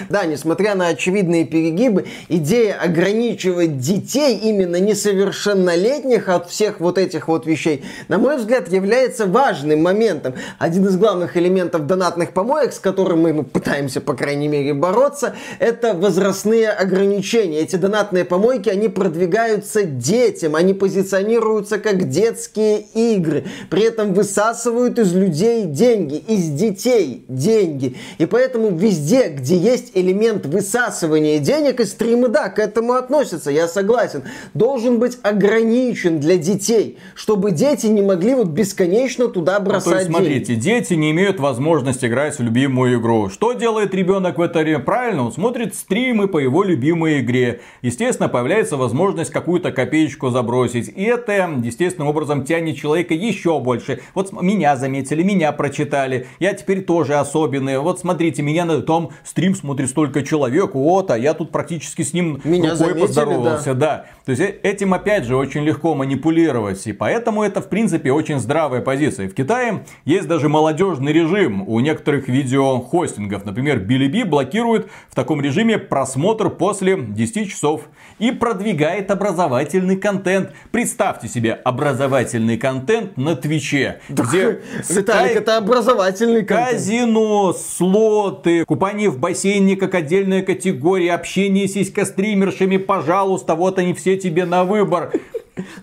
Да, 0.09 0.25
несмотря 0.25 0.75
на 0.75 0.87
очевидные 0.87 1.45
перегибы, 1.45 2.05
идея 2.27 2.75
ограничивать 2.81 3.77
детей, 3.77 4.37
именно 4.37 4.75
несовершеннолетних 4.75 6.27
от 6.27 6.49
всех 6.49 6.81
вот 6.81 6.97
этих 6.97 7.29
вот 7.29 7.45
вещей, 7.45 7.85
на 8.09 8.17
мой 8.17 8.35
взгляд, 8.37 8.67
является 8.67 9.25
важным 9.25 9.81
моментом. 9.81 10.33
Один 10.59 10.85
из 10.87 10.97
главных 10.97 11.37
элементов 11.37 11.87
донатных 11.87 12.33
помоек, 12.33 12.73
с 12.73 12.79
которым 12.79 13.21
мы 13.21 13.31
ну, 13.31 13.43
пытаемся, 13.43 14.01
по 14.01 14.13
крайней 14.15 14.49
мере, 14.49 14.73
бороться, 14.73 15.35
это 15.59 15.93
возрастные 15.93 16.69
ограничения. 16.69 17.59
Эти 17.59 17.77
донатные 17.77 18.25
помойки, 18.25 18.67
они 18.67 18.89
продвигаются 18.89 19.83
детям, 19.83 20.55
они 20.57 20.73
позиционируются 20.73 21.79
как 21.79 22.09
детские 22.09 22.81
игры, 22.93 23.45
при 23.69 23.83
этом 23.83 24.13
высасывают 24.13 24.99
из 24.99 25.13
людей 25.13 25.63
деньги, 25.63 26.15
из 26.15 26.49
детей 26.49 27.23
деньги. 27.29 27.95
И 28.17 28.25
поэтому 28.25 28.75
везде, 28.75 29.29
где 29.29 29.52
есть 29.55 29.91
элемент 29.95 30.45
высасывания 30.45 31.39
денег, 31.39 31.79
и 31.79 31.85
стримы, 31.85 32.27
да, 32.27 32.49
к 32.49 32.59
этому 32.59 32.93
относятся, 32.93 33.51
я 33.51 33.67
согласен. 33.67 34.23
Должен 34.53 34.99
быть 34.99 35.17
ограничен 35.21 36.19
для 36.19 36.37
детей, 36.37 36.97
чтобы 37.15 37.51
дети 37.51 37.87
не 37.87 38.01
могли 38.01 38.35
вот 38.35 38.47
бесконечно 38.47 39.27
туда 39.27 39.59
бросать 39.59 39.85
ну, 39.85 39.91
то 39.91 39.97
есть, 39.97 40.09
смотрите, 40.09 40.55
деньги. 40.55 40.61
дети 40.61 40.93
не 40.93 41.11
имеют 41.11 41.39
возможности 41.39 42.05
играть 42.05 42.37
в 42.37 42.41
любимую 42.41 42.99
игру. 42.99 43.29
Что 43.29 43.53
делает 43.53 43.93
ребенок 43.93 44.37
в 44.37 44.41
это 44.41 44.59
время? 44.59 44.79
Правильно, 44.79 45.25
он 45.25 45.31
смотрит 45.31 45.75
стримы 45.75 46.27
по 46.27 46.39
его 46.39 46.63
любимой 46.63 47.21
игре. 47.21 47.61
Естественно, 47.81 48.29
появляется 48.29 48.77
возможность 48.77 49.31
какую-то 49.31 49.71
копеечку 49.71 50.29
забросить. 50.29 50.91
И 50.95 51.03
это, 51.03 51.33
естественным 51.63 52.09
образом, 52.09 52.45
тянет 52.45 52.77
человека 52.77 53.13
еще 53.13 53.59
больше. 53.59 54.01
Вот 54.13 54.31
меня 54.41 54.75
заметили, 54.75 55.23
меня 55.23 55.51
прочитали. 55.51 56.27
Я 56.39 56.53
теперь 56.53 56.83
тоже 56.83 57.15
особенный. 57.15 57.79
Вот 57.79 57.99
смотрите, 57.99 58.41
меня 58.41 58.65
на 58.65 58.81
том 58.81 59.11
стрим 59.43 59.55
смотрит 59.55 59.89
столько 59.89 60.23
человек, 60.23 60.73
вот, 60.73 61.11
а 61.11 61.17
я 61.17 61.33
тут 61.33 61.51
практически 61.51 62.01
с 62.01 62.13
ним 62.13 62.39
Меня 62.45 62.71
рукой 62.71 62.77
заметили, 62.77 63.01
поздоровался. 63.01 63.73
Да. 63.73 63.87
да. 63.87 64.05
То 64.25 64.29
есть 64.31 64.41
э, 64.41 64.55
этим 64.63 64.93
опять 64.93 65.25
же 65.25 65.35
очень 65.35 65.63
легко 65.63 65.95
манипулировать. 65.95 66.87
И 66.87 66.93
поэтому 66.93 67.43
это 67.43 67.61
в 67.61 67.67
принципе 67.67 68.13
очень 68.13 68.39
здравая 68.39 68.79
позиция. 68.79 69.27
В 69.27 69.33
Китае 69.33 69.83
есть 70.05 70.27
даже 70.27 70.47
молодежный 70.47 71.11
режим 71.11 71.67
у 71.67 71.79
некоторых 71.81 72.29
видеохостингов. 72.29 73.43
Например, 73.43 73.79
Билиби 73.79 74.23
блокирует 74.23 74.87
в 75.09 75.15
таком 75.15 75.41
режиме 75.41 75.77
просмотр 75.77 76.49
после 76.49 76.97
10 76.97 77.49
часов 77.49 77.81
и 78.19 78.31
продвигает 78.31 79.11
образовательный 79.11 79.97
контент. 79.97 80.51
Представьте 80.71 81.27
себе 81.27 81.53
образовательный 81.53 82.57
контент 82.57 83.17
на 83.17 83.35
Твиче. 83.35 83.99
Да, 84.07 84.23
где 84.23 84.61
Виталик, 84.87 85.35
это 85.35 85.57
образовательный 85.57 86.45
контент. 86.45 86.71
Казино, 86.71 87.53
слоты, 87.53 88.63
купание 88.63 89.09
в 89.09 89.19
бассейне 89.19 89.32
как 89.75 89.95
отдельная 89.95 90.41
категория, 90.41 91.13
общение 91.13 91.67
с 91.67 91.73
сиськостримершами, 91.73 92.77
пожалуйста, 92.77 93.55
вот 93.55 93.79
они 93.79 93.93
все 93.93 94.17
тебе 94.17 94.45
на 94.45 94.63
выбор. 94.63 95.11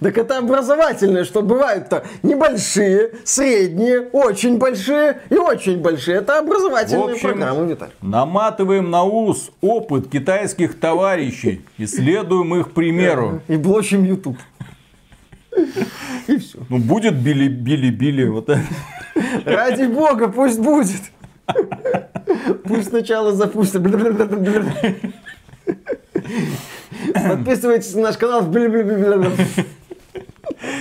Так 0.01 0.19
это 0.19 0.39
образовательное, 0.39 1.25
что 1.25 1.43
бывают-то 1.43 2.05
небольшие, 2.23 3.13
средние, 3.25 4.01
очень 4.13 4.59
большие 4.59 5.21
и 5.31 5.37
очень 5.37 5.79
большие. 5.79 6.19
Это 6.19 6.39
образовательные 6.39 7.07
В 7.07 7.11
общем, 7.11 7.29
программы, 7.29 7.67
Виталий. 7.69 7.93
Наматываем 8.03 8.91
на 8.91 9.05
ус 9.05 9.51
опыт 9.61 10.09
китайских 10.09 10.79
товарищей 10.81 11.61
и 11.79 11.87
следуем 11.87 12.55
их 12.57 12.73
примеру. 12.73 13.43
И 13.47 13.57
блочим 13.57 14.05
YouTube. 14.05 14.39
И 16.27 16.37
все. 16.39 16.59
Ну 16.69 16.79
будет 16.79 17.15
били-били-били. 17.15 18.25
Вот 18.25 18.51
Ради 19.45 19.85
бога, 19.85 20.29
пусть 20.29 20.59
будет. 20.59 21.01
Пусть 22.65 22.89
сначала 22.89 23.33
запустят. 23.33 23.83
Подписывайтесь 27.15 27.95
на 27.95 28.03
наш 28.03 28.17
канал. 28.17 28.45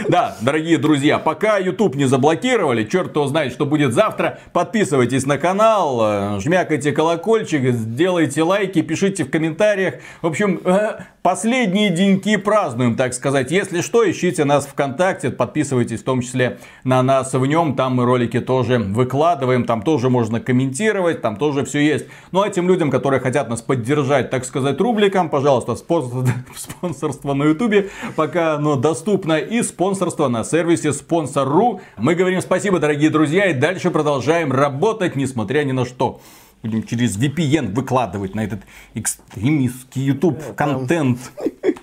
Да, 0.09 0.35
дорогие 0.41 0.77
друзья, 0.77 1.19
пока 1.19 1.57
YouTube 1.57 1.95
не 1.95 2.05
заблокировали, 2.05 2.83
черт 2.83 3.15
его 3.15 3.27
знает, 3.27 3.53
что 3.53 3.65
будет 3.65 3.93
завтра, 3.93 4.39
подписывайтесь 4.51 5.25
на 5.25 5.37
канал, 5.37 5.99
э, 6.01 6.39
жмякайте 6.41 6.91
колокольчик, 6.91 7.73
сделайте 7.73 8.43
лайки, 8.43 8.81
пишите 8.81 9.23
в 9.23 9.31
комментариях. 9.31 9.95
В 10.21 10.27
общем, 10.27 10.59
э, 10.65 10.99
Последние 11.21 11.89
деньки 11.89 12.37
празднуем, 12.37 12.95
так 12.95 13.13
сказать. 13.13 13.51
Если 13.51 13.81
что, 13.81 14.09
ищите 14.09 14.45
нас 14.45 14.65
ВКонтакте, 14.65 15.31
подписывайтесь 15.31 15.99
в 15.99 16.05
том 16.05 16.21
числе 16.21 16.59
на 16.85 17.03
нас 17.03 17.33
в 17.33 17.45
нем. 17.45 17.75
Там 17.75 17.95
мы 17.95 18.05
ролики 18.05 18.39
тоже 18.39 18.79
выкладываем, 18.79 19.65
там 19.65 19.81
тоже 19.81 20.09
можно 20.09 20.39
комментировать, 20.39 21.21
там 21.21 21.35
тоже 21.35 21.65
все 21.65 21.79
есть. 21.79 22.05
Ну 22.31 22.41
а 22.41 22.49
тем 22.49 22.69
людям, 22.69 22.89
которые 22.89 23.19
хотят 23.19 23.49
нас 23.49 23.61
поддержать, 23.61 24.29
так 24.29 24.45
сказать, 24.45 24.79
рубликом, 24.79 25.29
пожалуйста, 25.29 25.75
спонсорство 26.55 27.33
на 27.33 27.43
ютубе, 27.43 27.89
пока 28.15 28.53
оно 28.53 28.77
доступно, 28.77 29.39
и 29.39 29.61
спонсорство 29.61 30.29
на 30.29 30.45
сервисе 30.45 30.93
спонсор.ру. 30.93 31.81
Мы 31.97 32.15
говорим 32.15 32.39
спасибо, 32.39 32.79
дорогие 32.79 33.09
друзья, 33.09 33.47
и 33.47 33.53
дальше 33.53 33.91
продолжаем 33.91 34.53
работать, 34.53 35.17
несмотря 35.17 35.65
ни 35.65 35.73
на 35.73 35.83
что 35.83 36.21
будем 36.61 36.83
через 36.83 37.17
VPN 37.17 37.73
выкладывать 37.73 38.35
на 38.35 38.43
этот 38.43 38.61
экстремистский 38.93 40.03
YouTube 40.03 40.55
контент. 40.55 41.19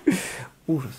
Ужас. 0.67 0.91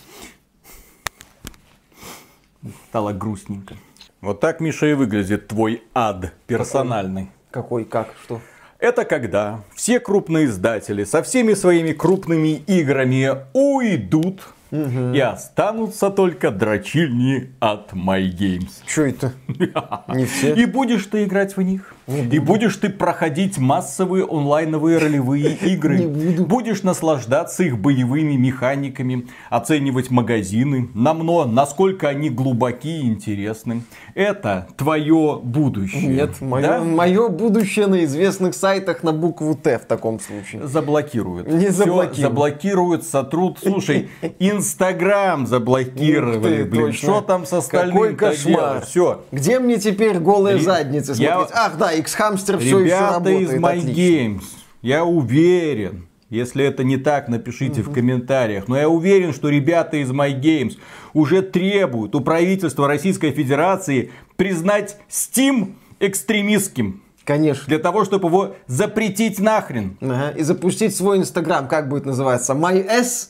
Стало 2.89 3.13
грустненько. 3.13 3.77
Вот 4.21 4.41
так, 4.41 4.61
Миша, 4.61 4.87
и 4.87 4.95
выглядит 4.95 5.49
твой 5.49 5.83
ад 5.95 6.33
персональный. 6.47 7.31
Какой, 7.51 7.85
как, 7.85 8.15
что? 8.25 8.41
Это 8.79 9.05
когда 9.05 9.65
все 9.75 10.01
крупные 10.01 10.47
издатели 10.47 11.05
со 11.05 11.23
всеми 11.23 11.55
своими 11.55 11.93
крупными 11.93 12.63
играми 12.67 13.47
уйдут 13.53 14.43
Угу. 14.71 15.15
И 15.15 15.21
останутся 15.21 16.11
только 16.11 16.51
дрочильни 16.51 17.55
от 17.59 17.93
My 17.93 18.31
Games. 18.31 18.83
Что 18.87 19.03
это? 19.03 19.33
Не 20.09 20.27
все. 20.27 20.55
И 20.55 20.67
будешь 20.67 21.07
ты 21.07 21.25
играть 21.25 21.57
в 21.57 21.63
них. 21.63 21.95
И 22.09 22.39
будешь 22.39 22.77
ты 22.77 22.89
проходить 22.89 23.59
массовые 23.59 24.25
онлайновые 24.25 24.99
ролевые 24.99 25.55
игры. 25.63 25.99
Не 25.99 26.07
буду. 26.07 26.45
Будешь 26.47 26.83
наслаждаться 26.83 27.63
их 27.65 27.79
боевыми 27.79 28.35
механиками, 28.35 29.27
оценивать 29.51 30.11
магазины, 30.11 30.89
намно, 30.95 31.45
насколько 31.45 32.09
они 32.09 32.31
глубоки 32.31 32.89
и 33.03 33.07
интересны. 33.07 33.83
Это 34.15 34.69
твое 34.77 35.39
будущее. 35.43 36.07
Нет, 36.07 36.41
мое, 36.41 36.63
Да? 36.63 36.81
мое 36.81 37.29
будущее 37.29 37.87
на 37.87 38.05
известных 38.05 38.55
сайтах 38.55 39.03
на 39.03 39.13
букву 39.13 39.55
Т 39.55 39.79
в 39.79 39.85
таком 39.85 40.19
случае. 40.21 40.67
Заблокируют. 40.67 41.47
Не 41.47 41.69
заблокируют. 41.69 42.17
заблокируют, 42.17 43.05
сотрут. 43.05 43.59
Слушай, 43.63 44.09
Инстаграм 44.39 45.47
заблокировали, 45.47 46.63
ты, 46.63 46.65
блин. 46.65 46.87
точно. 46.87 46.99
Что 47.13 47.21
там 47.21 47.47
со 47.47 47.59
остальным 47.59 47.93
Какой 47.97 48.17
кошмар. 48.17 48.81
Все. 48.87 49.25
Где 49.33 49.59
мне 49.59 49.77
теперь 49.79 50.19
голые 50.19 50.59
задницы 50.59 51.15
смотреть? 51.15 51.51
Ах, 51.53 51.77
да, 51.79 51.98
X-Hamster 51.99 52.59
все 52.59 52.79
еще 52.79 52.85
Ребята 52.87 53.15
работает. 53.15 53.51
из 53.51 53.55
My 53.55 53.69
отлично. 53.79 53.91
Games, 54.01 54.43
я 54.83 55.05
уверен, 55.05 56.07
если 56.31 56.65
это 56.65 56.85
не 56.85 56.97
так, 56.97 57.29
напишите 57.29 57.83
в 57.83 57.93
комментариях. 57.93 58.69
Но 58.69 58.77
я 58.79 58.89
уверен, 58.89 59.33
что 59.33 59.49
ребята 59.49 59.97
из 59.99 60.11
My 60.11 60.39
Games 60.39 60.77
уже 61.15 61.43
требуют 61.43 62.15
у 62.15 62.21
правительства 62.21 62.87
Российской 62.87 63.31
Федерации 63.33 64.11
признать 64.37 64.97
Steam 65.09 65.75
экстремистским. 66.01 67.03
Конечно. 67.25 67.65
Для 67.67 67.79
того, 67.79 68.05
чтобы 68.07 68.29
его 68.29 68.57
запретить 68.67 69.39
нахрен. 69.39 69.99
Ага, 70.01 70.31
И 70.31 70.43
запустить 70.43 70.97
свой 70.97 71.19
Инстаграм, 71.19 71.69
как 71.69 71.89
будет 71.89 72.07
называться? 72.07 72.55
MyS? 72.55 73.29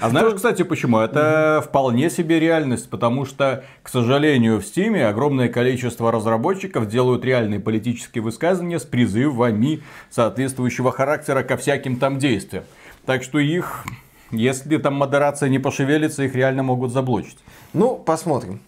А 0.00 0.08
знаешь, 0.10 0.34
кстати, 0.34 0.62
почему? 0.62 0.98
Это 0.98 1.62
вполне 1.64 2.10
себе 2.10 2.40
реальность, 2.40 2.90
потому 2.90 3.24
что, 3.24 3.64
к 3.82 3.88
сожалению, 3.88 4.60
в 4.60 4.64
Стиме 4.64 5.06
огромное 5.06 5.48
количество 5.48 6.10
разработчиков 6.10 6.88
делают 6.88 7.24
реальные 7.24 7.60
политические 7.60 8.22
высказывания 8.22 8.78
с 8.78 8.84
призывами 8.84 9.82
соответствующего 10.10 10.92
характера 10.92 11.42
ко 11.42 11.56
всяким 11.56 11.96
там 11.96 12.18
действиям. 12.18 12.64
Так 13.06 13.22
что 13.22 13.38
их, 13.38 13.84
если 14.30 14.76
там 14.76 14.94
модерация 14.94 15.48
не 15.48 15.58
пошевелится, 15.58 16.24
их 16.24 16.34
реально 16.34 16.62
могут 16.62 16.92
заблочить. 16.92 17.38
Ну, 17.72 17.96
посмотрим. 17.96 18.60